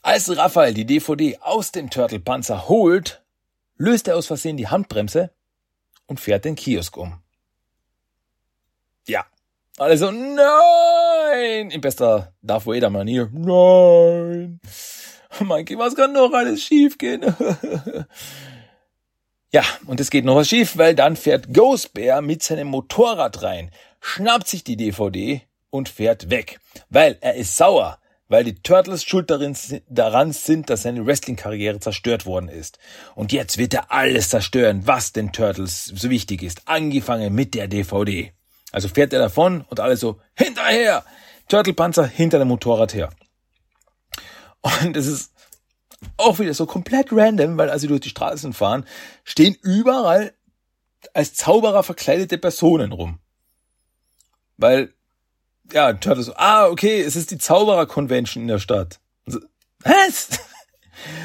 Als 0.02 0.36
Raphael 0.36 0.74
die 0.74 0.84
DVD 0.84 1.38
aus 1.40 1.70
dem 1.70 1.90
Turtle-Panzer 1.90 2.68
holt, 2.68 3.22
löst 3.76 4.08
er 4.08 4.16
aus 4.16 4.26
Versehen 4.26 4.56
die 4.56 4.66
Handbremse 4.66 5.30
und 6.06 6.18
fährt 6.18 6.44
den 6.44 6.56
Kiosk 6.56 6.96
um. 6.96 7.22
Ja, 9.06 9.24
also 9.78 10.10
nein, 10.10 11.70
in 11.70 11.80
bester 11.80 12.34
Darth 12.42 12.66
Vader 12.66 12.90
Manier. 12.90 13.30
Nein. 13.32 14.58
Mikey, 15.40 15.78
was 15.78 15.94
kann 15.94 16.12
noch 16.12 16.32
alles 16.32 16.62
schiefgehen? 16.62 17.22
ja, 19.52 19.62
und 19.86 20.00
es 20.00 20.10
geht 20.10 20.24
noch 20.24 20.36
was 20.36 20.48
schief, 20.48 20.76
weil 20.76 20.94
dann 20.94 21.16
fährt 21.16 21.52
Ghost 21.52 21.94
Bear 21.94 22.22
mit 22.22 22.42
seinem 22.42 22.68
Motorrad 22.68 23.42
rein, 23.42 23.70
schnappt 24.00 24.48
sich 24.48 24.64
die 24.64 24.76
DVD 24.76 25.42
und 25.70 25.88
fährt 25.88 26.30
weg, 26.30 26.58
weil 26.88 27.18
er 27.20 27.34
ist 27.34 27.56
sauer, 27.56 27.98
weil 28.28 28.44
die 28.44 28.60
Turtles 28.62 29.04
schuld 29.04 29.30
daran 29.88 30.32
sind, 30.32 30.70
dass 30.70 30.82
seine 30.82 31.06
Wrestling-Karriere 31.06 31.80
zerstört 31.80 32.26
worden 32.26 32.48
ist. 32.48 32.78
Und 33.14 33.32
jetzt 33.32 33.58
wird 33.58 33.74
er 33.74 33.92
alles 33.92 34.30
zerstören, 34.30 34.86
was 34.86 35.12
den 35.12 35.32
Turtles 35.32 35.84
so 35.84 36.10
wichtig 36.10 36.42
ist, 36.42 36.62
angefangen 36.66 37.34
mit 37.34 37.54
der 37.54 37.68
DVD. 37.68 38.32
Also 38.72 38.88
fährt 38.88 39.12
er 39.12 39.20
davon 39.20 39.64
und 39.68 39.80
alle 39.80 39.96
so 39.96 40.20
hinterher, 40.34 41.04
Turtle-Panzer 41.48 42.06
hinter 42.06 42.38
dem 42.38 42.48
Motorrad 42.48 42.94
her. 42.94 43.10
Und 44.82 44.96
es 44.96 45.06
ist 45.06 45.32
auch 46.16 46.38
wieder 46.38 46.54
so 46.54 46.66
komplett 46.66 47.12
random, 47.12 47.56
weil 47.56 47.70
als 47.70 47.82
sie 47.82 47.88
durch 47.88 48.00
die 48.00 48.10
Straßen 48.10 48.52
fahren, 48.52 48.84
stehen 49.24 49.56
überall 49.62 50.32
als 51.14 51.34
Zauberer 51.34 51.82
verkleidete 51.82 52.38
Personen 52.38 52.92
rum. 52.92 53.18
Weil, 54.56 54.92
ja, 55.72 55.92
Turtle 55.92 56.22
so, 56.22 56.34
ah, 56.36 56.66
okay, 56.66 57.00
es 57.00 57.16
ist 57.16 57.30
die 57.30 57.38
Zauberer-Convention 57.38 58.42
in 58.42 58.48
der 58.48 58.58
Stadt. 58.58 59.00
So, 59.26 59.40
was? 59.80 60.28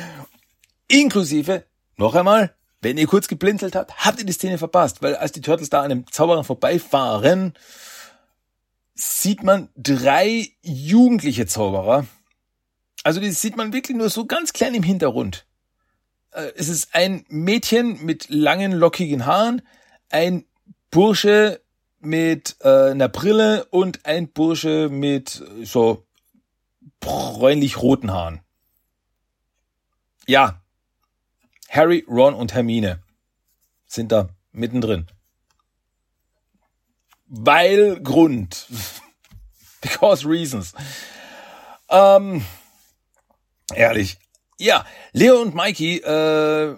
Inklusive, 0.87 1.65
noch 1.95 2.15
einmal, 2.15 2.53
wenn 2.81 2.97
ihr 2.97 3.07
kurz 3.07 3.27
geblinzelt 3.27 3.75
habt, 3.75 4.05
habt 4.05 4.19
ihr 4.19 4.25
die 4.25 4.33
Szene 4.33 4.57
verpasst, 4.57 5.01
weil 5.01 5.15
als 5.15 5.31
die 5.31 5.41
Turtles 5.41 5.69
da 5.69 5.81
an 5.81 5.89
dem 5.89 6.11
Zauberer 6.11 6.43
vorbeifahren, 6.43 7.53
sieht 8.93 9.43
man 9.43 9.69
drei 9.75 10.49
jugendliche 10.61 11.45
Zauberer, 11.47 12.05
also 13.03 13.19
das 13.19 13.41
sieht 13.41 13.57
man 13.57 13.73
wirklich 13.73 13.97
nur 13.97 14.09
so 14.09 14.25
ganz 14.25 14.53
klein 14.53 14.73
im 14.73 14.83
Hintergrund. 14.83 15.45
Äh, 16.31 16.51
es 16.55 16.69
ist 16.69 16.93
ein 16.93 17.25
Mädchen 17.29 18.05
mit 18.05 18.29
langen, 18.29 18.71
lockigen 18.71 19.25
Haaren, 19.25 19.61
ein 20.09 20.45
Bursche 20.89 21.61
mit 21.99 22.57
äh, 22.61 22.91
einer 22.91 23.09
Brille 23.09 23.65
und 23.65 24.05
ein 24.05 24.29
Bursche 24.29 24.89
mit 24.89 25.41
äh, 25.41 25.65
so 25.65 26.05
bräunlich-roten 26.99 28.11
Haaren. 28.11 28.41
Ja, 30.27 30.61
Harry, 31.69 32.05
Ron 32.07 32.33
und 32.33 32.53
Hermine 32.53 33.01
sind 33.85 34.11
da 34.11 34.29
mittendrin. 34.51 35.07
Weil 37.27 38.01
Grund. 38.01 38.67
Because 39.81 40.27
reasons. 40.27 40.73
Ähm, 41.89 42.45
Ehrlich. 43.75 44.17
Ja, 44.57 44.85
Leo 45.13 45.41
und 45.41 45.55
Mikey 45.55 45.97
äh, 45.97 46.75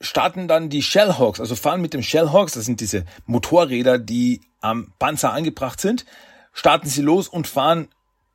starten 0.00 0.48
dann 0.48 0.68
die 0.68 0.82
Shellhawks, 0.82 1.40
also 1.40 1.56
fahren 1.56 1.80
mit 1.80 1.94
dem 1.94 2.02
Shellhawks, 2.02 2.52
das 2.52 2.66
sind 2.66 2.80
diese 2.80 3.04
Motorräder, 3.24 3.98
die 3.98 4.40
am 4.60 4.92
Panzer 4.98 5.32
angebracht 5.32 5.80
sind, 5.80 6.04
starten 6.52 6.88
sie 6.88 7.02
los 7.02 7.28
und 7.28 7.46
fahren 7.46 7.88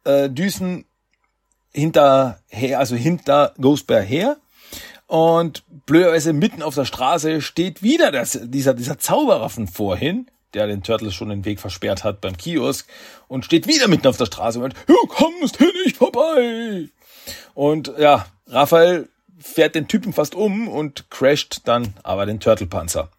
äh, 0.03 0.29
Düsen 0.29 0.85
hinterher, 1.73 2.79
also 2.79 2.95
hinter 2.95 3.53
Ghost 3.59 3.87
Bear 3.87 4.01
her. 4.01 4.37
Und 5.07 5.63
blöderweise 5.85 6.31
mitten 6.31 6.63
auf 6.63 6.75
der 6.75 6.85
Straße 6.85 7.41
steht 7.41 7.83
wieder 7.83 8.11
das, 8.11 8.39
dieser, 8.43 8.73
dieser 8.73 8.97
Zauberer 8.97 9.49
vorhin, 9.49 10.27
der 10.53 10.67
den 10.67 10.83
Turtles 10.83 11.13
schon 11.13 11.29
den 11.29 11.43
Weg 11.45 11.59
versperrt 11.59 12.03
hat 12.03 12.21
beim 12.21 12.37
Kiosk 12.37 12.87
und 13.27 13.43
steht 13.43 13.67
wieder 13.67 13.87
mitten 13.87 14.07
auf 14.07 14.17
der 14.17 14.25
Straße 14.25 14.59
und 14.59 14.71
sagt, 14.71 14.89
du 14.89 14.95
kommst 15.07 15.57
hier 15.57 15.71
nicht 15.85 15.97
vorbei. 15.97 16.87
Und 17.53 17.93
ja, 17.97 18.25
Raphael 18.47 19.09
fährt 19.39 19.75
den 19.75 19.87
Typen 19.87 20.13
fast 20.13 20.35
um 20.35 20.67
und 20.67 21.09
crasht 21.09 21.61
dann 21.65 21.93
aber 22.03 22.25
den 22.25 22.39
Turtle-Panzer. 22.39 23.09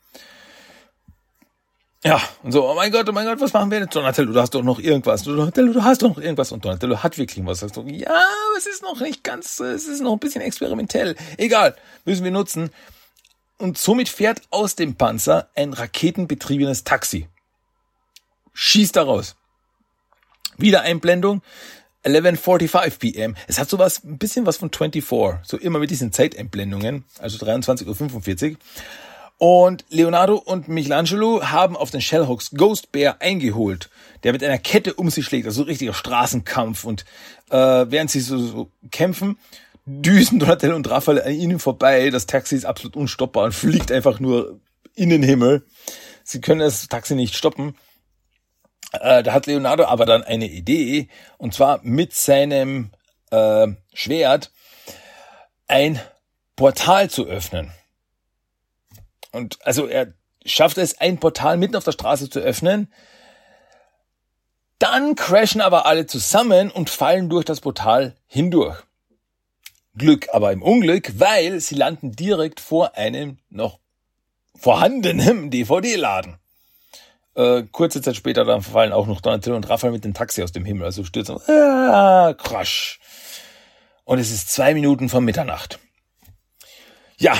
Ja, 2.04 2.20
und 2.42 2.50
so, 2.50 2.68
oh 2.68 2.74
mein 2.74 2.90
Gott, 2.90 3.08
oh 3.08 3.12
mein 3.12 3.26
Gott, 3.26 3.40
was 3.40 3.52
machen 3.52 3.70
wir 3.70 3.78
jetzt? 3.78 3.94
Donatello, 3.94 4.32
du 4.32 4.40
hast 4.40 4.54
doch 4.54 4.64
noch 4.64 4.80
irgendwas. 4.80 5.22
Donatello, 5.22 5.72
du 5.72 5.84
hast 5.84 6.02
doch 6.02 6.08
noch 6.08 6.18
irgendwas. 6.18 6.50
Und 6.50 6.64
Donatello 6.64 7.00
hat 7.00 7.16
wirklich 7.16 7.46
was. 7.46 7.60
Sagst 7.60 7.76
du, 7.76 7.82
ja, 7.86 8.24
es 8.56 8.66
ist 8.66 8.82
noch 8.82 9.00
nicht 9.00 9.22
ganz, 9.22 9.60
es 9.60 9.86
ist 9.86 10.00
noch 10.00 10.12
ein 10.12 10.18
bisschen 10.18 10.42
experimentell. 10.42 11.14
Egal, 11.36 11.76
müssen 12.04 12.24
wir 12.24 12.32
nutzen. 12.32 12.70
Und 13.58 13.78
somit 13.78 14.08
fährt 14.08 14.42
aus 14.50 14.74
dem 14.74 14.96
Panzer 14.96 15.48
ein 15.54 15.72
raketenbetriebenes 15.72 16.82
Taxi. 16.82 17.28
Schießt 18.52 18.96
da 18.96 19.04
raus. 19.04 19.36
Wieder 20.56 20.82
Einblendung. 20.82 21.40
11.45 22.04 22.98
p.m. 22.98 23.36
Es 23.46 23.58
hat 23.58 23.68
sowas, 23.68 24.02
ein 24.04 24.18
bisschen 24.18 24.46
was 24.46 24.56
von 24.56 24.70
24. 24.70 25.44
So 25.44 25.56
immer 25.56 25.78
mit 25.78 25.90
diesen 25.90 26.12
Zeitentblendungen. 26.12 27.04
Also 27.18 27.44
23.45 27.44 28.52
Uhr. 28.52 28.56
Und 29.38 29.84
Leonardo 29.88 30.36
und 30.36 30.68
Michelangelo 30.68 31.42
haben 31.42 31.76
auf 31.76 31.90
den 31.90 32.00
Shellhawks 32.00 32.52
Ghost 32.52 32.92
Bear 32.92 33.16
eingeholt, 33.18 33.90
der 34.22 34.32
mit 34.32 34.44
einer 34.44 34.58
Kette 34.58 34.94
um 34.94 35.10
sich 35.10 35.24
schlägt, 35.24 35.46
also 35.46 35.64
richtiger 35.64 35.94
Straßenkampf. 35.94 36.84
Und 36.84 37.04
äh, 37.50 37.56
während 37.56 38.10
sie 38.10 38.20
so, 38.20 38.38
so 38.38 38.70
kämpfen, 38.92 39.38
düsen 39.84 40.38
Donatello 40.38 40.76
und 40.76 40.88
Raphael 40.88 41.22
an 41.22 41.32
ihnen 41.32 41.58
vorbei. 41.58 42.10
Das 42.10 42.26
Taxi 42.26 42.54
ist 42.54 42.64
absolut 42.64 42.94
unstoppbar 42.94 43.46
und 43.46 43.52
fliegt 43.52 43.90
einfach 43.90 44.20
nur 44.20 44.60
in 44.94 45.08
den 45.08 45.22
Himmel. 45.22 45.64
Sie 46.24 46.40
können 46.40 46.60
das 46.60 46.86
Taxi 46.88 47.14
nicht 47.14 47.34
stoppen. 47.34 47.74
Äh, 48.92 49.22
da 49.22 49.32
hat 49.32 49.46
Leonardo 49.46 49.84
aber 49.84 50.06
dann 50.06 50.22
eine 50.22 50.46
Idee, 50.46 51.08
und 51.38 51.54
zwar 51.54 51.80
mit 51.82 52.14
seinem 52.14 52.90
äh, 53.30 53.68
Schwert 53.94 54.52
ein 55.66 56.00
Portal 56.56 57.08
zu 57.10 57.26
öffnen. 57.26 57.72
Und 59.32 59.58
also 59.64 59.86
er 59.86 60.12
schafft 60.44 60.78
es, 60.78 61.00
ein 61.00 61.18
Portal 61.18 61.56
mitten 61.56 61.76
auf 61.76 61.84
der 61.84 61.92
Straße 61.92 62.28
zu 62.28 62.40
öffnen. 62.40 62.92
Dann 64.78 65.14
crashen 65.14 65.60
aber 65.60 65.86
alle 65.86 66.06
zusammen 66.06 66.70
und 66.70 66.90
fallen 66.90 67.30
durch 67.30 67.44
das 67.44 67.60
Portal 67.60 68.16
hindurch. 68.26 68.82
Glück 69.96 70.28
aber 70.32 70.52
im 70.52 70.62
Unglück, 70.62 71.18
weil 71.18 71.60
sie 71.60 71.74
landen 71.74 72.12
direkt 72.12 72.60
vor 72.60 72.96
einem 72.96 73.38
noch 73.48 73.78
vorhandenen 74.56 75.50
DVD-Laden. 75.50 76.38
Äh, 77.34 77.62
kurze 77.72 78.02
Zeit 78.02 78.16
später 78.16 78.44
dann 78.44 78.62
fallen 78.62 78.92
auch 78.92 79.06
noch 79.06 79.20
Donatello 79.20 79.56
und 79.56 79.68
Raphael 79.68 79.92
mit 79.92 80.04
dem 80.04 80.14
Taxi 80.14 80.42
aus 80.42 80.52
dem 80.52 80.64
Himmel, 80.64 80.84
also 80.84 81.04
stürzen. 81.04 81.38
Ah, 81.48 82.34
crash. 82.36 83.00
Und 84.04 84.18
es 84.18 84.30
ist 84.30 84.50
zwei 84.50 84.74
Minuten 84.74 85.08
vor 85.08 85.20
Mitternacht. 85.20 85.78
Ja, 87.16 87.34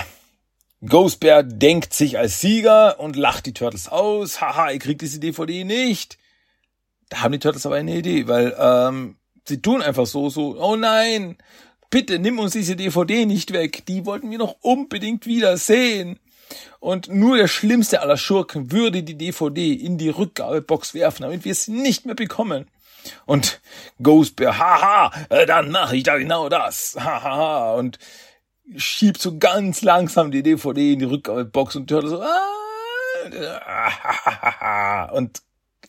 Ghost 0.85 1.21
Bear 1.21 1.43
denkt 1.43 1.93
sich 1.95 2.19
als 2.19 2.41
Sieger 2.41 2.99
und 2.99 3.17
lacht 3.17 3.47
die 3.47 3.53
Turtles 3.53 3.89
aus. 3.89 4.41
Haha, 4.41 4.71
ihr 4.71 4.79
kriegt 4.79 5.03
diese 5.03 5.21
DVD 5.21 5.65
nicht. 5.65 6.19
Da 7.09 7.21
haben 7.21 7.33
die 7.33 7.39
Turtles 7.39 7.67
aber 7.67 7.77
eine 7.77 7.97
Idee, 7.97 8.27
weil 8.27 8.57
ähm, 8.59 9.17
sie 9.45 9.61
tun 9.61 9.83
einfach 9.83 10.07
so, 10.07 10.31
so, 10.31 10.59
oh 10.59 10.77
nein, 10.77 11.37
bitte 11.91 12.19
nimm 12.19 12.39
uns 12.39 12.53
diese 12.53 12.75
DVD 12.75 13.27
nicht 13.27 13.53
weg. 13.53 13.85
Die 13.87 14.07
wollten 14.07 14.31
wir 14.31 14.39
noch 14.39 14.57
unbedingt 14.63 15.27
wieder 15.27 15.57
sehen. 15.57 16.19
Und 16.81 17.09
nur 17.09 17.37
der 17.37 17.49
schlimmste 17.49 18.01
aller 18.01 18.17
Schurken 18.17 18.73
würde 18.73 19.03
die 19.03 19.17
DVD 19.17 19.73
in 19.73 19.99
die 19.99 20.09
Rückgabebox 20.09 20.95
werfen, 20.95 21.23
damit 21.23 21.45
wir 21.45 21.53
es 21.53 21.69
nicht 21.69 22.07
mehr 22.07 22.15
bekommen. 22.15 22.67
Und 23.27 23.61
Ghostbear, 24.03 24.59
haha, 24.59 25.13
äh, 25.29 25.47
dann 25.47 25.71
mache 25.71 25.97
ich 25.97 26.05
da 26.05 26.19
genau 26.19 26.49
das, 26.49 26.97
haha, 26.99 27.75
und 27.75 27.99
schiebt 28.77 29.21
so 29.21 29.39
ganz 29.39 29.83
langsam 29.83 30.31
die 30.31 30.43
DVD 30.43 30.93
in 30.93 31.01
die 31.01 31.05
Rückgabebox 31.05 31.77
und 31.77 31.91
hört 31.91 32.09
so, 32.09 32.23
ah, 32.23 32.49
und 35.13 35.43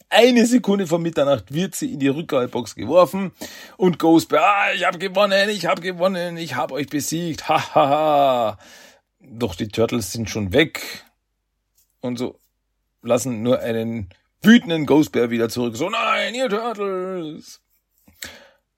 eine 0.09 0.45
Sekunde 0.45 0.85
vor 0.85 0.99
Mitternacht 0.99 1.53
wird 1.53 1.75
sie 1.75 1.93
in 1.93 1.99
die 1.99 2.07
Rückgabebox 2.07 2.75
geworfen. 2.75 3.31
Und 3.77 3.97
Ghostbear, 3.97 4.43
ah, 4.43 4.73
ich 4.73 4.85
habe 4.85 4.99
gewonnen, 4.99 5.49
ich 5.49 5.65
habe 5.65 5.81
gewonnen, 5.81 6.37
ich 6.37 6.55
habe 6.55 6.75
euch 6.75 6.87
besiegt, 6.87 7.49
hahaha. 7.49 8.59
Doch 9.23 9.55
die 9.55 9.67
Turtles 9.67 10.11
sind 10.11 10.29
schon 10.29 10.53
weg 10.53 11.05
und 12.01 12.17
so 12.17 12.39
lassen 13.01 13.41
nur 13.41 13.59
einen 13.59 14.09
wütenden 14.41 14.85
Ghost 14.85 15.11
Bear 15.11 15.29
wieder 15.29 15.49
zurück. 15.49 15.75
So, 15.75 15.89
nein, 15.89 16.35
ihr 16.35 16.49
Turtles! 16.49 17.61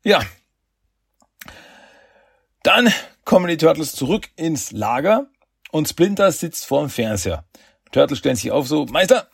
Ja. 0.04 0.22
Dann 2.64 2.92
kommen 3.24 3.48
die 3.48 3.58
Turtles 3.58 3.94
zurück 3.94 4.30
ins 4.36 4.72
Lager 4.72 5.28
und 5.72 5.88
Splinter 5.88 6.32
sitzt 6.32 6.66
vor 6.66 6.82
dem 6.82 6.90
Fernseher. 6.90 7.46
Turtles 7.92 8.20
stellen 8.20 8.36
sich 8.36 8.52
auf 8.52 8.68
so, 8.68 8.86
Meister, 8.86 9.30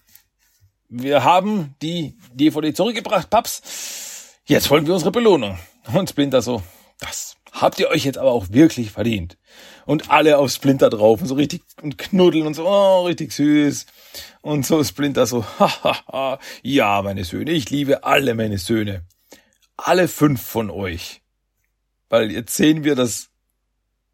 wir 0.90 1.24
haben 1.24 1.76
die 1.82 2.18
DVD 2.34 2.74
zurückgebracht, 2.74 3.30
Paps. 3.30 4.38
Jetzt 4.46 4.70
wollen 4.70 4.86
wir 4.86 4.94
unsere 4.94 5.12
Belohnung. 5.12 5.58
Und 5.94 6.10
Splinter 6.10 6.42
so, 6.42 6.62
das 7.00 7.38
habt 7.52 7.80
ihr 7.80 7.90
euch 7.90 8.06
jetzt 8.06 8.18
aber 8.18 8.32
auch 8.32 8.50
wirklich 8.50 8.92
verdient. 8.92 9.38
Und 9.92 10.10
alle 10.10 10.38
auf 10.38 10.52
Splinter 10.52 10.90
drauf 10.90 11.20
und 11.20 11.28
so 11.28 11.36
richtig 11.36 11.64
und 11.82 11.98
knuddeln 11.98 12.48
und 12.48 12.54
so, 12.54 12.66
oh, 12.66 13.04
richtig 13.08 13.34
süß. 13.34 13.86
Und 14.40 14.66
so 14.66 14.82
Splinter 14.86 15.26
so, 15.26 15.44
hahaha, 15.60 16.40
ja, 16.64 17.02
meine 17.02 17.26
Söhne, 17.26 17.52
ich 17.52 17.70
liebe 17.70 18.06
alle 18.06 18.34
meine 18.34 18.58
Söhne. 18.58 19.04
Alle 19.76 20.08
fünf 20.08 20.42
von 20.42 20.70
euch. 20.70 21.22
Weil 22.08 22.32
jetzt 22.32 22.56
sehen 22.56 22.86
wir, 22.86 22.96
dass 22.96 23.32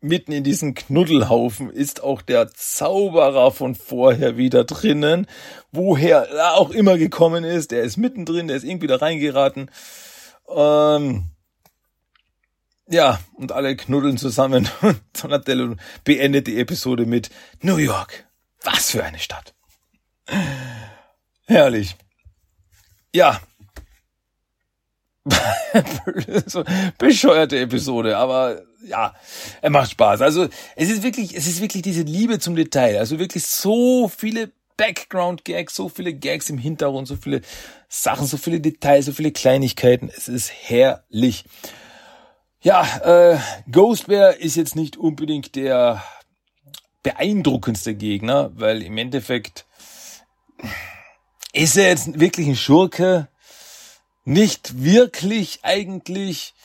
mitten 0.02 0.32
in 0.32 0.44
diesem 0.44 0.74
Knuddelhaufen 0.74 1.70
ist 1.70 2.02
auch 2.02 2.24
der 2.24 2.52
Zauberer 2.52 3.52
von 3.52 3.76
vorher 3.76 4.36
wieder 4.36 4.64
drinnen. 4.64 5.28
Woher 5.72 6.28
er 6.28 6.56
auch 6.56 6.72
immer 6.72 6.98
gekommen 6.98 7.44
ist, 7.44 7.70
der 7.70 7.84
ist 7.84 7.98
mittendrin, 7.98 8.48
der 8.48 8.58
ist 8.58 8.64
irgendwie 8.64 8.88
da 8.88 8.96
reingeraten. 8.96 9.70
Ähm, 10.50 11.26
ja, 12.90 13.20
und 13.34 13.52
alle 13.52 13.76
knuddeln 13.76 14.18
zusammen. 14.18 14.70
Und 14.82 15.02
Donatello 15.22 15.76
beendet 16.04 16.48
die 16.48 16.60
Episode 16.60 17.06
mit 17.06 17.30
New 17.62 17.78
York. 17.78 18.26
Was 18.64 18.92
für 18.92 19.04
eine 19.04 19.20
Stadt. 19.20 19.54
Herrlich. 21.46 21.96
Ja. 23.14 23.40
so 26.46 26.64
bescheuerte 26.98 27.60
Episode, 27.60 28.18
aber 28.18 28.62
ja, 28.86 29.14
er 29.62 29.70
macht 29.70 29.92
Spaß. 29.92 30.22
Also 30.22 30.48
es 30.76 30.90
ist 30.90 31.04
wirklich, 31.04 31.36
es 31.36 31.48
ist 31.48 31.62
wirklich 31.62 31.84
diese 31.84 32.04
Liebe 32.04 32.40
zum 32.40 32.56
Detail. 32.56 32.98
Also 32.98 33.20
wirklich 33.20 33.46
so 33.46 34.08
viele 34.08 34.52
Background-Gags, 34.78 35.76
so 35.76 35.90
viele 35.90 36.14
Gags 36.14 36.50
im 36.50 36.58
Hintergrund, 36.58 37.08
so 37.08 37.16
viele 37.16 37.42
Sachen, 37.90 38.28
so 38.28 38.38
viele 38.38 38.62
Details, 38.62 39.08
so 39.08 39.12
viele 39.12 39.32
Kleinigkeiten. 39.32 40.10
Es 40.16 40.28
ist 40.28 40.52
herrlich. 40.52 41.44
Ja, 42.62 42.84
äh, 43.04 43.40
Ghost 43.72 44.08
Bear 44.08 44.38
ist 44.38 44.56
jetzt 44.56 44.76
nicht 44.76 44.98
unbedingt 44.98 45.56
der 45.56 46.04
beeindruckendste 47.04 47.94
Gegner, 47.94 48.52
weil 48.56 48.82
im 48.82 48.98
Endeffekt 48.98 49.66
ist 51.54 51.78
er 51.78 51.90
jetzt 51.90 52.20
wirklich 52.20 52.48
ein 52.48 52.56
Schurke? 52.56 53.28
Nicht 54.26 54.84
wirklich 54.84 55.60
eigentlich. 55.62 56.56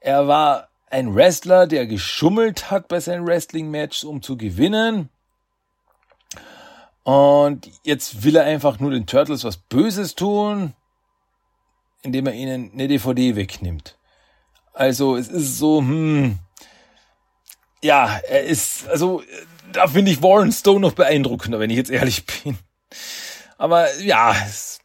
Er 0.00 0.26
war 0.26 0.68
ein 0.88 1.14
Wrestler, 1.14 1.66
der 1.66 1.86
geschummelt 1.86 2.70
hat 2.70 2.88
bei 2.88 2.98
seinen 3.00 3.26
Wrestling-Matches, 3.26 4.04
um 4.04 4.22
zu 4.22 4.36
gewinnen. 4.36 5.10
Und 7.02 7.70
jetzt 7.84 8.24
will 8.24 8.36
er 8.36 8.44
einfach 8.44 8.80
nur 8.80 8.90
den 8.90 9.06
Turtles 9.06 9.44
was 9.44 9.58
Böses 9.58 10.14
tun, 10.14 10.72
indem 12.02 12.26
er 12.26 12.32
ihnen 12.32 12.72
eine 12.72 12.88
DVD 12.88 13.36
wegnimmt. 13.36 13.96
Also 14.76 15.16
es 15.16 15.28
ist 15.28 15.56
so, 15.56 15.78
hm, 15.78 16.38
ja, 17.82 18.20
er 18.28 18.42
ist, 18.42 18.86
also 18.88 19.22
da 19.72 19.86
finde 19.86 20.10
ich 20.10 20.22
Warren 20.22 20.52
Stone 20.52 20.80
noch 20.80 20.92
beeindruckender, 20.92 21.58
wenn 21.58 21.70
ich 21.70 21.78
jetzt 21.78 21.90
ehrlich 21.90 22.26
bin. 22.44 22.58
Aber 23.56 23.98
ja, 24.00 24.36
es, 24.46 24.80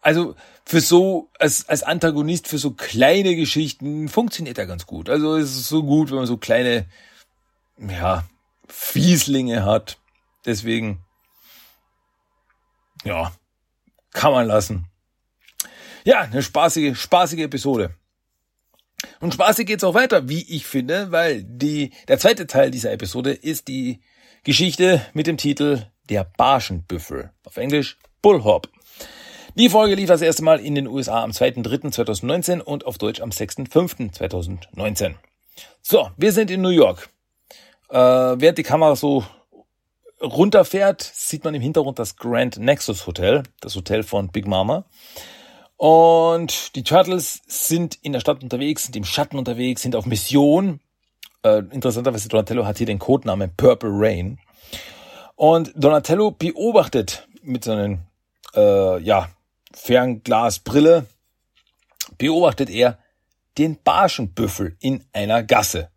also 0.00 0.36
für 0.64 0.80
so, 0.80 1.28
als, 1.38 1.68
als 1.68 1.82
Antagonist 1.82 2.48
für 2.48 2.56
so 2.56 2.70
kleine 2.70 3.36
Geschichten 3.36 4.08
funktioniert 4.08 4.56
er 4.56 4.64
ganz 4.64 4.86
gut. 4.86 5.10
Also 5.10 5.36
es 5.36 5.50
ist 5.50 5.68
so 5.68 5.82
gut, 5.82 6.08
wenn 6.08 6.16
man 6.16 6.26
so 6.26 6.38
kleine, 6.38 6.86
ja, 7.76 8.24
Fieslinge 8.68 9.66
hat. 9.66 9.98
Deswegen, 10.46 11.04
ja, 13.04 13.32
kann 14.14 14.32
man 14.32 14.46
lassen. 14.46 14.86
Ja, 16.04 16.20
eine 16.20 16.42
spaßige, 16.42 16.98
spaßige 16.98 17.40
Episode. 17.40 17.94
Und 19.20 19.34
spaßig 19.34 19.66
geht's 19.66 19.84
auch 19.84 19.94
weiter, 19.94 20.28
wie 20.28 20.42
ich 20.48 20.66
finde, 20.66 21.10
weil 21.10 21.42
die, 21.42 21.92
der 22.08 22.18
zweite 22.18 22.46
Teil 22.46 22.70
dieser 22.70 22.92
Episode 22.92 23.32
ist 23.32 23.68
die 23.68 24.00
Geschichte 24.44 25.04
mit 25.12 25.26
dem 25.26 25.36
Titel 25.36 25.86
Der 26.08 26.24
Barschenbüffel. 26.24 27.30
Auf 27.44 27.56
Englisch 27.56 27.98
Bullhop. 28.22 28.68
Die 29.54 29.70
Folge 29.70 29.94
lief 29.94 30.08
das 30.08 30.20
erste 30.20 30.44
Mal 30.44 30.60
in 30.60 30.74
den 30.74 30.86
USA 30.86 31.22
am 31.22 31.30
2.3.2019 31.30 32.60
und 32.60 32.84
auf 32.84 32.98
Deutsch 32.98 33.22
am 33.22 33.30
6.5.2019. 33.30 35.14
So, 35.80 36.10
wir 36.16 36.32
sind 36.32 36.50
in 36.50 36.60
New 36.60 36.68
York. 36.68 37.08
Äh, 37.88 37.96
während 37.96 38.58
die 38.58 38.62
Kamera 38.62 38.96
so 38.96 39.24
runterfährt, 40.20 41.02
sieht 41.02 41.44
man 41.44 41.54
im 41.54 41.62
Hintergrund 41.62 41.98
das 41.98 42.16
Grand 42.16 42.58
Nexus 42.58 43.06
Hotel, 43.06 43.44
das 43.60 43.76
Hotel 43.76 44.02
von 44.02 44.28
Big 44.28 44.46
Mama. 44.46 44.84
Und 45.76 46.74
die 46.74 46.84
Turtles 46.84 47.42
sind 47.46 47.98
in 48.02 48.12
der 48.12 48.20
Stadt 48.20 48.42
unterwegs, 48.42 48.84
sind 48.84 48.96
im 48.96 49.04
Schatten 49.04 49.38
unterwegs, 49.38 49.82
sind 49.82 49.94
auf 49.94 50.06
Mission. 50.06 50.80
Äh, 51.42 51.62
interessanterweise, 51.70 52.28
Donatello 52.28 52.64
hat 52.64 52.78
hier 52.78 52.86
den 52.86 52.98
Codenamen 52.98 53.54
Purple 53.56 53.90
Rain. 53.92 54.38
Und 55.34 55.72
Donatello 55.76 56.30
beobachtet 56.30 57.28
mit 57.42 57.64
seinen, 57.64 58.06
äh, 58.54 59.00
ja, 59.02 59.28
Fernglasbrille, 59.74 61.06
beobachtet 62.16 62.70
er 62.70 62.98
den 63.58 63.78
Barschenbüffel 63.82 64.76
in 64.80 65.04
einer 65.12 65.42
Gasse 65.42 65.90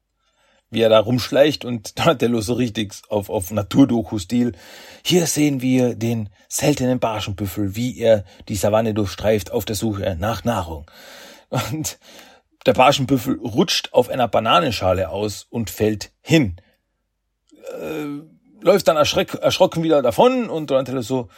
wie 0.71 0.81
er 0.81 0.89
da 0.89 0.99
rumschleicht 0.99 1.65
und 1.65 1.97
Donatello 1.99 2.41
so 2.41 2.53
richtig 2.53 2.93
auf, 3.09 3.29
auf 3.29 3.51
Naturdoku-Stil. 3.51 4.53
Hier 5.05 5.27
sehen 5.27 5.61
wir 5.61 5.95
den 5.95 6.29
seltenen 6.47 6.99
Barschenbüffel, 6.99 7.75
wie 7.75 7.99
er 7.99 8.25
die 8.47 8.55
Savanne 8.55 8.93
durchstreift 8.93 9.51
auf 9.51 9.65
der 9.65 9.75
Suche 9.75 10.15
nach 10.19 10.43
Nahrung. 10.43 10.89
Und 11.49 11.99
der 12.65 12.73
Barschenbüffel 12.73 13.39
rutscht 13.39 13.93
auf 13.93 14.09
einer 14.09 14.27
Bananenschale 14.27 15.09
aus 15.09 15.47
und 15.49 15.69
fällt 15.69 16.11
hin. 16.21 16.57
Äh, 17.81 18.21
läuft 18.61 18.87
dann 18.87 18.97
erschreck, 18.97 19.33
erschrocken 19.35 19.83
wieder 19.83 20.01
davon 20.01 20.49
und 20.49 20.69
Donatello 20.69 21.01
so, 21.01 21.29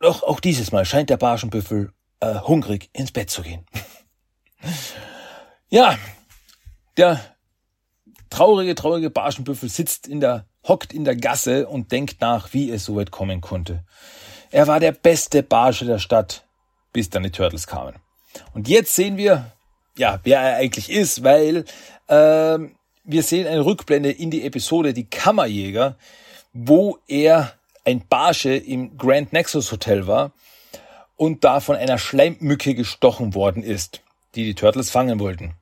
doch 0.00 0.22
auch 0.22 0.40
dieses 0.40 0.72
Mal 0.72 0.84
scheint 0.84 1.10
der 1.10 1.16
Barschenbüffel 1.16 1.92
äh, 2.20 2.34
hungrig 2.40 2.90
ins 2.92 3.12
Bett 3.12 3.30
zu 3.30 3.42
gehen. 3.42 3.66
ja, 5.68 5.98
der 6.96 7.20
traurige, 8.34 8.74
traurige 8.74 9.10
Barschenbüffel 9.10 9.68
sitzt 9.68 10.08
in 10.08 10.20
der, 10.20 10.46
hockt 10.66 10.92
in 10.92 11.04
der 11.04 11.14
Gasse 11.14 11.68
und 11.68 11.92
denkt 11.92 12.20
nach, 12.20 12.52
wie 12.52 12.70
es 12.70 12.84
so 12.84 12.96
weit 12.96 13.12
kommen 13.12 13.40
konnte. 13.40 13.84
Er 14.50 14.66
war 14.66 14.80
der 14.80 14.92
beste 14.92 15.42
Barsche 15.42 15.84
der 15.84 16.00
Stadt, 16.00 16.44
bis 16.92 17.10
dann 17.10 17.22
die 17.22 17.30
Turtles 17.30 17.66
kamen. 17.66 17.94
Und 18.52 18.68
jetzt 18.68 18.94
sehen 18.94 19.16
wir, 19.16 19.52
ja, 19.96 20.18
wer 20.24 20.40
er 20.40 20.56
eigentlich 20.56 20.90
ist, 20.90 21.22
weil 21.22 21.64
äh, 22.08 22.58
wir 23.04 23.22
sehen 23.22 23.46
eine 23.46 23.64
Rückblende 23.64 24.10
in 24.10 24.32
die 24.32 24.44
Episode 24.44 24.92
Die 24.92 25.08
Kammerjäger, 25.08 25.96
wo 26.52 26.98
er 27.06 27.52
ein 27.84 28.04
Barsche 28.08 28.56
im 28.56 28.98
Grand 28.98 29.32
Nexus 29.32 29.70
Hotel 29.70 30.08
war 30.08 30.32
und 31.16 31.44
da 31.44 31.60
von 31.60 31.76
einer 31.76 31.98
Schleimmücke 31.98 32.74
gestochen 32.74 33.34
worden 33.34 33.62
ist, 33.62 34.02
die 34.34 34.44
die 34.44 34.54
Turtles 34.54 34.90
fangen 34.90 35.20
wollten. 35.20 35.54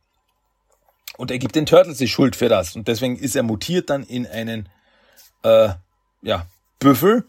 Und 1.17 1.31
er 1.31 1.39
gibt 1.39 1.55
den 1.55 1.67
Turtles 1.67 1.99
die 1.99 2.09
Schuld 2.09 2.37
für 2.37 2.49
das. 2.49 2.77
Und 2.77 2.89
deswegen 2.89 3.17
ist 3.17 3.37
er 3.37 3.43
mutiert 3.43 3.91
dann 3.91 4.03
in 4.03 4.27
einen, 4.27 4.69
äh, 5.43 5.71
ja, 6.23 6.47
Büffel, 6.79 7.25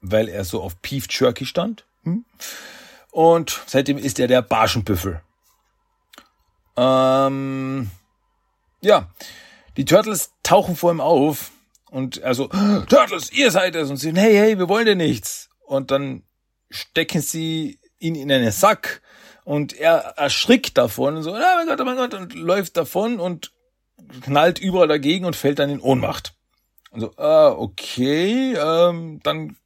weil 0.00 0.28
er 0.28 0.44
so 0.44 0.62
auf 0.62 0.76
Beef 0.76 1.06
Jerky 1.08 1.46
stand. 1.46 1.84
Hm? 2.02 2.24
Und 3.10 3.62
seitdem 3.66 3.98
ist 3.98 4.18
er 4.18 4.26
der 4.26 4.42
Barschenbüffel. 4.42 5.20
Ähm, 6.76 7.90
ja, 8.80 9.08
die 9.76 9.84
Turtles 9.84 10.32
tauchen 10.42 10.76
vor 10.76 10.90
ihm 10.90 11.00
auf 11.00 11.52
und 11.90 12.22
also 12.24 12.48
Turtles, 12.88 13.32
ihr 13.32 13.52
seid 13.52 13.76
es 13.76 13.90
und 13.90 13.96
sie, 13.98 14.12
hey, 14.12 14.34
hey, 14.34 14.58
wir 14.58 14.68
wollen 14.68 14.86
dir 14.86 14.96
nichts. 14.96 15.48
Und 15.64 15.92
dann 15.92 16.24
stecken 16.70 17.22
sie 17.22 17.78
ihn 18.00 18.16
in 18.16 18.30
einen 18.32 18.50
Sack 18.50 19.00
und 19.44 19.74
er 19.74 20.14
erschrickt 20.16 20.76
davon 20.78 21.16
und 21.16 21.22
so, 21.22 21.32
oh 21.32 21.38
mein 21.38 21.66
Gott, 21.66 21.80
oh 21.80 21.84
mein 21.84 21.96
Gott, 21.96 22.14
und 22.14 22.34
läuft 22.34 22.76
davon 22.76 23.20
und 23.20 23.52
knallt 24.22 24.58
überall 24.58 24.88
dagegen 24.88 25.24
und 25.26 25.36
fällt 25.36 25.58
dann 25.58 25.70
in 25.70 25.80
Ohnmacht. 25.80 26.34
Und 26.90 27.00
so, 27.00 27.16
ah, 27.16 27.50
okay, 27.50 28.54
ähm, 28.54 29.20
dann 29.22 29.56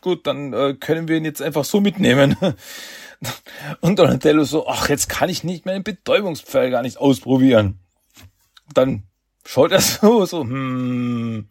gut, 0.00 0.26
dann 0.26 0.52
äh, 0.52 0.74
können 0.74 1.08
wir 1.08 1.16
ihn 1.16 1.24
jetzt 1.24 1.42
einfach 1.42 1.64
so 1.64 1.80
mitnehmen. 1.80 2.36
und 3.80 3.98
Donatello 3.98 4.44
so, 4.44 4.68
ach, 4.68 4.88
jetzt 4.88 5.08
kann 5.08 5.28
ich 5.28 5.44
nicht 5.44 5.66
meinen 5.66 5.82
Betäubungspfeil 5.84 6.70
gar 6.70 6.82
nicht 6.82 6.98
ausprobieren. 6.98 7.78
Dann 8.72 9.04
schaut 9.44 9.72
er 9.72 9.80
so, 9.80 10.24
so, 10.26 10.42
hm, 10.42 11.48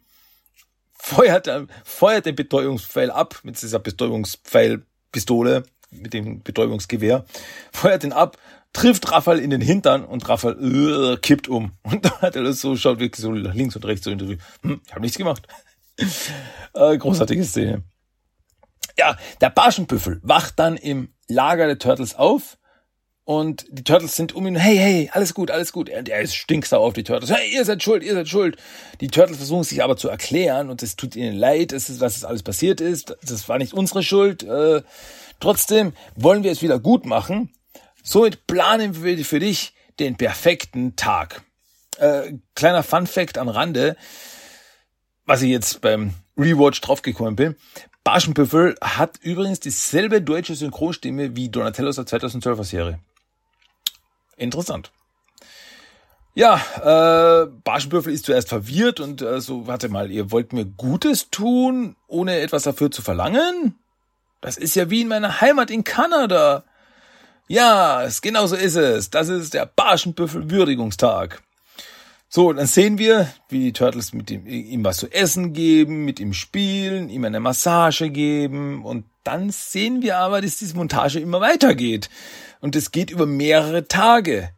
feuert, 0.92 1.48
feuert 1.84 2.26
den 2.26 2.34
Betäubungspfeil 2.34 3.10
ab 3.10 3.40
mit 3.42 3.60
dieser 3.60 3.78
Betäubungspfeilpistole 3.78 5.64
mit 6.00 6.12
dem 6.12 6.42
Betäubungsgewehr, 6.42 7.24
feuert 7.72 8.04
ihn 8.04 8.12
ab, 8.12 8.38
trifft 8.72 9.10
Raphael 9.10 9.38
in 9.38 9.50
den 9.50 9.60
Hintern 9.60 10.04
und 10.04 10.28
Raphael 10.28 11.14
äh, 11.14 11.16
kippt 11.18 11.48
um. 11.48 11.72
Und 11.82 12.04
dann 12.04 12.20
hat 12.20 12.36
er 12.36 12.42
das 12.42 12.60
so, 12.60 12.76
schaut 12.76 12.98
wirklich 12.98 13.22
so 13.22 13.32
links 13.32 13.76
und 13.76 13.84
rechts 13.84 14.04
so 14.04 14.10
Interview. 14.10 14.36
Hm, 14.62 14.80
ich 14.84 14.90
habe 14.90 15.00
nichts 15.00 15.16
gemacht. 15.16 15.46
äh, 16.74 16.98
großartige 16.98 17.44
Szene. 17.44 17.84
Ja, 18.98 19.16
der 19.40 19.50
Barschenbüffel 19.50 20.20
wacht 20.22 20.58
dann 20.58 20.76
im 20.76 21.14
Lager 21.28 21.66
der 21.66 21.78
Turtles 21.78 22.14
auf 22.14 22.58
und 23.24 23.64
die 23.70 23.84
Turtles 23.84 24.16
sind 24.16 24.34
um 24.34 24.46
ihn, 24.46 24.54
hey, 24.54 24.76
hey, 24.76 25.10
alles 25.12 25.32
gut, 25.32 25.50
alles 25.50 25.72
gut. 25.72 25.88
Er, 25.88 26.06
er 26.06 26.20
ist 26.20 26.36
stinksau 26.36 26.84
auf 26.84 26.92
die 26.92 27.04
Turtles. 27.04 27.30
Hey, 27.30 27.54
ihr 27.54 27.64
seid 27.64 27.82
schuld, 27.82 28.02
ihr 28.02 28.12
seid 28.12 28.28
schuld. 28.28 28.56
Die 29.00 29.08
Turtles 29.08 29.38
versuchen 29.38 29.64
sich 29.64 29.82
aber 29.82 29.96
zu 29.96 30.10
erklären 30.10 30.68
und 30.68 30.82
es 30.82 30.96
tut 30.96 31.16
ihnen 31.16 31.34
leid, 31.34 31.72
es 31.72 31.88
ist, 31.88 32.00
was 32.00 32.24
alles 32.24 32.42
passiert 32.42 32.82
ist. 32.82 33.16
Das 33.26 33.48
war 33.48 33.56
nicht 33.56 33.72
unsere 33.72 34.02
Schuld. 34.02 34.42
Äh, 34.42 34.82
trotzdem 35.40 35.92
wollen 36.16 36.42
wir 36.42 36.52
es 36.52 36.62
wieder 36.62 36.78
gut 36.78 37.06
machen. 37.06 37.52
Somit 38.02 38.46
planen 38.46 39.02
wir 39.02 39.24
für 39.24 39.40
dich 39.40 39.74
den 39.98 40.16
perfekten 40.16 40.96
Tag. 40.96 41.42
Äh, 41.98 42.34
kleiner 42.54 42.82
Fun 42.82 43.06
Fact 43.06 43.38
am 43.38 43.48
Rande, 43.48 43.96
was 45.26 45.42
ich 45.42 45.50
jetzt 45.50 45.80
beim 45.80 46.14
Rewatch 46.36 46.80
draufgekommen 46.80 47.36
bin. 47.36 47.56
Barschenbüffel 48.02 48.76
hat 48.82 49.18
übrigens 49.22 49.60
dieselbe 49.60 50.20
deutsche 50.20 50.54
Synchronstimme 50.54 51.36
wie 51.36 51.48
Donatello 51.48 51.88
aus 51.88 51.96
der 51.96 52.04
2012er 52.04 52.64
Serie. 52.64 52.98
Interessant. 54.36 54.92
Ja, 56.34 56.60
äh, 56.82 57.46
Barschenbüffel 57.46 58.12
ist 58.12 58.26
zuerst 58.26 58.48
verwirrt 58.48 58.98
und 58.98 59.22
äh, 59.22 59.40
so, 59.40 59.68
warte 59.68 59.88
mal, 59.88 60.10
ihr 60.10 60.32
wollt 60.32 60.52
mir 60.52 60.64
Gutes 60.64 61.30
tun, 61.30 61.96
ohne 62.08 62.40
etwas 62.40 62.64
dafür 62.64 62.90
zu 62.90 63.02
verlangen? 63.02 63.78
Das 64.44 64.58
ist 64.58 64.76
ja 64.76 64.90
wie 64.90 65.00
in 65.00 65.08
meiner 65.08 65.40
Heimat 65.40 65.70
in 65.70 65.84
Kanada. 65.84 66.64
Ja, 67.48 68.02
es, 68.02 68.20
genau 68.20 68.46
so 68.46 68.56
ist 68.56 68.76
es. 68.76 69.08
Das 69.08 69.30
ist 69.30 69.54
der 69.54 69.64
Barschenbüffel-Würdigungstag. 69.64 71.42
So, 72.28 72.52
dann 72.52 72.66
sehen 72.66 72.98
wir, 72.98 73.32
wie 73.48 73.60
die 73.60 73.72
Turtles 73.72 74.12
mit 74.12 74.30
ihm, 74.30 74.46
ihm 74.46 74.84
was 74.84 74.98
zu 74.98 75.10
essen 75.10 75.54
geben, 75.54 76.04
mit 76.04 76.20
ihm 76.20 76.34
spielen, 76.34 77.08
ihm 77.08 77.24
eine 77.24 77.40
Massage 77.40 78.10
geben 78.10 78.84
und 78.84 79.06
dann 79.22 79.48
sehen 79.48 80.02
wir 80.02 80.18
aber, 80.18 80.42
dass 80.42 80.58
diese 80.58 80.76
Montage 80.76 81.20
immer 81.20 81.40
weitergeht. 81.40 82.10
Und 82.60 82.76
es 82.76 82.90
geht 82.90 83.10
über 83.10 83.24
mehrere 83.24 83.88
Tage. 83.88 84.50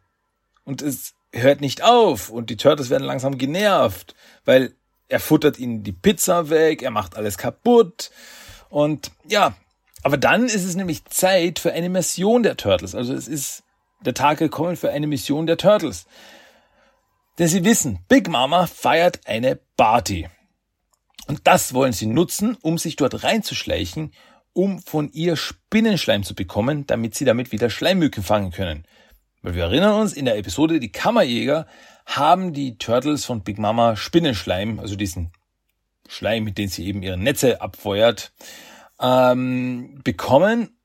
Und 0.65 0.81
es 0.81 1.13
hört 1.31 1.61
nicht 1.61 1.81
auf. 1.81 2.29
Und 2.29 2.49
die 2.49 2.57
Turtles 2.57 2.89
werden 2.89 3.05
langsam 3.05 3.37
genervt, 3.37 4.15
weil 4.43 4.73
er 5.07 5.21
futtert 5.21 5.57
ihnen 5.57 5.83
die 5.83 5.93
Pizza 5.93 6.49
weg, 6.49 6.81
er 6.81 6.91
macht 6.91 7.15
alles 7.15 7.37
kaputt. 7.37 8.11
Und 8.69 9.11
ja, 9.25 9.55
aber 10.03 10.17
dann 10.17 10.45
ist 10.45 10.63
es 10.63 10.75
nämlich 10.75 11.05
Zeit 11.05 11.59
für 11.59 11.73
eine 11.73 11.89
Mission 11.89 12.43
der 12.43 12.57
Turtles. 12.57 12.95
Also 12.95 13.13
es 13.13 13.27
ist 13.27 13.63
der 14.01 14.13
Tag 14.13 14.39
gekommen 14.39 14.75
für 14.75 14.91
eine 14.91 15.07
Mission 15.07 15.47
der 15.47 15.57
Turtles. 15.57 16.05
Denn 17.39 17.47
sie 17.47 17.63
wissen, 17.65 17.99
Big 18.07 18.29
Mama 18.29 18.67
feiert 18.67 19.21
eine 19.25 19.59
Party. 19.75 20.27
Und 21.27 21.41
das 21.45 21.73
wollen 21.73 21.93
sie 21.93 22.07
nutzen, 22.07 22.57
um 22.61 22.77
sich 22.77 22.95
dort 22.95 23.23
reinzuschleichen, 23.23 24.13
um 24.53 24.79
von 24.79 25.11
ihr 25.11 25.35
Spinnenschleim 25.35 26.23
zu 26.23 26.33
bekommen, 26.33 26.87
damit 26.87 27.15
sie 27.15 27.25
damit 27.25 27.51
wieder 27.51 27.69
Schleimmücken 27.69 28.23
fangen 28.23 28.51
können. 28.51 28.85
Weil 29.41 29.55
wir 29.55 29.65
erinnern 29.65 29.99
uns, 29.99 30.13
in 30.13 30.25
der 30.25 30.37
Episode 30.37 30.79
Die 30.79 30.91
Kammerjäger 30.91 31.67
haben 32.05 32.53
die 32.53 32.77
Turtles 32.77 33.25
von 33.25 33.43
Big 33.43 33.59
Mama 33.59 33.95
Spinnenschleim, 33.95 34.79
also 34.79 34.95
diesen 34.95 35.31
Schleim, 36.07 36.43
mit 36.43 36.57
dem 36.57 36.69
sie 36.69 36.87
eben 36.87 37.03
ihre 37.03 37.17
Netze 37.17 37.61
abfeuert, 37.61 38.31
ähm, 39.01 39.99
bekommen, 40.03 40.77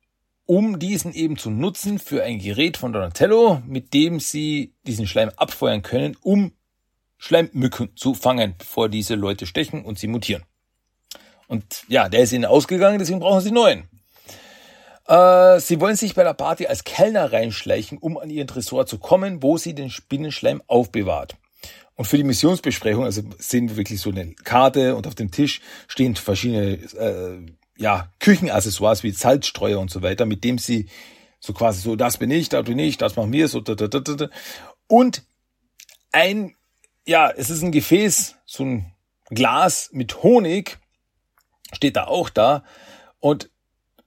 um 0.46 0.78
diesen 0.78 1.14
eben 1.14 1.36
zu 1.36 1.50
nutzen 1.50 1.98
für 1.98 2.22
ein 2.24 2.38
Gerät 2.38 2.76
von 2.76 2.92
Donatello, 2.92 3.62
mit 3.66 3.94
dem 3.94 4.20
sie 4.20 4.74
diesen 4.86 5.06
Schleim 5.06 5.30
abfeuern 5.36 5.82
können, 5.82 6.16
um 6.20 6.52
Schleimmücken 7.16 7.96
zu 7.96 8.14
fangen, 8.14 8.54
bevor 8.58 8.88
diese 8.88 9.14
Leute 9.14 9.46
stechen 9.46 9.84
und 9.84 9.98
sie 9.98 10.08
mutieren. 10.08 10.42
Und 11.46 11.84
ja, 11.88 12.08
der 12.08 12.20
ist 12.20 12.32
ihnen 12.32 12.44
ausgegangen, 12.44 12.98
deswegen 12.98 13.20
brauchen 13.20 13.40
sie 13.40 13.52
neuen. 13.52 13.88
Äh, 15.06 15.60
sie 15.60 15.80
wollen 15.80 15.96
sich 15.96 16.14
bei 16.14 16.24
der 16.24 16.34
Party 16.34 16.66
als 16.66 16.84
Kellner 16.84 17.32
reinschleichen, 17.32 17.98
um 17.98 18.18
an 18.18 18.30
ihren 18.30 18.48
Tresor 18.48 18.86
zu 18.86 18.98
kommen, 18.98 19.42
wo 19.42 19.56
sie 19.56 19.74
den 19.74 19.90
Spinnenschleim 19.90 20.62
aufbewahrt. 20.66 21.36
Und 21.94 22.06
für 22.06 22.16
die 22.16 22.24
Missionsbesprechung, 22.24 23.04
also 23.04 23.22
sehen 23.38 23.68
wir 23.68 23.76
wirklich 23.76 24.00
so 24.00 24.10
eine 24.10 24.32
Karte 24.34 24.96
und 24.96 25.06
auf 25.06 25.14
dem 25.14 25.30
Tisch 25.30 25.60
stehen 25.86 26.16
verschiedene 26.16 26.72
äh, 26.72 27.46
ja, 27.76 28.10
Küchenaccessoires 28.20 29.02
wie 29.02 29.10
Salzstreuer 29.10 29.80
und 29.80 29.90
so 29.90 30.02
weiter, 30.02 30.26
mit 30.26 30.44
dem 30.44 30.58
sie 30.58 30.88
so 31.40 31.52
quasi 31.52 31.80
so, 31.80 31.96
das 31.96 32.18
bin 32.18 32.30
ich, 32.30 32.48
das 32.48 32.64
bin 32.64 32.78
ich, 32.78 32.98
das 32.98 33.16
machen 33.16 33.32
wir, 33.32 33.48
so, 33.48 33.60
da, 33.60 33.74
da, 33.74 33.88
da, 33.88 34.00
da. 34.00 34.28
und 34.86 35.24
ein, 36.12 36.54
ja, 37.06 37.30
es 37.30 37.50
ist 37.50 37.62
ein 37.62 37.72
Gefäß, 37.72 38.36
so 38.46 38.64
ein 38.64 38.92
Glas 39.30 39.90
mit 39.92 40.22
Honig, 40.22 40.78
steht 41.72 41.96
da 41.96 42.04
auch 42.06 42.28
da, 42.28 42.64
und 43.18 43.50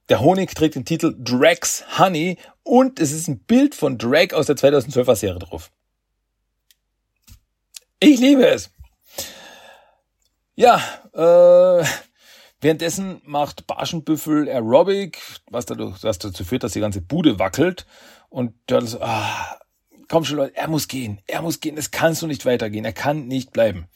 der 0.09 0.21
Honig 0.21 0.53
trägt 0.53 0.75
den 0.75 0.85
Titel 0.85 1.15
Drax 1.17 1.83
Honey 1.97 2.37
und 2.63 2.99
es 2.99 3.11
ist 3.11 3.27
ein 3.27 3.39
Bild 3.39 3.75
von 3.75 3.97
Drag 3.97 4.33
aus 4.33 4.45
der 4.45 4.55
2012er 4.55 5.15
Serie 5.15 5.39
drauf. 5.39 5.71
Ich 7.99 8.19
liebe 8.19 8.45
es. 8.45 8.69
Ja, 10.55 10.81
äh, 11.13 11.83
Währenddessen 12.65 13.21
macht 13.25 13.67
Barschenbüffel 13.67 14.49
Aerobic, 14.49 15.21
was, 15.51 15.67
dadurch, 15.67 16.01
was 16.03 16.17
dazu 16.17 16.43
führt, 16.43 16.63
dass 16.63 16.71
die 16.71 16.79
ganze 16.79 16.99
Bude 16.99 17.37
wackelt. 17.37 17.85
Und 18.27 18.55
Turtle 18.65 18.87
so, 18.87 19.01
ah, 19.01 19.59
komm 20.07 20.25
schon 20.25 20.37
Leute, 20.37 20.55
er 20.55 20.67
muss 20.67 20.87
gehen, 20.87 21.19
er 21.27 21.43
muss 21.43 21.59
gehen, 21.59 21.77
es 21.77 21.91
kann 21.91 22.15
so 22.15 22.25
nicht 22.25 22.43
weitergehen, 22.43 22.83
er 22.83 22.91
kann 22.91 23.27
nicht 23.27 23.51
bleiben. 23.51 23.87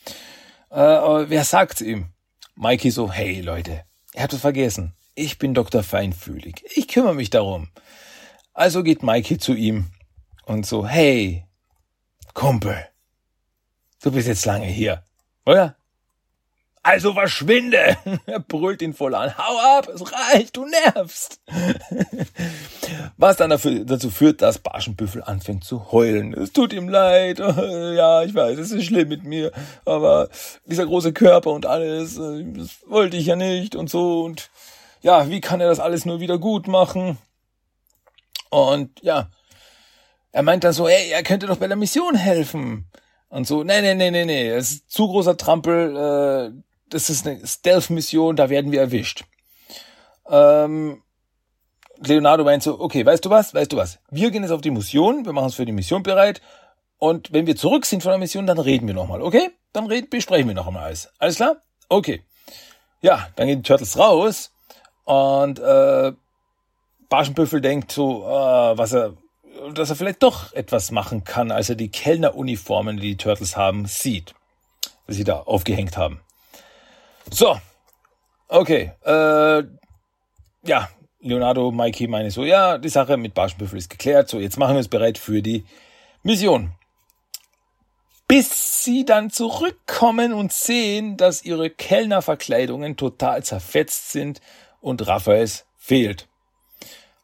Äh, 0.69 0.81
aber 0.81 1.31
wer 1.31 1.45
sagt's 1.45 1.81
ihm? 1.81 2.09
Mikey 2.53 2.91
so, 2.91 3.11
hey 3.11 3.41
Leute, 3.41 3.85
ihr 4.13 4.21
habt 4.21 4.33
es 4.33 4.41
vergessen, 4.41 4.93
ich 5.15 5.39
bin 5.39 5.55
Dr. 5.55 5.81
Feinfühlig, 5.81 6.63
ich 6.75 6.87
kümmere 6.87 7.15
mich 7.15 7.31
darum. 7.31 7.69
Also 8.53 8.83
geht 8.83 9.01
Mikey 9.01 9.39
zu 9.39 9.55
ihm 9.55 9.87
und 10.45 10.67
so, 10.67 10.85
hey, 10.85 11.43
Kumpel, 12.35 12.85
du 14.03 14.11
bist 14.11 14.27
jetzt 14.27 14.45
lange 14.45 14.67
hier, 14.67 15.03
oder? 15.43 15.78
Also 16.89 17.13
verschwinde! 17.13 17.97
Er 18.25 18.39
brüllt 18.47 18.81
ihn 18.81 18.95
voll 18.95 19.13
an. 19.13 19.37
Hau 19.37 19.59
ab, 19.77 19.87
es 19.93 20.01
reicht, 20.11 20.57
du 20.57 20.65
nervst! 20.65 21.39
Was 23.17 23.37
dann 23.37 23.51
dafür, 23.51 23.85
dazu 23.85 24.09
führt, 24.09 24.41
dass 24.41 24.57
Barschenbüffel 24.57 25.21
anfängt 25.23 25.63
zu 25.63 25.91
heulen. 25.91 26.33
Es 26.33 26.51
tut 26.51 26.73
ihm 26.73 26.89
leid. 26.89 27.39
Ja, 27.99 28.23
ich 28.23 28.33
weiß, 28.33 28.57
es 28.57 28.71
ist 28.71 28.85
schlimm 28.85 29.09
mit 29.09 29.23
mir. 29.23 29.51
Aber 29.85 30.29
dieser 30.65 30.87
große 30.87 31.13
Körper 31.13 31.51
und 31.51 31.67
alles, 31.67 32.15
das 32.15 32.79
wollte 32.87 33.17
ich 33.17 33.27
ja 33.27 33.35
nicht 33.35 33.75
und 33.75 33.89
so. 33.89 34.23
Und 34.23 34.49
ja, 35.01 35.29
wie 35.29 35.41
kann 35.41 35.61
er 35.61 35.67
das 35.67 35.79
alles 35.79 36.05
nur 36.05 36.19
wieder 36.21 36.39
gut 36.39 36.67
machen? 36.67 37.19
Und 38.49 38.99
ja, 39.03 39.29
er 40.31 40.41
meint 40.41 40.63
dann 40.63 40.73
so, 40.73 40.87
ey, 40.87 41.11
er 41.11 41.21
könnte 41.21 41.45
doch 41.45 41.57
bei 41.57 41.67
der 41.67 41.77
Mission 41.77 42.15
helfen. 42.15 42.89
Und 43.27 43.45
so, 43.45 43.63
nee, 43.63 43.81
nee, 43.81 43.93
nee, 43.93 44.09
nee, 44.09 44.25
nee, 44.25 44.49
es 44.49 44.71
ist 44.71 44.91
zu 44.91 45.07
großer 45.07 45.37
Trampel, 45.37 45.95
äh, 45.95 46.68
das 46.89 47.09
ist 47.09 47.27
eine 47.27 47.45
Stealth-Mission, 47.45 48.35
da 48.35 48.49
werden 48.49 48.71
wir 48.71 48.81
erwischt. 48.81 49.23
Ähm, 50.29 51.01
Leonardo 51.97 52.43
meint 52.43 52.63
so, 52.63 52.79
okay, 52.79 53.05
weißt 53.05 53.25
du 53.25 53.29
was, 53.29 53.53
weißt 53.53 53.71
du 53.71 53.77
was, 53.77 53.99
wir 54.09 54.31
gehen 54.31 54.43
jetzt 54.43 54.51
auf 54.51 54.61
die 54.61 54.71
Mission, 54.71 55.25
wir 55.25 55.33
machen 55.33 55.45
uns 55.45 55.55
für 55.55 55.65
die 55.65 55.71
Mission 55.71 56.03
bereit 56.03 56.41
und 56.97 57.31
wenn 57.33 57.47
wir 57.47 57.55
zurück 57.55 57.85
sind 57.85 58.03
von 58.03 58.11
der 58.11 58.19
Mission, 58.19 58.45
dann 58.45 58.59
reden 58.59 58.87
wir 58.87 58.93
nochmal, 58.93 59.21
okay? 59.21 59.49
Dann 59.73 59.87
reden, 59.87 60.09
besprechen 60.09 60.47
wir 60.47 60.55
noch 60.55 60.67
einmal 60.67 60.85
alles. 60.85 61.09
Alles 61.17 61.35
klar? 61.35 61.57
Okay. 61.89 62.23
Ja, 63.01 63.29
dann 63.35 63.47
gehen 63.47 63.61
die 63.61 63.67
Turtles 63.67 63.97
raus 63.97 64.51
und 65.05 65.59
äh, 65.59 66.13
Barschenbüffel 67.09 67.61
denkt 67.61 67.91
so, 67.91 68.23
äh, 68.25 68.77
was 68.77 68.93
er, 68.93 69.13
dass 69.73 69.89
er 69.89 69.95
vielleicht 69.95 70.23
doch 70.23 70.53
etwas 70.53 70.91
machen 70.91 71.23
kann, 71.23 71.51
als 71.51 71.69
er 71.69 71.75
die 71.75 71.89
Kellneruniformen, 71.89 72.97
die 72.97 73.11
die 73.11 73.17
Turtles 73.17 73.57
haben, 73.57 73.85
sieht, 73.85 74.35
die 75.07 75.13
sie 75.13 75.23
da 75.23 75.39
aufgehängt 75.39 75.97
haben. 75.97 76.21
So, 77.31 77.59
okay. 78.47 78.91
Äh, 79.03 79.63
ja, 80.63 80.89
Leonardo, 81.21 81.71
Mikey 81.71 82.07
meine 82.07 82.31
so, 82.31 82.45
ja, 82.45 82.77
die 82.77 82.89
Sache 82.89 83.17
mit 83.17 83.33
Barschenbüffel 83.33 83.77
ist 83.77 83.89
geklärt. 83.89 84.29
So, 84.29 84.39
jetzt 84.39 84.57
machen 84.57 84.73
wir 84.73 84.79
uns 84.79 84.87
bereit 84.87 85.17
für 85.17 85.41
die 85.41 85.65
Mission. 86.23 86.73
Bis 88.27 88.83
sie 88.83 89.05
dann 89.05 89.29
zurückkommen 89.29 90.33
und 90.33 90.53
sehen, 90.53 91.17
dass 91.17 91.43
ihre 91.43 91.69
Kellnerverkleidungen 91.69 92.95
total 92.95 93.43
zerfetzt 93.43 94.11
sind 94.11 94.39
und 94.81 95.07
Raphaels 95.07 95.65
fehlt. 95.77 96.27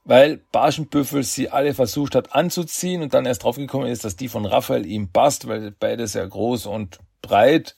Weil 0.03 0.37
Barschenbüffel 0.51 1.23
sie 1.23 1.49
alle 1.49 1.73
versucht 1.73 2.15
hat 2.15 2.35
anzuziehen 2.35 3.01
und 3.01 3.13
dann 3.13 3.25
erst 3.25 3.43
draufgekommen 3.43 3.87
ist, 3.87 4.03
dass 4.03 4.15
die 4.15 4.27
von 4.27 4.45
Raphael 4.45 4.85
ihm 4.85 5.11
passt, 5.11 5.47
weil 5.47 5.71
beide 5.71 6.07
sehr 6.07 6.27
groß 6.27 6.65
und 6.65 6.99
breit. 7.21 7.75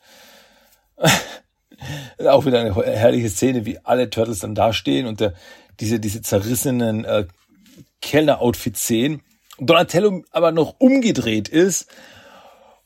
Auch 2.27 2.45
wieder 2.45 2.59
eine 2.59 2.75
herrliche 2.75 3.29
Szene, 3.29 3.65
wie 3.65 3.79
alle 3.83 4.09
Turtles 4.09 4.39
dann 4.39 4.55
dastehen 4.55 5.07
und 5.07 5.19
der, 5.19 5.33
diese, 5.79 5.99
diese 5.99 6.21
zerrissenen 6.21 7.05
äh, 7.05 7.25
Kellner-Outfits 8.01 8.87
sehen 8.87 9.21
Donatello 9.59 10.23
aber 10.31 10.51
noch 10.51 10.75
umgedreht 10.79 11.49
ist 11.49 11.87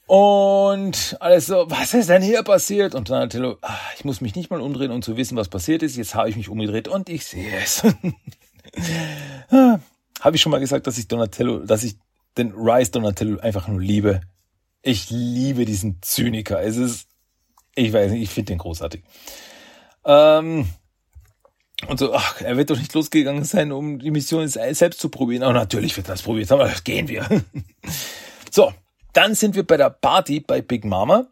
und 0.08 1.18
alles 1.20 1.46
so, 1.48 1.66
was 1.70 1.94
ist 1.94 2.10
denn 2.10 2.22
hier 2.22 2.44
passiert? 2.44 2.96
Und 2.96 3.10
Donatello, 3.10 3.58
ach, 3.62 3.94
ich 3.96 4.04
muss 4.04 4.20
mich 4.22 4.36
nicht 4.36 4.50
mal 4.50 4.62
umdrehen, 4.62 4.92
um 4.92 5.02
zu 5.02 5.16
wissen, 5.16 5.38
was 5.38 5.48
passiert 5.48 5.84
ist. 5.84 5.96
Jetzt 5.96 6.16
habe 6.16 6.30
ich 6.30 6.36
mich 6.36 6.50
umgedreht 6.50 6.88
und 6.88 7.08
ich 7.10 7.26
sehe 7.26 7.50
es. 7.58 7.84
habe 9.52 10.36
ich 10.36 10.42
schon 10.42 10.52
mal 10.52 10.60
gesagt, 10.60 10.88
dass 10.88 10.98
ich 10.98 11.08
Donatello, 11.08 11.60
dass 11.60 11.84
ich 11.84 11.96
den 12.38 12.52
Rise 12.52 12.92
Donatello 12.92 13.40
einfach 13.40 13.68
nur 13.68 13.80
liebe. 13.82 14.22
Ich 14.82 15.10
liebe 15.10 15.66
diesen 15.66 16.02
Zyniker. 16.02 16.62
Es 16.62 16.76
ist, 16.78 17.08
ich 17.76 17.94
weiß 17.94 18.12
nicht, 18.12 18.24
ich 18.24 18.30
finde 18.30 18.54
den 18.54 18.58
großartig. 18.58 19.04
Ähm, 20.06 20.68
und 21.88 22.00
so, 22.00 22.14
ach, 22.14 22.42
er 22.42 22.58
wird 22.58 22.70
doch 22.70 22.78
nicht 22.78 22.94
losgegangen 22.94 23.44
sein, 23.44 23.72
um 23.72 24.00
die 24.00 24.12
Mission 24.12 24.48
selbst 24.48 25.00
zu 25.00 25.10
probieren. 25.10 25.44
Aber 25.44 25.54
natürlich 25.54 25.98
wird 25.98 26.10
das 26.10 26.22
probiert. 26.22 26.52
Aber 26.52 26.72
gehen 26.84 27.08
wir. 27.08 27.28
so, 28.52 28.74
dann 29.14 29.36
sind 29.36 29.56
wir 29.56 29.66
bei 29.66 29.78
der 29.78 29.90
Party 29.90 30.40
bei 30.40 30.62
Big 30.62 30.86
Mama. 30.86 31.28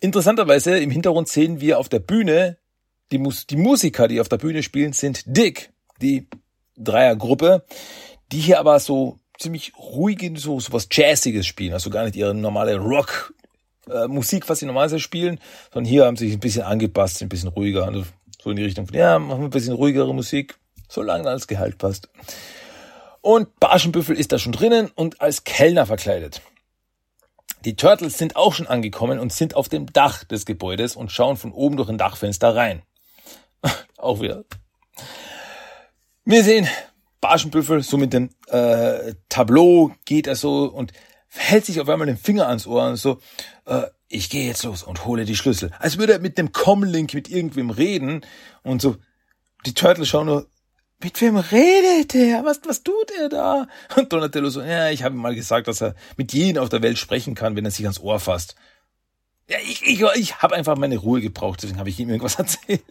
Interessanterweise 0.00 0.78
im 0.78 0.90
Hintergrund 0.90 1.28
sehen 1.28 1.60
wir 1.60 1.78
auf 1.78 1.88
der 1.88 1.98
Bühne, 2.00 2.58
die, 3.10 3.18
Mus 3.18 3.46
die 3.46 3.56
Musiker, 3.56 4.08
die 4.08 4.20
auf 4.20 4.28
der 4.28 4.38
Bühne 4.38 4.62
spielen, 4.62 4.92
sind 4.92 5.22
Dick, 5.26 5.72
die 6.00 6.28
Dreiergruppe, 6.76 7.64
die 8.30 8.40
hier 8.40 8.60
aber 8.60 8.78
so 8.78 9.18
ziemlich 9.38 9.72
ruhig 9.78 10.20
so, 10.36 10.60
so 10.60 10.72
was 10.72 10.88
Jazziges 10.90 11.46
spielen, 11.46 11.72
also 11.72 11.90
gar 11.90 12.04
nicht 12.04 12.16
ihre 12.16 12.34
normale 12.34 12.76
Rock 12.76 13.34
äh, 13.90 14.08
Musik, 14.08 14.48
was 14.48 14.58
sie 14.58 14.66
normalerweise 14.66 15.00
spielen, 15.00 15.40
sondern 15.72 15.88
hier 15.88 16.06
haben 16.06 16.16
sie 16.16 16.26
sich 16.26 16.36
ein 16.36 16.40
bisschen 16.40 16.62
angepasst, 16.62 17.22
ein 17.22 17.28
bisschen 17.28 17.48
ruhiger, 17.48 17.86
also 17.86 18.04
so 18.42 18.50
in 18.50 18.56
die 18.56 18.64
Richtung 18.64 18.86
von, 18.86 18.96
ja, 18.96 19.18
machen 19.18 19.40
wir 19.40 19.48
ein 19.48 19.50
bisschen 19.50 19.74
ruhigere 19.74 20.14
Musik, 20.14 20.56
solange 20.88 21.28
alles 21.28 21.46
Gehalt 21.46 21.78
passt. 21.78 22.08
Und 23.20 23.58
Barschenbüffel 23.58 24.16
ist 24.16 24.32
da 24.32 24.38
schon 24.38 24.52
drinnen 24.52 24.90
und 24.94 25.20
als 25.20 25.44
Kellner 25.44 25.86
verkleidet. 25.86 26.42
Die 27.64 27.74
Turtles 27.74 28.18
sind 28.18 28.36
auch 28.36 28.54
schon 28.54 28.68
angekommen 28.68 29.18
und 29.18 29.32
sind 29.32 29.56
auf 29.56 29.68
dem 29.68 29.92
Dach 29.92 30.22
des 30.22 30.46
Gebäudes 30.46 30.94
und 30.94 31.10
schauen 31.10 31.36
von 31.36 31.52
oben 31.52 31.76
durch 31.76 31.88
ein 31.88 31.98
Dachfenster 31.98 32.54
rein. 32.54 32.82
auch 33.96 34.20
wieder. 34.20 34.44
Wir 36.24 36.44
sehen 36.44 36.68
Barschenbüffel, 37.20 37.82
so 37.82 37.96
mit 37.96 38.12
dem 38.12 38.30
äh, 38.48 39.14
Tableau 39.28 39.92
geht 40.04 40.28
er 40.28 40.36
so 40.36 40.66
und 40.66 40.92
hält 41.28 41.64
sich 41.64 41.80
auf 41.80 41.88
einmal 41.88 42.06
den 42.06 42.16
Finger 42.16 42.48
ans 42.48 42.66
Ohr 42.66 42.86
und 42.86 42.96
so, 42.96 43.20
äh, 43.66 43.82
ich 44.08 44.30
gehe 44.30 44.46
jetzt 44.46 44.62
los 44.62 44.82
und 44.82 45.04
hole 45.04 45.24
die 45.24 45.36
Schlüssel. 45.36 45.72
Als 45.78 45.98
würde 45.98 46.14
er 46.14 46.18
mit 46.20 46.38
dem 46.38 46.52
Comlink 46.52 47.14
mit 47.14 47.28
irgendwem 47.28 47.70
reden 47.70 48.24
und 48.62 48.80
so. 48.80 48.96
Die 49.64 49.74
Turtles 49.74 50.08
schauen 50.08 50.26
nur, 50.26 50.48
mit 51.02 51.20
wem 51.20 51.36
redet 51.36 52.14
er? 52.14 52.44
Was, 52.44 52.60
was 52.64 52.82
tut 52.82 53.10
er 53.18 53.28
da? 53.28 53.66
Und 53.96 54.12
Donatello 54.12 54.48
so, 54.48 54.62
ja, 54.62 54.90
ich 54.90 55.02
habe 55.02 55.14
ihm 55.14 55.20
mal 55.20 55.34
gesagt, 55.34 55.68
dass 55.68 55.82
er 55.82 55.94
mit 56.16 56.32
jedem 56.32 56.62
auf 56.62 56.68
der 56.68 56.82
Welt 56.82 56.98
sprechen 56.98 57.34
kann, 57.34 57.56
wenn 57.56 57.64
er 57.64 57.70
sich 57.70 57.84
ans 57.84 58.00
Ohr 58.00 58.20
fasst. 58.20 58.54
Ja, 59.48 59.58
ich, 59.62 59.82
ich, 59.82 60.02
ich 60.16 60.42
habe 60.42 60.54
einfach 60.54 60.76
meine 60.76 60.96
Ruhe 60.96 61.20
gebraucht, 61.20 61.62
deswegen 61.62 61.78
habe 61.78 61.90
ich 61.90 61.98
ihm 62.00 62.08
irgendwas 62.08 62.34
erzählt. 62.38 62.82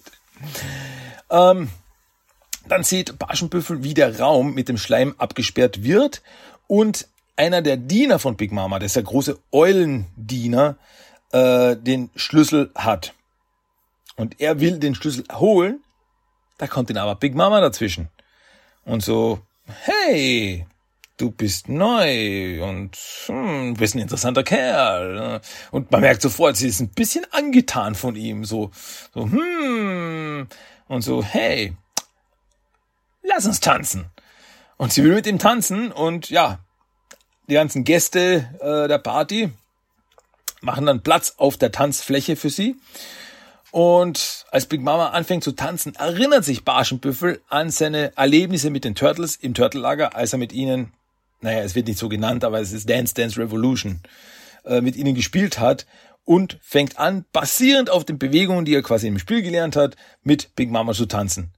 Ähm, 1.29 1.69
dann 2.67 2.83
sieht 2.83 3.17
Baschenbüffel, 3.17 3.83
wie 3.83 3.93
der 3.93 4.19
Raum 4.19 4.53
mit 4.53 4.69
dem 4.69 4.77
Schleim 4.77 5.15
abgesperrt 5.17 5.83
wird 5.83 6.21
und 6.67 7.07
einer 7.35 7.61
der 7.61 7.77
Diener 7.77 8.19
von 8.19 8.37
Big 8.37 8.51
Mama, 8.51 8.79
das 8.79 8.87
ist 8.87 8.95
der 8.95 9.03
große 9.03 9.39
Eulendiener, 9.51 10.77
äh, 11.31 11.75
den 11.75 12.09
Schlüssel 12.15 12.71
hat. 12.75 13.13
Und 14.15 14.39
er 14.39 14.59
will 14.59 14.79
den 14.79 14.95
Schlüssel 14.95 15.25
holen, 15.33 15.83
da 16.57 16.67
kommt 16.67 16.89
dann 16.89 16.97
aber 16.97 17.15
Big 17.15 17.35
Mama 17.35 17.59
dazwischen. 17.59 18.09
Und 18.85 19.03
so, 19.03 19.41
hey, 19.65 20.65
du 21.17 21.31
bist 21.31 21.69
neu 21.69 22.63
und 22.63 22.95
hm, 23.25 23.73
bist 23.75 23.95
ein 23.95 23.99
interessanter 23.99 24.43
Kerl. 24.43 25.41
Und 25.71 25.91
man 25.91 26.01
merkt 26.01 26.21
sofort, 26.21 26.55
sie 26.55 26.67
ist 26.67 26.79
ein 26.79 26.89
bisschen 26.89 27.25
angetan 27.31 27.95
von 27.95 28.15
ihm. 28.15 28.45
So, 28.45 28.71
so, 29.13 29.23
hm, 29.23 30.47
und 30.87 31.01
so, 31.01 31.23
hey, 31.23 31.75
lass 33.23 33.45
uns 33.45 33.59
tanzen. 33.59 34.05
Und 34.77 34.93
sie 34.93 35.03
will 35.03 35.15
mit 35.15 35.27
ihm 35.27 35.39
tanzen 35.39 35.91
und 35.91 36.29
ja, 36.29 36.59
die 37.47 37.53
ganzen 37.53 37.83
Gäste 37.83 38.49
äh, 38.59 38.87
der 38.87 38.97
Party 38.97 39.51
machen 40.61 40.85
dann 40.85 41.01
Platz 41.01 41.35
auf 41.37 41.57
der 41.57 41.71
Tanzfläche 41.71 42.35
für 42.35 42.49
sie. 42.49 42.75
Und 43.71 44.45
als 44.51 44.67
Big 44.67 44.81
Mama 44.81 45.09
anfängt 45.09 45.43
zu 45.43 45.51
tanzen, 45.51 45.95
erinnert 45.95 46.45
sich 46.45 46.63
Barschenbüffel 46.63 47.41
an 47.49 47.69
seine 47.69 48.15
Erlebnisse 48.15 48.69
mit 48.69 48.85
den 48.85 48.95
Turtles 48.95 49.35
im 49.35 49.53
Turtellager, 49.53 50.15
als 50.15 50.33
er 50.33 50.39
mit 50.39 50.53
ihnen, 50.53 50.93
naja, 51.41 51.59
es 51.59 51.75
wird 51.75 51.87
nicht 51.87 51.99
so 51.99 52.07
genannt, 52.07 52.43
aber 52.45 52.61
es 52.61 52.71
ist 52.71 52.89
Dance 52.89 53.13
Dance 53.13 53.39
Revolution, 53.39 53.99
äh, 54.63 54.79
mit 54.81 54.95
ihnen 54.95 55.13
gespielt 55.13 55.59
hat 55.59 55.85
und 56.23 56.57
fängt 56.61 56.97
an, 56.97 57.25
basierend 57.33 57.89
auf 57.89 58.05
den 58.05 58.17
Bewegungen, 58.17 58.65
die 58.65 58.73
er 58.73 58.81
quasi 58.81 59.07
im 59.07 59.19
Spiel 59.19 59.41
gelernt 59.41 59.75
hat, 59.75 59.95
mit 60.23 60.55
Big 60.55 60.71
Mama 60.71 60.93
zu 60.93 61.05
tanzen. 61.05 61.51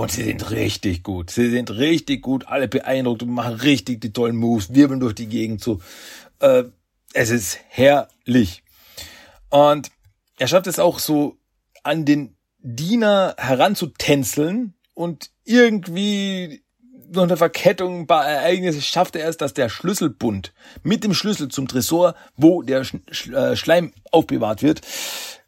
Und 0.00 0.10
sie 0.10 0.24
sind 0.24 0.50
richtig 0.50 1.02
gut. 1.02 1.28
Sie 1.28 1.50
sind 1.50 1.72
richtig 1.72 2.22
gut, 2.22 2.46
alle 2.48 2.68
beeindruckt 2.68 3.22
und 3.22 3.28
machen 3.28 3.52
richtig 3.52 4.00
die 4.00 4.14
tollen 4.14 4.34
Moves, 4.34 4.72
wirbeln 4.72 4.98
durch 4.98 5.14
die 5.14 5.26
Gegend 5.26 5.62
so. 5.62 5.78
Äh, 6.38 6.64
es 7.12 7.28
ist 7.28 7.58
herrlich. 7.68 8.62
Und 9.50 9.90
er 10.38 10.48
schafft 10.48 10.68
es 10.68 10.78
auch 10.78 11.00
so 11.00 11.36
an 11.82 12.06
den 12.06 12.34
Diener 12.60 13.34
heranzutänzeln 13.36 14.72
und 14.94 15.32
irgendwie 15.44 16.62
noch 17.12 17.24
eine 17.24 17.36
Verkettung 17.36 18.06
bei 18.06 18.24
Ereignissen 18.24 18.80
schafft 18.80 19.16
er 19.16 19.28
es, 19.28 19.36
dass 19.36 19.52
der 19.52 19.68
Schlüsselbund 19.68 20.54
mit 20.82 21.04
dem 21.04 21.12
Schlüssel 21.12 21.48
zum 21.48 21.68
Tresor, 21.68 22.14
wo 22.38 22.62
der 22.62 22.86
äh, 23.34 23.54
Schleim 23.54 23.92
aufbewahrt 24.10 24.62
wird, 24.62 24.80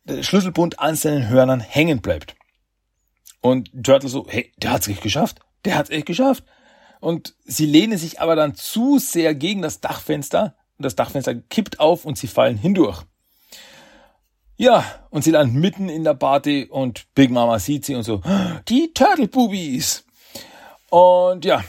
der 0.05 0.23
Schlüsselbund 0.23 0.79
an 0.79 0.95
seinen 0.95 1.31
Hörnern 1.31 1.61
hängen 1.61 2.03
bleibt. 2.03 2.37
Und 3.43 3.71
Turtle 3.85 4.09
so, 4.09 4.27
hey, 4.29 4.51
der 4.57 4.73
hat's 4.73 4.89
echt 4.89 5.03
geschafft. 5.03 5.41
Der 5.67 5.77
hat's 5.77 5.91
echt 5.91 6.07
geschafft. 6.07 6.45
Und 7.01 7.35
sie 7.45 7.67
lehnen 7.67 7.99
sich 7.99 8.21
aber 8.21 8.37
dann 8.37 8.55
zu 8.55 8.99
sehr 8.99 9.35
gegen 9.35 9.61
das 9.61 9.81
Dachfenster 9.81 10.55
und 10.79 10.85
das 10.85 10.97
Dachfenster 10.97 11.35
kippt 11.35 11.81
auf 11.81 12.05
und 12.05 12.17
sie 12.17 12.29
fallen 12.29 12.57
hindurch. 12.57 13.03
Ja, 14.57 14.85
und 15.11 15.25
sie 15.25 15.33
landen 15.33 15.59
mitten 15.59 15.89
in 15.89 16.05
der 16.05 16.15
Party 16.15 16.69
und 16.71 17.13
Big 17.15 17.31
Mama 17.31 17.59
sieht 17.59 17.85
sie 17.85 17.97
und 17.97 18.05
so, 18.05 18.23
die 18.69 18.93
Turtle 18.95 19.27
Boobies. 19.27 20.05
Und 20.91 21.45
ja, 21.45 21.65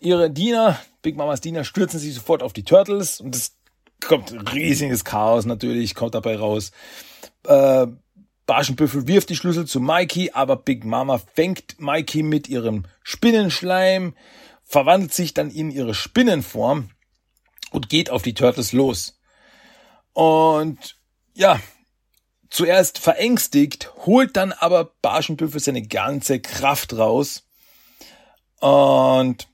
ihre 0.00 0.30
Diener, 0.30 0.78
Big 1.02 1.16
Mamas 1.16 1.40
Diener, 1.40 1.62
stürzen 1.62 2.00
sich 2.00 2.14
sofort 2.14 2.42
auf 2.42 2.52
die 2.52 2.64
Turtles 2.64 3.20
und 3.20 3.36
es 3.36 3.54
kommt 4.00 4.32
riesiges 4.52 5.04
Chaos 5.04 5.44
natürlich, 5.44 5.94
kommt 5.94 6.14
dabei 6.14 6.36
raus. 6.36 6.72
Äh, 7.46 7.86
Barschenbüffel 8.52 9.08
wirft 9.08 9.30
die 9.30 9.34
Schlüssel 9.36 9.66
zu 9.66 9.80
Mikey, 9.80 10.32
aber 10.34 10.56
Big 10.56 10.84
Mama 10.84 11.16
fängt 11.16 11.80
Mikey 11.80 12.22
mit 12.22 12.50
ihrem 12.50 12.84
Spinnenschleim, 13.02 14.14
verwandelt 14.62 15.14
sich 15.14 15.32
dann 15.32 15.50
in 15.50 15.70
ihre 15.70 15.94
Spinnenform 15.94 16.90
und 17.70 17.88
geht 17.88 18.10
auf 18.10 18.20
die 18.20 18.34
Turtles 18.34 18.74
los. 18.74 19.18
Und 20.12 20.98
ja, 21.32 21.60
zuerst 22.50 22.98
verängstigt, 22.98 23.90
holt 24.04 24.36
dann 24.36 24.52
aber 24.52 24.92
Barschenbüffel 25.00 25.58
seine 25.58 25.88
ganze 25.88 26.38
Kraft 26.38 26.92
raus 26.92 27.48
und 28.60 29.48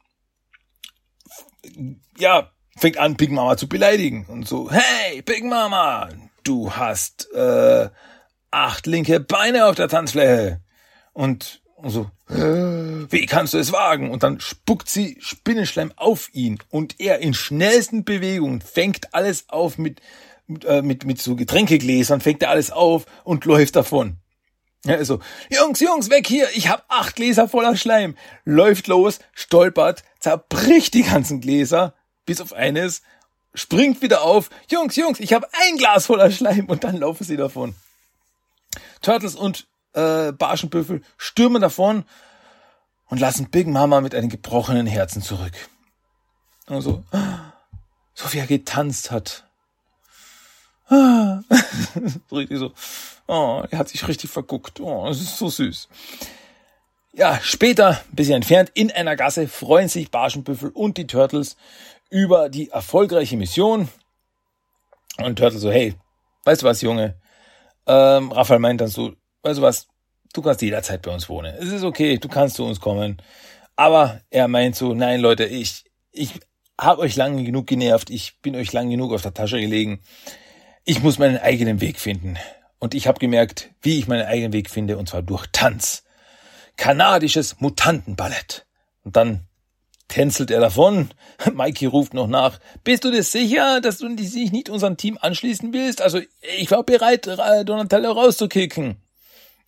ja, 2.19 2.51
fängt 2.77 2.99
an, 2.99 3.15
Big 3.15 3.31
Mama 3.31 3.57
zu 3.57 3.69
beleidigen 3.69 4.27
und 4.27 4.49
so, 4.49 4.73
hey, 4.73 5.23
Big 5.23 5.45
Mama, 5.45 6.09
du 6.43 6.73
hast 6.73 7.33
äh, 7.33 7.91
acht 8.51 8.87
linke 8.87 9.21
Beine 9.21 9.67
auf 9.67 9.75
der 9.75 9.89
Tanzfläche. 9.89 10.61
Und, 11.13 11.63
und 11.77 11.91
so, 11.91 12.11
wie 12.29 13.27
kannst 13.27 13.55
du 13.55 13.59
es 13.59 13.73
wagen? 13.73 14.11
Und 14.11 14.23
dann 14.23 14.41
spuckt 14.41 14.89
sie 14.89 15.17
Spinnenschleim 15.21 15.93
auf 15.97 16.29
ihn 16.33 16.59
und 16.69 17.01
er 17.01 17.21
in 17.21 17.35
schnellsten 17.35 18.05
Bewegungen 18.05 18.61
fängt 18.61 19.15
alles 19.15 19.49
auf 19.49 19.79
mit, 19.79 20.01
mit, 20.47 20.65
äh, 20.65 20.83
mit, 20.83 21.05
mit 21.05 21.21
so 21.21 21.37
Getränkegläsern, 21.37 22.21
fängt 22.21 22.43
er 22.43 22.51
alles 22.51 22.71
auf 22.71 23.07
und 23.25 23.45
läuft 23.45 23.77
davon. 23.77 24.19
Ja, 24.85 24.95
also, 24.95 25.21
Jungs, 25.51 25.81
Jungs, 25.81 26.09
weg 26.11 26.27
hier, 26.27 26.49
ich 26.55 26.69
hab 26.69 26.85
acht 26.89 27.17
Gläser 27.17 27.49
voller 27.49 27.77
Schleim. 27.77 28.17
Läuft 28.45 28.87
los, 28.87 29.19
stolpert, 29.33 30.05
zerbricht 30.21 30.95
die 30.95 31.03
ganzen 31.03 31.41
Gläser, 31.41 31.95
bis 32.27 32.41
auf 32.41 32.53
eines, 32.53 33.03
springt 33.55 34.03
wieder 34.03 34.23
auf. 34.23 34.51
Jungs, 34.71 34.95
Jungs, 34.97 35.19
ich 35.19 35.33
hab 35.33 35.51
ein 35.53 35.79
Glas 35.79 36.07
voller 36.07 36.31
Schleim 36.31 36.67
und 36.67 36.85
dann 36.85 36.97
laufen 36.97 37.25
sie 37.25 37.37
davon. 37.37 37.75
Turtles 39.01 39.35
und 39.35 39.67
äh, 39.95 40.33
Barschenbüffel 40.33 41.03
stürmen 41.17 41.63
davon 41.63 42.05
und 43.07 43.19
lassen 43.21 43.51
Big 43.51 43.67
Mama 43.67 44.01
mit 44.01 44.15
einem 44.15 44.29
gebrochenen 44.29 44.87
Herzen 44.87 45.23
zurück. 45.23 45.53
Und 46.67 46.83
so, 46.83 47.03
so 48.15 48.33
wie 48.33 48.39
er 48.39 48.47
getanzt 48.47 49.11
hat. 49.11 49.45
so 50.91 52.37
richtig 52.37 52.59
so, 52.59 52.73
oh, 53.27 53.63
er 53.71 53.79
hat 53.79 53.89
sich 53.89 54.07
richtig 54.09 54.31
verguckt. 54.31 54.81
Oh, 54.81 55.07
das 55.07 55.21
ist 55.21 55.39
so 55.39 55.49
süß. 55.49 55.89
Ja, 57.13 57.41
später, 57.43 58.01
ein 58.11 58.15
bisschen 58.15 58.37
entfernt, 58.37 58.71
in 58.75 58.91
einer 58.91 59.17
Gasse 59.17 59.49
freuen 59.49 59.89
sich 59.89 60.11
Barschenbüffel 60.11 60.71
und 60.71 60.97
die 60.99 61.07
Turtles 61.07 61.57
über 62.11 62.49
die 62.49 62.71
erfolgreiche 62.71 63.37
Mission. 63.37 63.89
Und 65.19 65.37
Turtle 65.37 65.59
so, 65.59 65.71
hey, 65.71 65.95
weißt 66.45 66.63
du 66.63 66.67
was, 66.67 66.81
Junge? 66.81 67.17
Ähm, 67.89 68.31
Raphael 68.33 68.61
meint 68.61 68.81
dann 68.81 68.89
so, 68.89 69.13
weißt 69.43 69.59
du 69.59 69.63
was, 69.63 69.89
du 70.35 70.43
kannst 70.43 70.63
jederzeit 70.63 71.03
bei 71.03 71.13
uns 71.13 71.29
wohnen. 71.29 71.55
Es 71.59 71.73
ist 71.73 71.83
okay, 71.83 72.19
du 72.19 72.29
kannst 72.29 72.57
zu 72.57 72.65
uns 72.65 72.81
kommen. 72.81 73.21
Aber 73.77 74.21
er 74.31 74.47
meint 74.49 74.77
so, 74.77 74.95
nein, 74.95 75.21
Leute, 75.21 75.45
ich, 75.45 75.85
ich 76.13 76.35
habe 76.79 77.01
euch 77.01 77.17
lange 77.17 77.43
genug 77.45 77.67
genervt, 77.67 78.11
ich 78.11 78.41
bin 78.41 78.55
euch 78.55 78.73
lang 78.73 78.91
genug 78.91 79.13
auf 79.13 79.23
der 79.23 79.35
Tasche 79.35 79.61
gelegen. 79.61 80.01
Ich 80.85 81.03
muss 81.03 81.19
meinen 81.19 81.39
eigenen 81.39 81.81
Weg 81.81 81.99
finden. 81.99 82.37
Und 82.79 82.95
ich 82.95 83.09
habe 83.09 83.19
gemerkt, 83.19 83.71
wie 83.83 83.99
ich 83.99 84.07
meinen 84.07 84.27
eigenen 84.27 84.53
Weg 84.53 84.71
finde, 84.71 84.99
und 84.99 85.09
zwar 85.09 85.23
durch 85.23 85.47
Tanz. 85.51 86.05
Kanadisches 86.77 87.61
Mutantenballett. 87.61 88.67
Und 89.03 89.17
dann 89.17 89.48
tänzelt 90.09 90.51
er 90.51 90.61
davon. 90.61 91.11
Mikey 91.55 91.87
ruft 91.87 92.15
noch 92.15 92.27
nach. 92.27 92.59
Bist 92.85 93.05
du 93.05 93.11
dir 93.11 93.23
sicher, 93.23 93.81
dass 93.81 93.99
du 93.99 94.09
dich 94.15 94.35
nicht 94.53 94.71
unserem 94.71 94.97
Team 94.97 95.19
anschließen 95.21 95.73
willst? 95.73 96.03
Also, 96.03 96.21
ich 96.59 96.71
war 96.71 96.83
bereit, 96.83 97.27
Donatello 97.27 98.13
rauszukicken. 98.13 98.97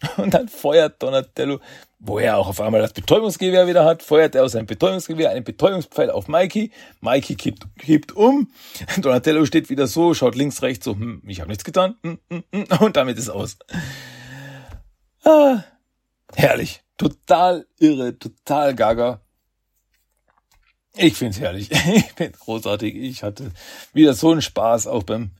Und 0.16 0.34
dann 0.34 0.48
feuert 0.48 1.02
Donatello, 1.02 1.60
wo 1.98 2.18
er 2.18 2.38
auch 2.38 2.48
auf 2.48 2.60
einmal 2.60 2.80
das 2.80 2.92
Betäubungsgewehr 2.92 3.66
wieder 3.66 3.84
hat, 3.84 4.02
feuert 4.02 4.34
er 4.34 4.44
aus 4.44 4.52
seinem 4.52 4.66
Betäubungsgewehr 4.66 5.30
einen 5.30 5.44
Betäubungspfeil 5.44 6.10
auf 6.10 6.28
Mikey. 6.28 6.70
Mikey 7.00 7.34
kippt, 7.34 7.66
kippt 7.78 8.12
um. 8.12 8.50
Donatello 8.98 9.44
steht 9.44 9.68
wieder 9.68 9.86
so, 9.86 10.14
schaut 10.14 10.34
links, 10.34 10.62
rechts 10.62 10.86
so, 10.86 10.94
hm, 10.94 11.22
ich 11.26 11.40
habe 11.40 11.48
nichts 11.48 11.64
getan. 11.64 11.96
Hm, 12.02 12.18
hm, 12.30 12.44
hm, 12.52 12.64
und 12.80 12.96
damit 12.96 13.18
ist 13.18 13.28
aus. 13.28 13.58
Ah, 15.24 15.62
herrlich. 16.34 16.82
Total 16.96 17.66
irre, 17.78 18.18
total 18.18 18.74
gaga. 18.74 19.20
Ich 20.96 21.14
find's 21.14 21.40
herrlich. 21.40 21.70
Ich 21.94 22.14
bin 22.14 22.32
großartig. 22.32 22.94
Ich 22.94 23.22
hatte 23.22 23.52
wieder 23.92 24.14
so 24.14 24.32
einen 24.32 24.42
Spaß 24.42 24.86
auch 24.86 25.02
beim 25.02 25.30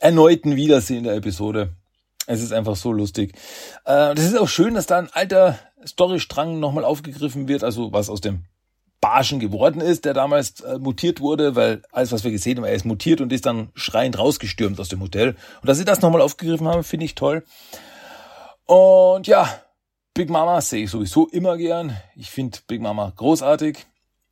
erneuten 0.00 0.56
Wiedersehen 0.56 1.04
der 1.04 1.14
Episode. 1.14 1.74
Es 2.26 2.42
ist 2.42 2.52
einfach 2.52 2.76
so 2.76 2.92
lustig. 2.92 3.32
Äh, 3.84 4.14
das 4.14 4.24
ist 4.24 4.38
auch 4.38 4.48
schön, 4.48 4.74
dass 4.74 4.86
da 4.86 4.98
ein 4.98 5.10
alter 5.12 5.58
Storystrang 5.86 6.60
nochmal 6.60 6.84
aufgegriffen 6.84 7.48
wird, 7.48 7.64
also 7.64 7.92
was 7.92 8.10
aus 8.10 8.20
dem 8.20 8.44
Barschen 9.00 9.38
geworden 9.38 9.80
ist, 9.80 10.04
der 10.04 10.12
damals 10.12 10.60
äh, 10.60 10.78
mutiert 10.78 11.20
wurde, 11.20 11.54
weil 11.54 11.82
alles, 11.92 12.12
was 12.12 12.24
wir 12.24 12.32
gesehen 12.32 12.58
haben, 12.58 12.64
er 12.64 12.74
ist 12.74 12.84
mutiert 12.84 13.20
und 13.20 13.32
ist 13.32 13.46
dann 13.46 13.70
schreiend 13.74 14.18
rausgestürmt 14.18 14.78
aus 14.80 14.88
dem 14.88 15.00
Hotel. 15.00 15.36
Und 15.60 15.68
dass 15.68 15.78
sie 15.78 15.84
das 15.84 16.00
nochmal 16.00 16.20
aufgegriffen 16.20 16.68
haben, 16.68 16.82
finde 16.82 17.06
ich 17.06 17.14
toll. 17.14 17.44
Und 18.66 19.26
ja, 19.26 19.48
Big 20.14 20.30
Mama 20.30 20.60
sehe 20.60 20.84
ich 20.84 20.90
sowieso 20.90 21.28
immer 21.28 21.56
gern. 21.56 21.96
Ich 22.16 22.30
finde 22.30 22.58
Big 22.66 22.80
Mama 22.80 23.12
großartig. 23.16 23.86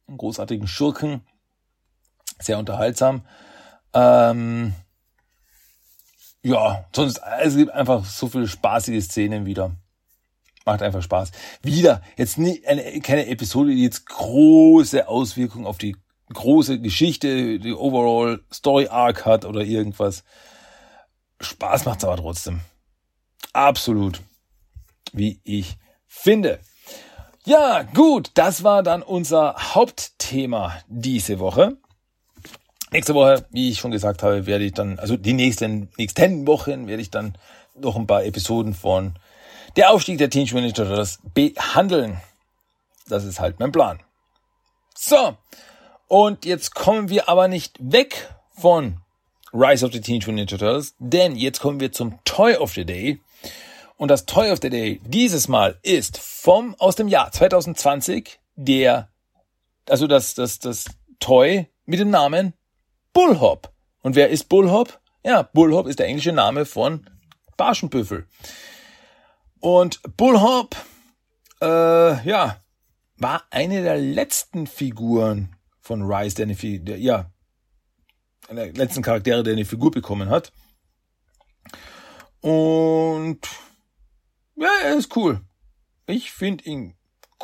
Einen 0.09 0.19
großartigen 0.19 0.69
Schurken. 0.69 1.27
Sehr 2.39 2.59
unterhaltsam. 2.59 3.27
Ähm, 3.93 4.75
ja, 6.43 6.85
sonst, 6.95 7.21
es 7.43 7.57
gibt 7.57 7.73
einfach 7.73 8.05
so 8.05 8.29
viele 8.29 8.47
spaßige 8.47 9.03
Szenen 9.03 9.47
wieder. 9.47 9.75
Macht 10.65 10.83
einfach 10.83 11.03
Spaß. 11.03 11.31
Wieder, 11.63 12.03
jetzt 12.17 12.39
nie, 12.39 12.65
eine, 12.67 13.01
keine 13.01 13.27
Episode, 13.29 13.71
die 13.71 13.85
jetzt 13.85 14.07
große 14.07 15.09
Auswirkungen 15.09 15.67
auf 15.67 15.79
die 15.79 15.97
große 16.33 16.81
Geschichte, 16.81 17.59
die 17.59 17.73
Overall 17.73 18.41
Story 18.53 18.89
Arc 18.89 19.25
hat 19.25 19.45
oder 19.45 19.63
irgendwas. 19.63 20.25
Spaß 21.41 21.85
macht's 21.85 22.05
aber 22.05 22.17
trotzdem. 22.17 22.61
Absolut. 23.53 24.21
Wie 25.13 25.41
ich 25.45 25.77
finde. 26.07 26.61
Ja, 27.47 27.85
gut, 27.95 28.33
das 28.35 28.65
war 28.65 28.83
dann 28.83 29.03
unser 29.03 29.55
Hauptthema 29.57 30.83
diese 30.89 31.39
Woche. 31.39 31.77
Nächste 32.91 33.15
Woche, 33.15 33.47
wie 33.51 33.71
ich 33.71 33.79
schon 33.79 33.93
gesagt 33.93 34.25
habe, 34.25 34.47
werde 34.47 34.65
ich 34.65 34.73
dann, 34.73 34.99
also 34.99 35.17
die 35.17 35.33
nächsten, 35.33 35.89
nächsten 35.97 36.45
Wochen 36.49 36.89
werde 36.89 37.03
ich 37.03 37.11
dann 37.11 37.39
noch 37.77 37.95
ein 37.95 38.09
paar 38.09 38.25
Episoden 38.25 38.75
von 38.75 39.15
Der 39.77 39.93
Aufstieg 39.93 40.19
der 40.19 40.29
Teenage 40.29 40.55
Mutant 40.55 40.77
Ninja 40.77 40.89
Turtles 40.89 41.21
behandeln. 41.35 42.21
Das 43.09 43.23
ist 43.23 43.39
halt 43.39 43.61
mein 43.61 43.71
Plan. 43.71 44.01
So. 44.97 45.37
Und 46.09 46.45
jetzt 46.47 46.75
kommen 46.75 47.11
wir 47.11 47.29
aber 47.29 47.47
nicht 47.47 47.77
weg 47.79 48.29
von 48.59 48.97
Rise 49.53 49.87
of 49.87 49.93
the 49.93 50.01
Teenage 50.01 50.27
Mutant 50.27 50.51
Ninja 50.51 50.59
Turtles, 50.59 50.97
denn 50.99 51.37
jetzt 51.37 51.61
kommen 51.61 51.79
wir 51.79 51.93
zum 51.93 52.19
Toy 52.25 52.57
of 52.57 52.73
the 52.73 52.85
Day. 52.85 53.21
Und 53.97 54.11
das 54.11 54.27
Toy 54.27 54.51
of 54.51 54.59
the 54.61 54.71
Day 54.71 55.01
dieses 55.05 55.49
Mal 55.49 55.79
ist 55.83 56.19
vom, 56.19 56.75
aus 56.79 56.97
dem 56.97 57.09
Jahr 57.09 57.33
2020, 57.33 58.39
der, 58.55 59.09
also 59.89 60.07
das, 60.07 60.35
das, 60.35 60.59
das 60.59 60.85
Toy 61.19 61.67
mit 61.87 62.01
dem 62.01 62.11
Namen 62.11 62.53
Bullhop. 63.13 63.73
Und 64.03 64.15
wer 64.15 64.29
ist 64.29 64.49
Bullhop? 64.49 65.01
Ja, 65.25 65.43
Bullhop 65.43 65.87
ist 65.87 65.99
der 65.99 66.07
englische 66.07 66.33
Name 66.33 66.67
von 66.67 67.09
Barschenbüffel. 67.57 68.27
Und 69.61 70.01
Bullhop, 70.17 70.77
äh, 71.63 72.29
ja, 72.29 72.61
war 73.17 73.45
eine 73.51 73.83
der 73.83 73.97
letzten 73.97 74.67
Figuren 74.67 75.57
von 75.81 76.03
Rise, 76.03 76.37
der 76.37 76.47
eine, 76.47 76.81
der, 76.81 76.99
ja, 76.99 77.31
einer 78.49 78.67
der 78.67 78.75
letzten 78.75 79.03
Charaktere, 79.03 79.43
der 79.43 79.55
eine 79.55 79.65
Figur 79.65 79.91
bekommen 79.91 80.29
hat. 80.29 80.53
Und 82.43 83.41
ja, 84.57 84.69
er 84.85 84.97
ist 84.97 85.17
cool. 85.17 85.41
Ich 86.07 86.33
finde 86.33 86.65
ihn 86.65 86.95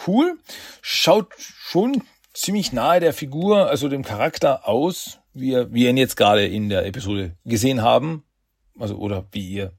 cool. 0.06 0.38
Schaut 0.80 1.32
schon 1.38 2.02
ziemlich 2.32 2.72
nahe 2.72 3.00
der 3.00 3.12
Figur, 3.12 3.68
also 3.68 3.88
dem 3.88 4.04
Charakter 4.04 4.66
aus, 4.66 5.18
wie, 5.34 5.50
wir, 5.50 5.72
wie 5.72 5.84
ihr 5.84 5.90
ihn 5.90 5.96
jetzt 5.96 6.16
gerade 6.16 6.46
in 6.46 6.68
der 6.68 6.86
Episode 6.86 7.36
gesehen 7.44 7.82
haben. 7.82 8.24
Also, 8.78 8.96
oder 8.96 9.26
wie 9.32 9.48
ihr 9.48 9.72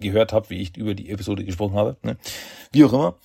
gehört 0.00 0.32
habt, 0.32 0.50
wie 0.50 0.60
ich 0.60 0.76
über 0.76 0.94
die 0.94 1.10
Episode 1.10 1.44
gesprochen 1.44 1.76
habe. 1.76 1.96
Ne? 2.02 2.16
Wie 2.72 2.84
auch 2.84 2.92
immer. 2.92 3.18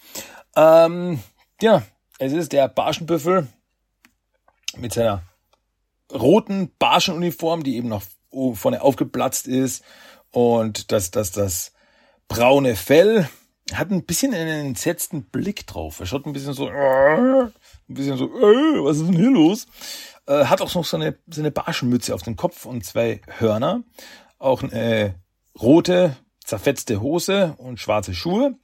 Ähm, 0.56 1.20
ja, 1.62 1.84
es 2.20 2.34
ist 2.34 2.52
der 2.52 2.68
Barschenbüffel 2.68 3.48
mit 4.78 4.94
seiner 4.94 5.24
roten 6.14 6.72
Barschenuniform, 6.78 7.64
die 7.64 7.78
eben 7.78 7.90
noch 7.90 8.04
vorne 8.54 8.82
aufgeplatzt 8.82 9.48
ist 9.48 9.84
und 10.32 10.92
das, 10.92 11.12
das, 11.12 11.32
das 11.32 11.74
braune 12.28 12.76
Fell 12.76 13.28
hat 13.74 13.92
ein 13.92 14.06
bisschen 14.06 14.34
einen 14.34 14.68
entsetzten 14.68 15.24
Blick 15.24 15.68
drauf. 15.68 16.00
Er 16.00 16.06
schaut 16.06 16.26
ein 16.26 16.34
bisschen 16.34 16.54
so, 16.54 16.70
äh, 16.70 17.42
ein 17.42 17.52
bisschen 17.88 18.18
so, 18.18 18.26
äh, 18.26 18.84
was 18.84 18.98
ist 18.98 19.08
denn 19.08 19.16
hier 19.16 19.32
los? 19.32 19.68
Äh, 20.26 20.46
hat 20.46 20.62
auch 20.62 20.74
noch 20.74 20.86
so 20.86 20.98
eine, 20.98 21.18
so 21.28 21.42
eine 21.42 21.52
Barschenmütze 21.52 22.14
auf 22.14 22.24
dem 22.24 22.36
Kopf 22.36 22.66
und 22.66 22.86
zwei 22.86 23.22
Hörner. 23.40 23.84
Auch 24.40 24.64
eine 24.64 25.16
rote, 25.60 26.16
zerfetzte 26.44 27.02
Hose 27.02 27.56
und 27.58 27.80
schwarze 27.80 28.14
Schuhe. 28.14 28.56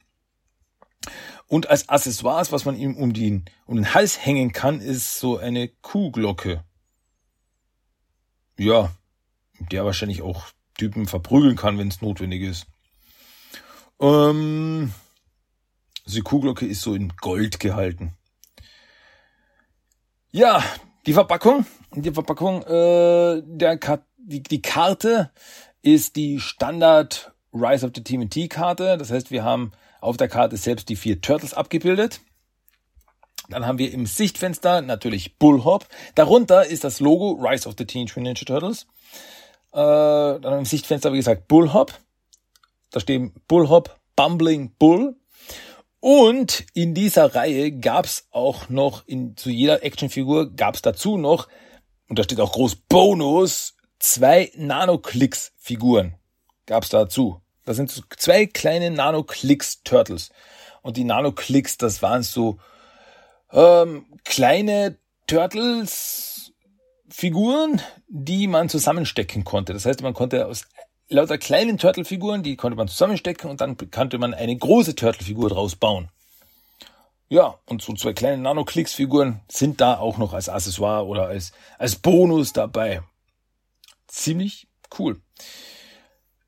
Und 1.46 1.68
als 1.68 1.88
Accessoires, 1.88 2.52
was 2.52 2.64
man 2.64 2.76
ihm 2.76 2.96
um 2.96 3.12
den, 3.12 3.44
um 3.66 3.76
den 3.76 3.92
Hals 3.92 4.24
hängen 4.24 4.52
kann, 4.52 4.80
ist 4.80 5.18
so 5.18 5.36
eine 5.36 5.68
Kuhglocke. 5.68 6.64
Ja, 8.58 8.90
der 9.70 9.84
wahrscheinlich 9.84 10.22
auch 10.22 10.46
Typen 10.78 11.06
verprügeln 11.06 11.56
kann, 11.56 11.78
wenn 11.78 11.88
es 11.88 12.00
notwendig 12.00 12.42
ist. 12.42 12.66
Ähm, 14.00 14.92
also 16.04 16.16
die 16.16 16.22
Kuhglocke 16.22 16.66
ist 16.66 16.82
so 16.82 16.94
in 16.94 17.12
Gold 17.20 17.60
gehalten. 17.60 18.12
Ja, 20.30 20.62
die 21.06 21.12
Verpackung, 21.12 21.64
die 21.94 22.12
Verpackung, 22.12 22.62
äh, 22.62 23.42
der 23.44 23.78
die, 24.18 24.42
die 24.42 24.62
Karte 24.62 25.30
ist 25.82 26.16
die 26.16 26.40
Standard 26.40 27.32
Rise 27.52 27.86
of 27.86 27.92
the 27.94 28.02
TMT 28.02 28.50
Karte. 28.50 28.96
Das 28.98 29.10
heißt, 29.10 29.30
wir 29.30 29.44
haben 29.44 29.72
auf 30.00 30.16
der 30.16 30.28
Karte 30.28 30.56
selbst 30.56 30.88
die 30.88 30.96
vier 30.96 31.20
Turtles 31.20 31.54
abgebildet. 31.54 32.20
Dann 33.48 33.66
haben 33.66 33.78
wir 33.78 33.92
im 33.92 34.06
Sichtfenster 34.06 34.80
natürlich 34.80 35.38
Bullhop. 35.38 35.86
Darunter 36.14 36.66
ist 36.66 36.84
das 36.84 37.00
Logo 37.00 37.32
Rise 37.32 37.68
of 37.68 37.74
the 37.78 37.84
Teenage 37.84 38.18
Mutant 38.18 38.40
Ninja 38.40 38.44
Turtles. 38.44 38.86
Äh, 39.72 40.40
dann 40.40 40.58
im 40.58 40.64
Sichtfenster, 40.64 41.12
wie 41.12 41.18
gesagt, 41.18 41.48
Bullhop. 41.48 41.92
Da 42.94 43.00
stehen 43.00 43.34
Bullhop, 43.48 43.98
Bumbling 44.14 44.70
Bull. 44.78 45.16
Und 45.98 46.64
in 46.74 46.94
dieser 46.94 47.34
Reihe 47.34 47.72
gab's 47.72 48.28
auch 48.30 48.68
noch, 48.68 49.04
in, 49.08 49.36
zu 49.36 49.50
jeder 49.50 49.82
Actionfigur 49.82 50.54
gab's 50.54 50.80
dazu 50.80 51.16
noch, 51.16 51.48
und 52.08 52.20
da 52.20 52.22
steht 52.22 52.38
auch 52.38 52.52
groß 52.52 52.76
Bonus, 52.76 53.74
zwei 53.98 54.52
Nanoclicks-Figuren 54.54 56.14
gab's 56.66 56.90
dazu. 56.90 57.40
Das 57.64 57.74
sind 57.76 57.90
so 57.90 58.00
zwei 58.16 58.46
kleine 58.46 58.92
Nanoclicks-Turtles. 58.92 60.30
Und 60.82 60.96
die 60.96 61.02
Nanoclicks, 61.02 61.78
das 61.78 62.00
waren 62.00 62.22
so 62.22 62.60
ähm, 63.50 64.06
kleine 64.24 64.98
Turtles-Figuren, 65.26 67.82
die 68.06 68.46
man 68.46 68.68
zusammenstecken 68.68 69.42
konnte. 69.42 69.72
Das 69.72 69.84
heißt, 69.84 70.02
man 70.02 70.14
konnte 70.14 70.46
aus 70.46 70.68
lauter 71.08 71.38
kleinen 71.38 71.78
Turtle-Figuren, 71.78 72.42
die 72.42 72.56
konnte 72.56 72.76
man 72.76 72.88
zusammenstecken 72.88 73.50
und 73.50 73.60
dann 73.60 73.76
konnte 73.90 74.18
man 74.18 74.34
eine 74.34 74.56
große 74.56 74.94
Turtle-Figur 74.94 75.50
draus 75.50 75.76
bauen. 75.76 76.08
Ja, 77.28 77.58
und 77.66 77.82
so 77.82 77.94
zwei 77.94 78.12
kleine 78.12 78.42
Nano-Klicks-Figuren 78.42 79.40
sind 79.50 79.80
da 79.80 79.98
auch 79.98 80.18
noch 80.18 80.34
als 80.34 80.48
Accessoire 80.48 81.06
oder 81.06 81.26
als, 81.26 81.52
als 81.78 81.96
Bonus 81.96 82.52
dabei. 82.52 83.02
Ziemlich 84.06 84.68
cool. 84.98 85.20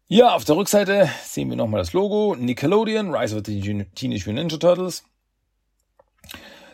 Ja, 0.09 0.35
auf 0.35 0.45
der 0.45 0.57
Rückseite 0.57 1.11
sehen 1.25 1.51
wir 1.51 1.57
nochmal 1.57 1.81
das 1.81 1.93
Logo. 1.93 2.37
Nickelodeon, 2.37 3.13
Rise 3.13 3.37
of 3.37 3.43
the 3.47 3.61
Teenage 3.61 4.31
Mutant 4.31 4.35
Ninja 4.35 4.59
Turtles. 4.59 5.03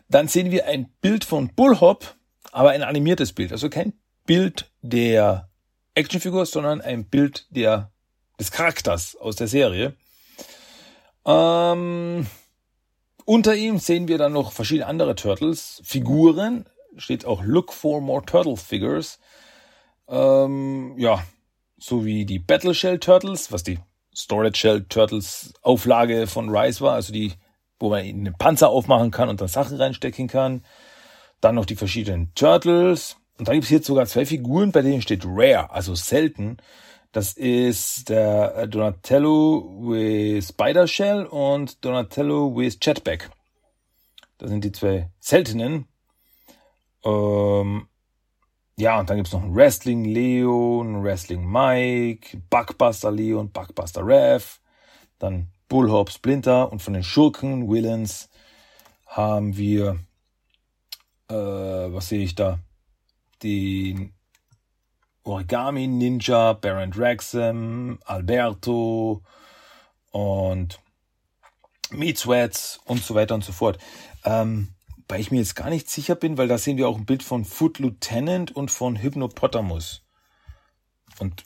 Dann 0.09 0.29
sehen 0.29 0.51
wir 0.51 0.67
ein 0.67 0.93
Bild 1.01 1.25
von 1.25 1.55
Bullhop, 1.55 2.15
aber 2.51 2.71
ein 2.71 2.83
animiertes 2.83 3.33
Bild. 3.33 3.53
Also 3.53 3.71
kein 3.71 3.95
Bild 4.27 4.71
der 4.83 5.49
Actionfigur, 5.95 6.47
sondern 6.47 6.81
ein 6.81 7.05
Bild 7.05 7.47
der, 7.51 7.91
des 8.39 8.51
Charakters 8.51 9.17
aus 9.17 9.37
der 9.37 9.49
Serie. 9.49 9.95
Ähm, 11.25 12.27
unter 13.25 13.55
ihm 13.55 13.79
sehen 13.79 14.09
wir 14.09 14.19
dann 14.19 14.33
noch 14.33 14.53
verschiedene 14.53 14.87
andere 14.87 15.15
Turtles, 15.15 15.81
Figuren, 15.85 16.67
steht 16.97 17.25
auch 17.25 17.43
Look 17.45 17.73
for 17.73 18.01
more 18.01 18.25
Turtle 18.25 18.57
Figures. 18.57 19.19
Ähm, 20.09 20.95
ja, 20.99 21.23
so 21.79 22.05
wie 22.05 22.25
die 22.27 22.39
Battle 22.39 22.75
Shell 22.75 22.99
Turtles, 22.99 23.53
was 23.53 23.63
die 23.63 23.79
Storage 24.15 24.59
Shell 24.59 24.85
Turtles 24.85 25.55
Auflage 25.63 26.27
von 26.27 26.55
Rise 26.55 26.81
war, 26.81 26.95
also 26.95 27.13
die, 27.13 27.33
wo 27.79 27.91
man 27.91 28.01
einen 28.01 28.35
Panzer 28.37 28.69
aufmachen 28.69 29.11
kann 29.11 29.29
und 29.29 29.41
dann 29.41 29.49
Sachen 29.49 29.77
reinstecken 29.77 30.29
kann. 30.29 30.65
Dann 31.41 31.55
noch 31.55 31.67
die 31.67 31.77
verschiedenen 31.77 32.33
Turtles. 32.35 33.17
Und 33.43 33.49
dann 33.49 33.57
gibt 33.57 33.65
es 33.65 33.71
jetzt 33.71 33.89
sogar 33.89 34.07
zwei 34.07 34.25
Figuren, 34.25 34.71
bei 34.71 34.83
denen 34.83 35.03
steht 35.03 35.25
Rare, 35.27 35.69
also 35.73 35.97
selten. 35.97 36.59
Das 37.11 37.33
ist 37.33 38.09
der 38.09 38.55
äh, 38.55 38.69
Donatello 38.69 39.81
with 39.81 40.51
Spider 40.51 40.87
Shell 40.87 41.27
und 41.27 41.85
Donatello 41.85 42.55
with 42.55 42.79
Jetpack. 42.81 43.31
Das 44.39 44.49
sind 44.49 44.63
die 44.63 44.71
zwei 44.71 45.11
seltenen. 45.19 45.89
Ähm, 47.05 47.89
ja, 48.77 49.01
und 49.01 49.11
dann 49.11 49.17
gibt's 49.17 49.33
noch 49.33 49.43
ein 49.43 49.57
Wrestling 49.57 50.05
Leo, 50.05 50.81
ein 50.81 51.03
Wrestling 51.03 51.45
Mike, 51.45 52.41
Bugbuster 52.49 53.11
Leo 53.11 53.41
und 53.41 53.53
Bugbuster 53.53 54.07
Rev. 54.07 54.61
Dann 55.19 55.49
Bullhop 55.69 56.11
Splinter 56.11 56.71
und 56.71 56.81
von 56.81 56.95
den 56.95 57.03
Schurken 57.03 57.69
Villains 57.69 58.31
haben 59.05 59.57
wir, 59.57 59.99
äh, 61.29 61.35
was 61.35 62.09
sehe 62.09 62.23
ich 62.23 62.37
da? 62.37 62.61
Den 63.43 64.13
Origami 65.25 65.87
Ninja, 65.87 66.53
Baron 66.55 66.91
Draxam, 66.91 67.99
Alberto 68.05 69.23
und 70.11 70.81
Meatsweats 71.91 72.81
und 72.85 73.05
so 73.05 73.15
weiter 73.15 73.35
und 73.35 73.45
so 73.45 73.53
fort. 73.53 73.79
Ähm, 74.25 74.69
weil 75.09 75.21
ich 75.21 75.31
mir 75.31 75.39
jetzt 75.39 75.57
gar 75.57 75.69
nicht 75.69 75.91
sicher 75.91 76.15
bin, 76.15 76.39
weil 76.39 76.49
da 76.49 76.59
sehen 76.59 76.77
wir 76.77 76.89
auch 76.89 76.97
ein 76.97 77.05
Bild 77.05 77.23
von 77.23 77.45
Foot 77.45 77.79
Lieutenant 77.79 78.51
und 78.57 78.71
von 78.71 78.97
Hypnopotamus. 78.97 80.03
Und 81.19 81.45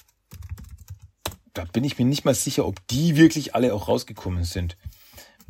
da 1.53 1.65
bin 1.65 1.85
ich 1.85 1.99
mir 1.99 2.05
nicht 2.05 2.25
mal 2.25 2.35
sicher, 2.35 2.67
ob 2.67 2.87
die 2.89 3.17
wirklich 3.17 3.55
alle 3.55 3.75
auch 3.75 3.89
rausgekommen 3.89 4.45
sind. 4.45 4.77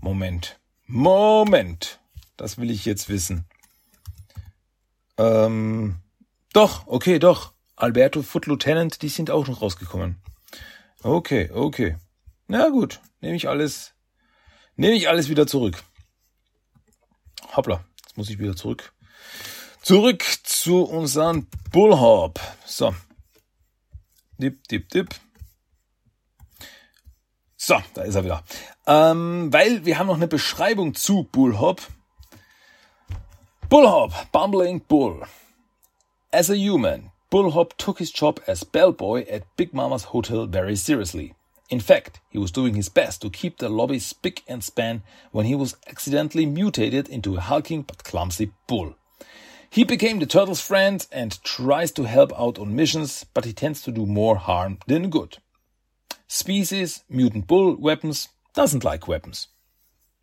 Moment. 0.01 0.59
Moment. 0.87 2.01
Das 2.37 2.59
will 2.59 2.71
ich 2.71 2.85
jetzt 2.85 3.09
wissen. 3.09 3.45
Ähm, 5.19 5.97
doch, 6.57 6.87
okay, 6.87 7.19
doch. 7.19 7.53
Alberto 7.77 8.23
Foot 8.23 8.47
Lieutenant, 8.47 9.03
die 9.03 9.11
sind 9.11 9.31
auch 9.31 9.47
noch 9.47 9.61
rausgekommen. 9.61 10.17
Okay, 11.03 11.51
okay. 11.53 11.99
Na 12.47 12.71
gut, 12.71 13.01
nehme 13.21 13.37
ich 13.37 13.47
alles, 13.47 13.93
nehme 14.75 14.95
ich 14.95 15.11
alles 15.11 15.29
wieder 15.29 15.47
zurück. 15.47 15.85
Hoppla, 17.55 17.85
jetzt 18.01 18.17
muss 18.17 18.31
ich 18.31 18.39
wieder 18.39 18.57
zurück. 18.57 18.95
Zurück 19.83 20.25
zu 20.45 20.85
unserem 20.85 21.47
Bullhop. 21.73 22.41
So. 22.65 22.95
Dip, 24.39 24.67
dip, 24.69 24.89
dip. 24.89 25.15
So, 27.59 27.77
da 27.93 28.03
ist 28.03 28.15
er 28.15 28.25
wieder. 28.25 28.43
Ähm, 28.87 29.53
weil 29.53 29.85
wir 29.85 29.99
haben 29.99 30.07
noch 30.07 30.17
eine 30.17 30.27
Beschreibung 30.27 30.95
zu 30.95 31.25
Bullhop. 31.25 31.83
Bullhop, 33.69 34.33
bumbling 34.33 34.81
bull. 34.81 35.27
As 36.33 36.51
a 36.51 36.57
human, 36.57 37.13
Bullhop 37.31 37.77
took 37.77 37.99
his 37.99 38.11
job 38.11 38.41
as 38.47 38.65
bellboy 38.65 39.27
at 39.29 39.57
Big 39.57 39.73
Mama's 39.73 40.05
Hotel 40.05 40.47
very 40.47 40.77
seriously. 40.77 41.35
In 41.71 41.81
fact, 41.81 42.21
he 42.31 42.39
was 42.39 42.51
doing 42.51 42.75
his 42.75 42.89
best 42.89 43.23
to 43.23 43.31
keep 43.31 43.59
the 43.59 43.69
lobby 43.69 43.99
spick 43.99 44.43
and 44.49 44.63
span 44.63 45.03
when 45.33 45.47
he 45.47 45.55
was 45.55 45.77
accidentally 45.89 46.47
mutated 46.47 47.09
into 47.09 47.37
a 47.37 47.41
hulking 47.41 47.83
but 47.83 48.05
clumsy 48.05 48.53
bull. 48.67 48.97
He 49.71 49.85
became 49.85 50.19
the 50.19 50.27
turtle's 50.27 50.61
friend 50.61 51.07
and 51.11 51.43
tries 51.45 51.93
to 51.93 52.05
help 52.05 52.33
out 52.39 52.59
on 52.59 52.77
missions, 52.77 53.25
but 53.35 53.45
he 53.45 53.53
tends 53.53 53.83
to 53.83 53.93
do 53.93 54.07
more 54.07 54.37
harm 54.37 54.79
than 54.87 55.11
good. 55.11 55.39
Species, 56.29 57.05
mutant 57.09 57.47
bull 57.47 57.77
weapons, 57.77 58.29
doesn't 58.55 58.85
like 58.85 59.09
weapons. 59.09 59.49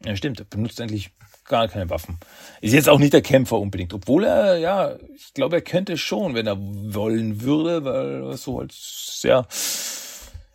Ja, 0.05 0.15
stimmt, 0.15 0.49
benutzt 0.49 0.81
eigentlich 0.81 1.11
gar 1.45 1.67
keine 1.67 1.89
Waffen. 1.89 2.17
Ist 2.61 2.73
jetzt 2.73 2.89
auch 2.89 2.99
nicht 2.99 3.13
der 3.13 3.21
Kämpfer 3.21 3.59
unbedingt, 3.59 3.93
obwohl 3.93 4.23
er, 4.23 4.57
ja, 4.57 4.95
ich 5.15 5.33
glaube, 5.33 5.57
er 5.57 5.61
könnte 5.61 5.97
schon, 5.97 6.35
wenn 6.35 6.47
er 6.47 6.57
wollen 6.59 7.41
würde, 7.41 7.83
weil 7.83 8.23
er 8.23 8.37
so 8.37 8.59
halt 8.59 8.71
sehr, 8.73 9.45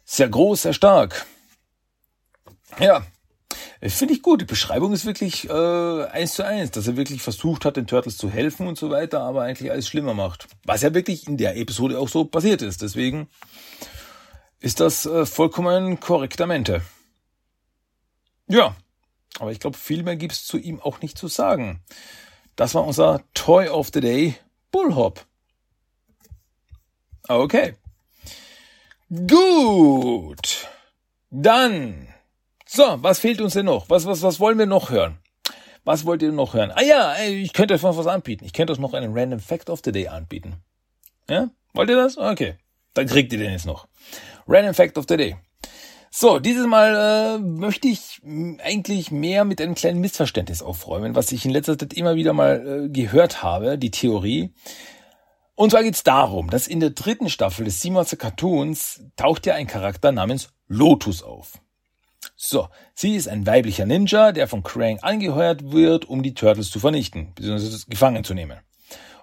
sehr 0.05 0.28
groß, 0.28 0.62
sehr 0.62 0.72
stark. 0.72 1.26
Ja, 2.80 3.03
finde 3.82 4.14
ich 4.14 4.22
gut. 4.22 4.41
Die 4.41 4.47
Beschreibung 4.47 4.93
ist 4.93 5.07
wirklich 5.07 5.49
äh, 5.49 6.05
eins 6.07 6.34
zu 6.34 6.45
eins, 6.45 6.70
dass 6.70 6.86
er 6.86 6.97
wirklich 6.97 7.22
versucht 7.22 7.64
hat, 7.64 7.76
den 7.76 7.86
Turtles 7.86 8.16
zu 8.16 8.30
helfen 8.30 8.66
und 8.66 8.78
so 8.78 8.91
weiter, 8.91 9.20
aber 9.20 9.43
eigentlich 9.43 9.70
alles 9.70 9.89
schlimmer 9.89 10.14
macht. 10.14 10.49
Was 10.64 10.82
ja 10.82 10.95
wirklich 10.95 11.26
in 11.26 11.36
der 11.36 11.57
Episode 11.57 11.99
auch 11.99 12.09
so 12.09 12.24
passiert 12.24 12.62
ist. 12.62 12.82
Deswegen 12.82 13.28
ist 14.61 14.80
das 14.80 15.07
äh, 15.07 15.26
vollkommen 15.26 16.01
korrektamente. 16.01 16.82
Ja, 18.49 18.74
aber 19.39 19.53
ich 19.53 19.61
glaube, 19.61 19.76
viel 19.76 20.03
mehr 20.03 20.16
gibt's 20.16 20.45
zu 20.45 20.59
ihm 20.59 20.81
auch 20.81 21.01
nicht 21.01 21.16
zu 21.18 21.29
sagen. 21.29 21.81
Das 22.57 22.74
war 22.74 22.85
unser 22.85 23.22
Toy 23.35 23.68
of 23.68 23.91
the 23.93 24.01
Day, 24.01 24.37
Bullhop. 24.70 25.24
Okay. 27.28 27.74
Gut. 29.11 30.69
Dann. 31.31 32.09
So, 32.66 33.03
was 33.03 33.20
fehlt 33.20 33.40
uns 33.40 33.55
denn 33.55 33.66
noch? 33.66 33.89
Was, 33.89 34.07
was, 34.07 34.23
was 34.23 34.40
wollen 34.40 34.59
wir 34.59 34.66
noch 34.66 34.90
hören? 34.90 35.19
Was 35.85 36.05
wollt 36.05 36.23
ihr 36.23 36.32
noch 36.32 36.53
hören? 36.53 36.70
Ah 36.74 36.82
ja, 36.82 37.16
ich 37.19 37.53
könnte 37.55 37.74
euch 37.74 37.82
was 37.82 38.07
anbieten. 38.07 38.44
Ich 38.44 38.53
könnte 38.53 38.73
euch 38.73 38.78
noch 38.78 38.93
einen 38.93 39.16
Random 39.16 39.40
Fact 39.40 39.70
of 39.70 39.81
the 39.85 39.93
Day 39.93 40.09
anbieten. 40.09 40.57
Ja? 41.31 41.48
Wollt 41.73 41.89
ihr 41.89 41.97
das? 41.97 42.19
Okay. 42.19 42.57
Dann 42.94 43.07
kriegt 43.07 43.32
ihr 43.32 43.39
den 43.39 43.53
jetzt 43.53 43.66
noch. 43.66 43.89
Random 44.47 44.74
Fact 44.74 44.98
of 44.98 45.07
the 45.09 45.16
Day. 45.16 45.36
So, 46.10 46.39
dieses 46.39 46.66
Mal 46.66 47.36
äh, 47.36 47.39
möchte 47.39 47.89
ich 47.89 48.20
eigentlich 48.64 49.10
mehr 49.10 49.44
mit 49.44 49.60
einem 49.60 49.74
kleinen 49.74 50.01
Missverständnis 50.01 50.62
aufräumen, 50.62 51.14
was 51.14 51.32
ich 51.32 51.44
in 51.44 51.51
letzter 51.51 51.78
Zeit 51.78 51.93
immer 51.93 52.16
wieder 52.16 52.32
mal 52.32 52.86
äh, 52.86 52.89
gehört 52.89 53.43
habe, 53.43 53.78
die 53.78 53.90
Theorie. 53.90 54.55
Und 55.55 55.70
zwar 55.70 55.82
geht 55.82 55.94
es 55.94 56.05
darum, 56.05 56.51
dass 56.51 56.66
in 56.66 56.80
der 56.80 56.90
dritten 56.90 57.28
Staffel 57.28 57.64
des 57.64 57.82
Simonser 57.82 58.16
Cartoons 58.16 59.02
taucht 59.16 59.44
ja 59.44 59.55
ein 59.55 59.66
Charakter 59.66 60.12
namens 60.12 60.51
Lotus 60.68 61.22
auf. 61.22 61.60
So, 62.36 62.68
sie 62.94 63.16
ist 63.16 63.28
ein 63.28 63.47
weiblicher 63.47 63.85
Ninja, 63.85 64.32
der 64.32 64.48
von 64.48 64.62
Krang 64.62 65.01
angeheuert 65.01 65.72
wird, 65.72 66.05
um 66.05 66.22
die 66.22 66.35
Turtles 66.35 66.70
zu 66.70 66.78
vernichten, 66.80 67.35
bzw. 67.35 67.85
gefangen 67.89 68.24
zu 68.24 68.35
nehmen. 68.35 68.59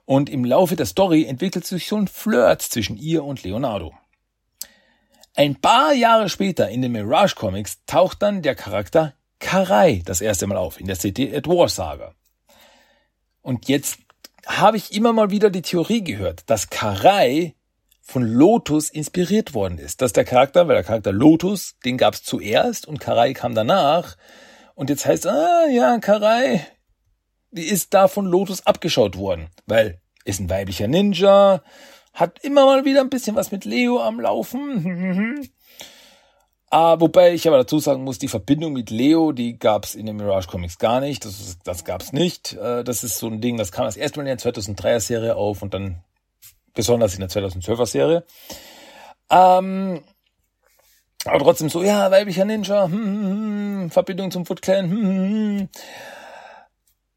Und 0.04 0.30
im 0.30 0.46
Laufe 0.46 0.76
der 0.76 0.86
Story 0.86 1.26
entwickelt 1.26 1.66
sich 1.66 1.88
so 1.88 1.96
ein 1.96 2.08
Flirt 2.08 2.62
zwischen 2.62 2.98
ihr 2.98 3.24
und 3.24 3.44
Leonardo. 3.44 3.94
Ein 5.38 5.56
paar 5.56 5.94
Jahre 5.94 6.30
später 6.30 6.70
in 6.70 6.82
den 6.82 6.94
Mirage 6.94 7.36
Comics 7.36 7.84
taucht 7.86 8.22
dann 8.22 8.42
der 8.42 8.56
Charakter 8.56 9.14
Karai 9.40 10.02
das 10.06 10.22
erste 10.22 10.48
Mal 10.48 10.58
auf 10.58 10.80
in 10.80 10.88
der 10.88 10.96
City 10.96 11.36
at 11.36 11.46
War 11.46 11.68
Saga. 11.68 12.14
Und 13.42 13.68
jetzt 13.68 13.98
habe 14.48 14.78
ich 14.78 14.94
immer 14.94 15.12
mal 15.12 15.32
wieder 15.32 15.50
die 15.50 15.62
Theorie 15.62 16.04
gehört, 16.04 16.50
dass 16.50 16.70
Karai 16.70 17.54
von 18.02 18.24
Lotus 18.24 18.90
inspiriert 18.90 19.54
worden 19.54 19.78
ist. 19.78 20.02
Dass 20.02 20.14
der 20.14 20.24
Charakter, 20.24 20.70
weil 20.70 20.76
der 20.76 20.86
Charakter 20.86 21.12
Lotus, 21.12 21.76
den 21.84 21.98
gab 21.98 22.14
es 22.14 22.24
zuerst 22.24 22.88
und 22.88 23.00
Karai 23.00 23.34
kam 23.34 23.56
danach. 23.56 24.16
Und 24.74 24.90
jetzt 24.90 25.06
heißt, 25.06 25.28
ah 25.28 25.68
ja, 25.70 25.98
Karai, 26.00 26.66
die 27.52 27.64
ist 27.64 27.94
da 27.94 28.08
von 28.08 28.26
Lotus 28.26 28.66
abgeschaut 28.66 29.18
worden, 29.18 29.50
weil 29.66 30.00
ist 30.24 30.40
ein 30.40 30.50
weiblicher 30.50 30.88
Ninja, 30.88 31.62
hat 32.16 32.40
immer 32.44 32.66
mal 32.66 32.86
wieder 32.86 33.02
ein 33.02 33.10
bisschen 33.10 33.36
was 33.36 33.52
mit 33.52 33.66
Leo 33.66 34.00
am 34.02 34.20
Laufen. 34.20 35.52
ah, 36.72 37.00
wobei 37.00 37.34
ich 37.34 37.48
aber 37.48 37.58
dazu 37.58 37.80
sagen 37.80 38.04
muss, 38.04 38.18
die 38.18 38.30
Verbindung 38.30 38.74
mit 38.74 38.90
Leo, 38.90 39.34
die 39.34 39.60
gab's 39.60 39.94
in 39.94 40.06
den 40.06 40.16
Mirage 40.16 40.48
Comics 40.48 40.80
gar 40.80 41.02
nicht. 41.02 41.26
Das, 41.26 41.58
das 41.64 41.84
gab's 41.84 42.14
nicht. 42.14 42.54
Äh, 42.54 42.84
das 42.84 43.04
ist 43.04 43.18
so 43.18 43.28
ein 43.28 43.42
Ding, 43.42 43.58
das 43.58 43.72
kam 43.72 43.86
das 43.86 43.98
erste 43.98 44.20
Mal 44.20 44.28
in 44.28 44.38
der 44.38 44.52
2003er 44.52 45.00
Serie 45.02 45.36
auf 45.36 45.62
und 45.62 45.74
dann 45.74 46.04
besonders 46.74 47.14
in 47.14 47.20
der 47.20 47.30
2012er 47.30 47.86
Serie. 47.86 48.24
Ähm, 49.30 50.02
aber 51.26 51.40
trotzdem 51.40 51.70
so, 51.70 51.84
ja, 51.84 52.12
weiblicher 52.12 52.46
Ninja, 52.46 52.86
hm, 52.86 52.94
hm, 52.94 53.82
hm, 53.82 53.92
Verbindung 53.92 54.32
zum 54.32 54.46
Foot 54.46 54.62
Clan. 54.62 54.90
Hm, 54.90 55.02
hm, 55.02 55.60
hm. 55.60 55.70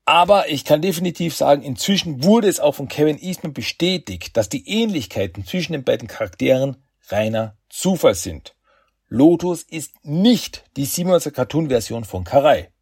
Aber 0.08 0.48
ich 0.48 0.64
kann 0.64 0.80
definitiv 0.80 1.36
sagen, 1.36 1.60
inzwischen 1.60 2.24
wurde 2.24 2.48
es 2.48 2.60
auch 2.60 2.76
von 2.76 2.88
Kevin 2.88 3.18
Eastman 3.18 3.52
bestätigt, 3.52 4.38
dass 4.38 4.48
die 4.48 4.66
Ähnlichkeiten 4.66 5.44
zwischen 5.44 5.74
den 5.74 5.84
beiden 5.84 6.08
Charakteren 6.08 6.78
reiner 7.08 7.58
Zufall 7.68 8.14
sind. 8.14 8.56
Lotus 9.08 9.64
ist 9.64 10.02
nicht 10.06 10.64
die 10.78 10.86
97 10.86 11.34
Cartoon-Version 11.34 12.04
von 12.04 12.24
Karai. 12.24 12.72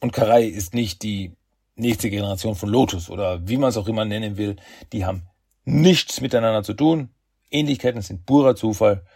Und 0.00 0.12
Karai 0.12 0.44
ist 0.44 0.74
nicht 0.74 1.02
die 1.02 1.32
nächste 1.74 2.10
Generation 2.10 2.54
von 2.54 2.68
Lotus 2.68 3.08
oder 3.08 3.48
wie 3.48 3.56
man 3.56 3.70
es 3.70 3.78
auch 3.78 3.88
immer 3.88 4.04
nennen 4.04 4.36
will. 4.36 4.56
Die 4.92 5.06
haben 5.06 5.22
nichts 5.64 6.20
miteinander 6.20 6.64
zu 6.64 6.74
tun. 6.74 7.08
Ähnlichkeiten 7.50 8.02
sind 8.02 8.26
purer 8.26 8.56
Zufall. 8.56 9.06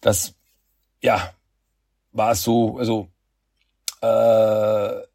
Das, 0.00 0.34
ja, 1.00 1.34
war 2.10 2.34
so, 2.34 2.78
also, 2.78 3.06
äh, 4.00 5.07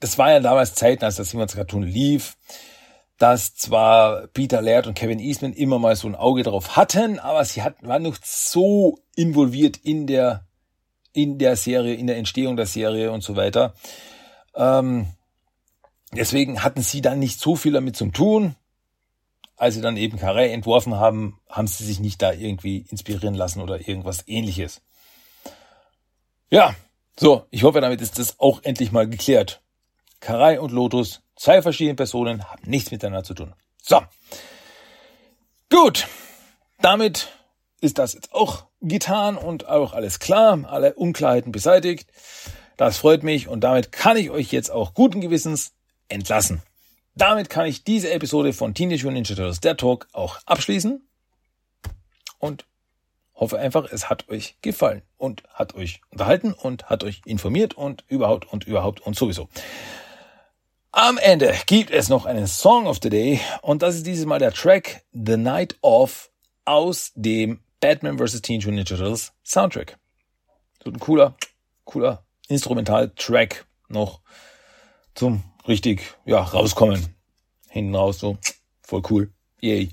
das 0.00 0.18
war 0.18 0.30
ja 0.30 0.40
damals 0.40 0.74
Zeiten, 0.74 1.04
als 1.04 1.16
das 1.16 1.30
Simons 1.30 1.54
Cartoon 1.54 1.82
lief, 1.82 2.36
dass 3.18 3.54
zwar 3.54 4.28
Peter 4.28 4.62
Laird 4.62 4.86
und 4.86 4.94
Kevin 4.94 5.18
Eastman 5.18 5.52
immer 5.52 5.78
mal 5.78 5.96
so 5.96 6.06
ein 6.06 6.14
Auge 6.14 6.44
drauf 6.44 6.76
hatten, 6.76 7.18
aber 7.18 7.44
sie 7.44 7.62
hatten, 7.62 7.86
waren 7.88 8.02
noch 8.02 8.16
so 8.22 9.00
involviert 9.16 9.76
in 9.76 10.06
der, 10.06 10.46
in 11.12 11.38
der 11.38 11.56
Serie, 11.56 11.94
in 11.94 12.06
der 12.06 12.16
Entstehung 12.16 12.56
der 12.56 12.66
Serie 12.66 13.10
und 13.10 13.22
so 13.22 13.34
weiter. 13.34 13.74
Ähm, 14.54 15.08
deswegen 16.12 16.62
hatten 16.62 16.82
sie 16.82 17.00
dann 17.00 17.18
nicht 17.18 17.40
so 17.40 17.56
viel 17.56 17.72
damit 17.72 17.96
zu 17.96 18.06
tun. 18.06 18.54
Als 19.56 19.74
sie 19.74 19.80
dann 19.80 19.96
eben 19.96 20.18
Carré 20.18 20.50
entworfen 20.50 20.94
haben, 20.94 21.40
haben 21.48 21.66
sie 21.66 21.84
sich 21.84 21.98
nicht 21.98 22.22
da 22.22 22.32
irgendwie 22.32 22.86
inspirieren 22.90 23.34
lassen 23.34 23.60
oder 23.60 23.88
irgendwas 23.88 24.22
ähnliches. 24.28 24.82
Ja, 26.48 26.76
so, 27.18 27.46
ich 27.50 27.64
hoffe, 27.64 27.80
damit 27.80 28.00
ist 28.00 28.20
das 28.20 28.38
auch 28.38 28.62
endlich 28.62 28.92
mal 28.92 29.08
geklärt. 29.08 29.60
Karai 30.20 30.60
und 30.60 30.72
Lotus, 30.72 31.22
zwei 31.36 31.62
verschiedene 31.62 31.94
Personen, 31.94 32.44
haben 32.44 32.62
nichts 32.64 32.90
miteinander 32.90 33.24
zu 33.24 33.34
tun. 33.34 33.54
So. 33.82 34.00
Gut. 35.70 36.06
Damit 36.80 37.28
ist 37.80 37.98
das 37.98 38.14
jetzt 38.14 38.32
auch 38.32 38.66
getan 38.80 39.36
und 39.36 39.68
auch 39.68 39.92
alles 39.92 40.18
klar, 40.18 40.58
alle 40.68 40.94
Unklarheiten 40.94 41.52
beseitigt. 41.52 42.10
Das 42.76 42.98
freut 42.98 43.22
mich 43.22 43.48
und 43.48 43.60
damit 43.62 43.90
kann 43.90 44.16
ich 44.16 44.30
euch 44.30 44.52
jetzt 44.52 44.70
auch 44.70 44.94
guten 44.94 45.20
Gewissens 45.20 45.72
entlassen. 46.08 46.62
Damit 47.14 47.50
kann 47.50 47.66
ich 47.66 47.82
diese 47.82 48.10
Episode 48.12 48.52
von 48.52 48.74
Teenage 48.74 49.04
Mutant 49.04 49.14
Ninja 49.14 49.34
Turtles 49.34 49.60
der 49.60 49.76
Talk 49.76 50.06
auch 50.12 50.38
abschließen 50.46 51.04
und 52.38 52.64
hoffe 53.34 53.58
einfach, 53.58 53.90
es 53.90 54.08
hat 54.08 54.28
euch 54.28 54.56
gefallen 54.62 55.02
und 55.16 55.42
hat 55.52 55.74
euch 55.74 56.00
unterhalten 56.10 56.52
und 56.52 56.88
hat 56.88 57.02
euch 57.02 57.22
informiert 57.24 57.74
und 57.74 58.04
überhaupt 58.08 58.52
und 58.52 58.64
überhaupt 58.64 59.00
und 59.00 59.16
sowieso. 59.16 59.48
Am 60.92 61.18
Ende 61.18 61.54
gibt 61.66 61.90
es 61.90 62.08
noch 62.08 62.24
einen 62.24 62.46
Song 62.46 62.86
of 62.86 62.98
the 63.02 63.10
Day 63.10 63.40
und 63.60 63.82
das 63.82 63.96
ist 63.96 64.06
dieses 64.06 64.24
Mal 64.24 64.38
der 64.38 64.52
Track 64.52 65.04
The 65.12 65.36
Night 65.36 65.76
Of 65.82 66.30
aus 66.64 67.12
dem 67.14 67.60
Batman 67.80 68.18
vs. 68.18 68.40
Teen 68.40 68.60
Ninja 68.64 68.84
Turtles 68.84 69.32
Soundtrack. 69.44 69.98
So 70.82 70.90
ein 70.90 70.98
cooler, 70.98 71.36
cooler 71.84 72.24
Instrumental-Track 72.48 73.66
noch 73.88 74.20
zum 75.14 75.44
richtig, 75.66 76.14
ja, 76.24 76.40
rauskommen. 76.40 77.14
Hinten 77.68 77.94
raus, 77.94 78.18
so, 78.18 78.38
voll 78.80 79.02
cool. 79.10 79.30
Yay. 79.60 79.90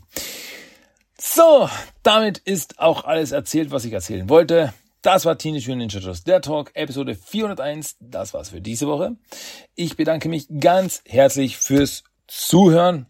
So, 1.19 1.69
damit 2.03 2.37
ist 2.37 2.79
auch 2.79 3.03
alles 3.03 3.33
erzählt, 3.33 3.71
was 3.71 3.83
ich 3.83 3.91
erzählen 3.91 4.29
wollte. 4.29 4.73
Das 5.05 5.23
war 5.23 5.37
Teenage 5.37 5.67
Mutant 5.67 5.77
Ninja 5.77 5.99
Turtles, 5.99 6.23
der 6.23 6.41
Talk, 6.41 6.71
Episode 6.73 7.13
401. 7.13 7.97
Das 7.99 8.33
war's 8.33 8.49
für 8.49 8.59
diese 8.59 8.87
Woche. 8.87 9.15
Ich 9.75 9.97
bedanke 9.97 10.29
mich 10.29 10.47
ganz 10.59 11.03
herzlich 11.05 11.57
fürs 11.57 12.03
Zuhören 12.25 13.05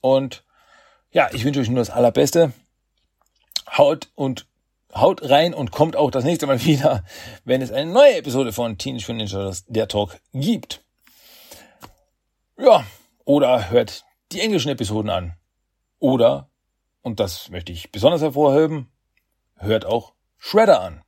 und 0.00 0.42
ja, 1.10 1.28
ich 1.34 1.44
wünsche 1.44 1.60
euch 1.60 1.68
nur 1.68 1.80
das 1.80 1.90
Allerbeste. 1.90 2.54
Haut 3.76 4.08
und 4.14 4.46
haut 4.94 5.28
rein 5.28 5.52
und 5.52 5.70
kommt 5.70 5.96
auch 5.96 6.10
das 6.10 6.24
nächste 6.24 6.46
Mal 6.46 6.64
wieder, 6.64 7.04
wenn 7.44 7.60
es 7.60 7.72
eine 7.72 7.92
neue 7.92 8.16
Episode 8.16 8.54
von 8.54 8.78
Teenage 8.78 9.02
Mutant 9.12 9.18
Ninja 9.18 9.32
Turtles, 9.32 9.66
der 9.66 9.88
Talk 9.88 10.18
gibt. 10.32 10.82
Ja, 12.56 12.86
oder 13.26 13.68
hört 13.68 14.06
die 14.32 14.40
englischen 14.40 14.70
Episoden 14.70 15.10
an. 15.10 15.34
Oder, 15.98 16.48
und 17.02 17.20
das 17.20 17.50
möchte 17.50 17.70
ich 17.70 17.92
besonders 17.92 18.22
hervorheben, 18.22 18.90
hört 19.56 19.84
auch 19.84 20.14
Shredder 20.44 20.80
an. 20.80 21.02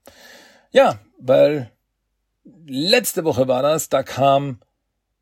Ja, 0.71 1.01
weil 1.19 1.73
letzte 2.45 3.25
Woche 3.25 3.49
war 3.49 3.63
das, 3.63 3.89
da 3.89 4.05
kam 4.05 4.61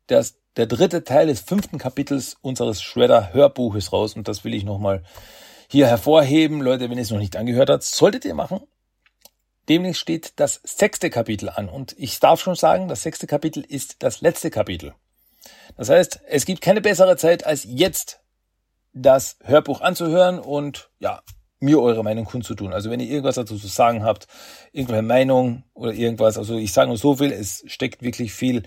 das, 0.05 0.35
der 0.55 0.67
dritte 0.67 1.03
Teil 1.03 1.25
des 1.25 1.39
fünften 1.41 1.79
Kapitels 1.79 2.37
unseres 2.41 2.83
Shredder 2.83 3.33
Hörbuches 3.33 3.91
raus 3.91 4.15
und 4.15 4.27
das 4.27 4.43
will 4.43 4.53
ich 4.53 4.65
nochmal 4.65 5.03
hier 5.67 5.87
hervorheben. 5.87 6.61
Leute, 6.61 6.91
wenn 6.91 6.97
ihr 6.97 7.01
es 7.01 7.09
noch 7.09 7.17
nicht 7.17 7.35
angehört 7.35 7.71
habt, 7.71 7.81
solltet 7.81 8.23
ihr 8.23 8.35
machen. 8.35 8.61
Demnächst 9.67 10.01
steht 10.01 10.33
das 10.35 10.61
sechste 10.63 11.09
Kapitel 11.09 11.49
an 11.49 11.67
und 11.67 11.95
ich 11.97 12.19
darf 12.19 12.39
schon 12.39 12.55
sagen, 12.55 12.87
das 12.87 13.01
sechste 13.01 13.25
Kapitel 13.25 13.63
ist 13.67 14.03
das 14.03 14.21
letzte 14.21 14.51
Kapitel. 14.51 14.93
Das 15.75 15.89
heißt, 15.89 16.21
es 16.27 16.45
gibt 16.45 16.61
keine 16.61 16.81
bessere 16.81 17.17
Zeit 17.17 17.47
als 17.47 17.63
jetzt 17.67 18.19
das 18.93 19.37
Hörbuch 19.43 19.81
anzuhören 19.81 20.37
und 20.37 20.91
ja, 20.99 21.23
mir 21.63 21.81
eure 21.81 22.03
Meinung 22.03 22.25
kundzutun. 22.25 22.73
Also 22.73 22.91
wenn 22.91 22.99
ihr 22.99 23.07
irgendwas 23.07 23.35
dazu 23.35 23.57
zu 23.57 23.67
sagen 23.67 24.03
habt, 24.03 24.27
irgendwelche 24.73 25.01
Meinung 25.01 25.63
oder 25.73 25.93
irgendwas, 25.93 26.37
also 26.37 26.57
ich 26.57 26.73
sage 26.73 26.89
nur 26.89 26.97
so 26.97 27.15
viel, 27.15 27.31
es 27.31 27.63
steckt 27.67 28.03
wirklich 28.03 28.33
viel 28.33 28.63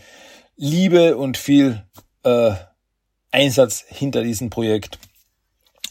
Liebe 0.56 1.16
und 1.16 1.36
viel 1.36 1.84
äh, 2.24 2.52
Einsatz 3.30 3.84
hinter 3.86 4.22
diesem 4.22 4.48
Projekt. 4.48 4.98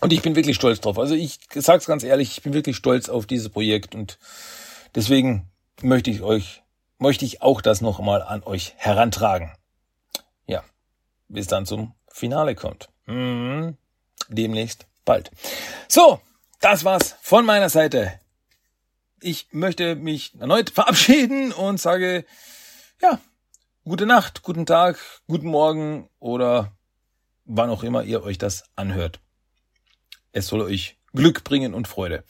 Und 0.01 0.13
ich 0.13 0.23
bin 0.23 0.35
wirklich 0.35 0.55
stolz 0.55 0.81
drauf. 0.81 0.97
Also 0.97 1.13
ich 1.13 1.39
sag's 1.53 1.85
ganz 1.85 2.03
ehrlich, 2.03 2.31
ich 2.31 2.43
bin 2.43 2.53
wirklich 2.53 2.75
stolz 2.75 3.07
auf 3.07 3.27
dieses 3.27 3.49
Projekt 3.49 3.93
und 3.93 4.17
deswegen 4.95 5.51
möchte 5.81 6.09
ich 6.09 6.23
euch, 6.23 6.63
möchte 6.97 7.23
ich 7.23 7.43
auch 7.43 7.61
das 7.61 7.81
noch 7.81 7.99
mal 7.99 8.23
an 8.23 8.41
euch 8.43 8.73
herantragen. 8.77 9.51
Ja, 10.47 10.63
bis 11.27 11.45
dann 11.45 11.67
zum 11.67 11.93
Finale 12.07 12.55
kommt. 12.55 12.89
Mhm. 13.05 13.77
Demnächst 14.27 14.87
bald. 15.05 15.29
So, 15.87 16.19
das 16.61 16.83
war's 16.83 17.15
von 17.21 17.45
meiner 17.45 17.69
Seite. 17.69 18.19
Ich 19.21 19.47
möchte 19.51 19.95
mich 19.95 20.33
erneut 20.39 20.69
verabschieden 20.69 21.51
und 21.51 21.79
sage, 21.79 22.25
ja, 23.01 23.19
gute 23.83 24.05
Nacht, 24.05 24.41
guten 24.41 24.65
Tag, 24.65 24.97
guten 25.27 25.47
Morgen 25.47 26.09
oder 26.19 26.71
wann 27.45 27.69
auch 27.69 27.83
immer 27.83 28.03
ihr 28.03 28.23
euch 28.23 28.37
das 28.37 28.63
anhört. 28.75 29.19
Es 30.31 30.47
soll 30.47 30.61
euch 30.61 30.97
Glück 31.13 31.43
bringen 31.43 31.73
und 31.73 31.87
Freude. 31.87 32.23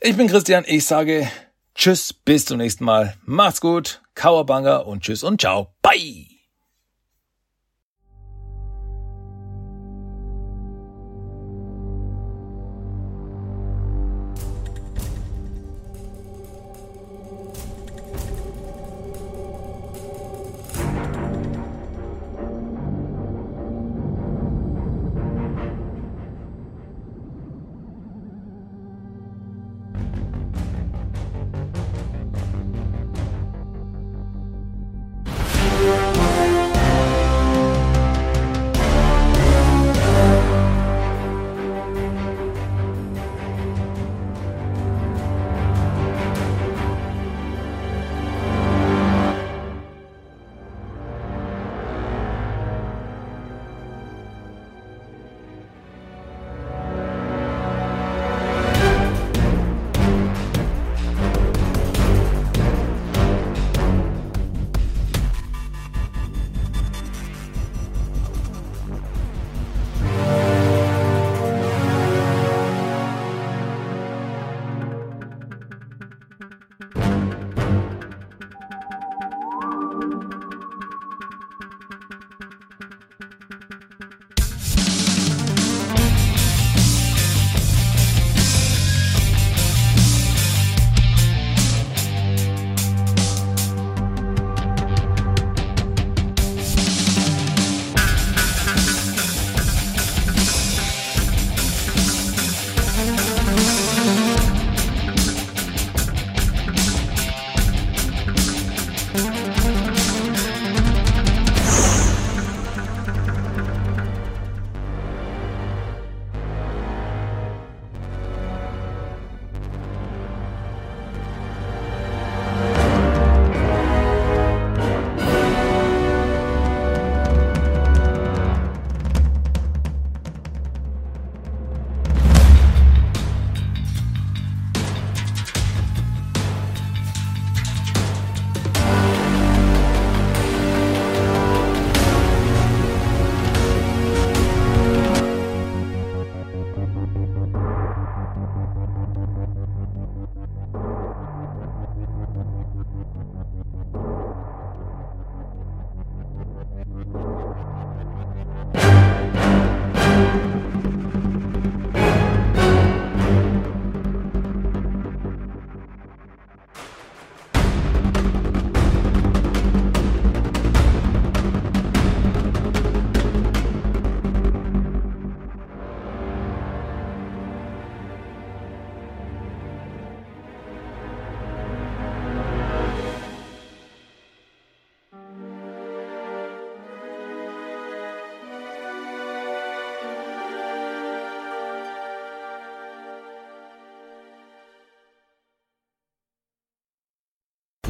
Ich 0.00 0.16
bin 0.16 0.28
Christian, 0.28 0.64
ich 0.66 0.86
sage 0.86 1.30
Tschüss, 1.74 2.12
bis 2.12 2.44
zum 2.44 2.58
nächsten 2.58 2.84
Mal. 2.84 3.16
Macht's 3.24 3.60
gut, 3.60 4.02
Kauerbanga 4.14 4.78
und 4.78 5.02
Tschüss 5.02 5.22
und 5.22 5.40
Ciao. 5.40 5.74
Bye! 5.82 6.31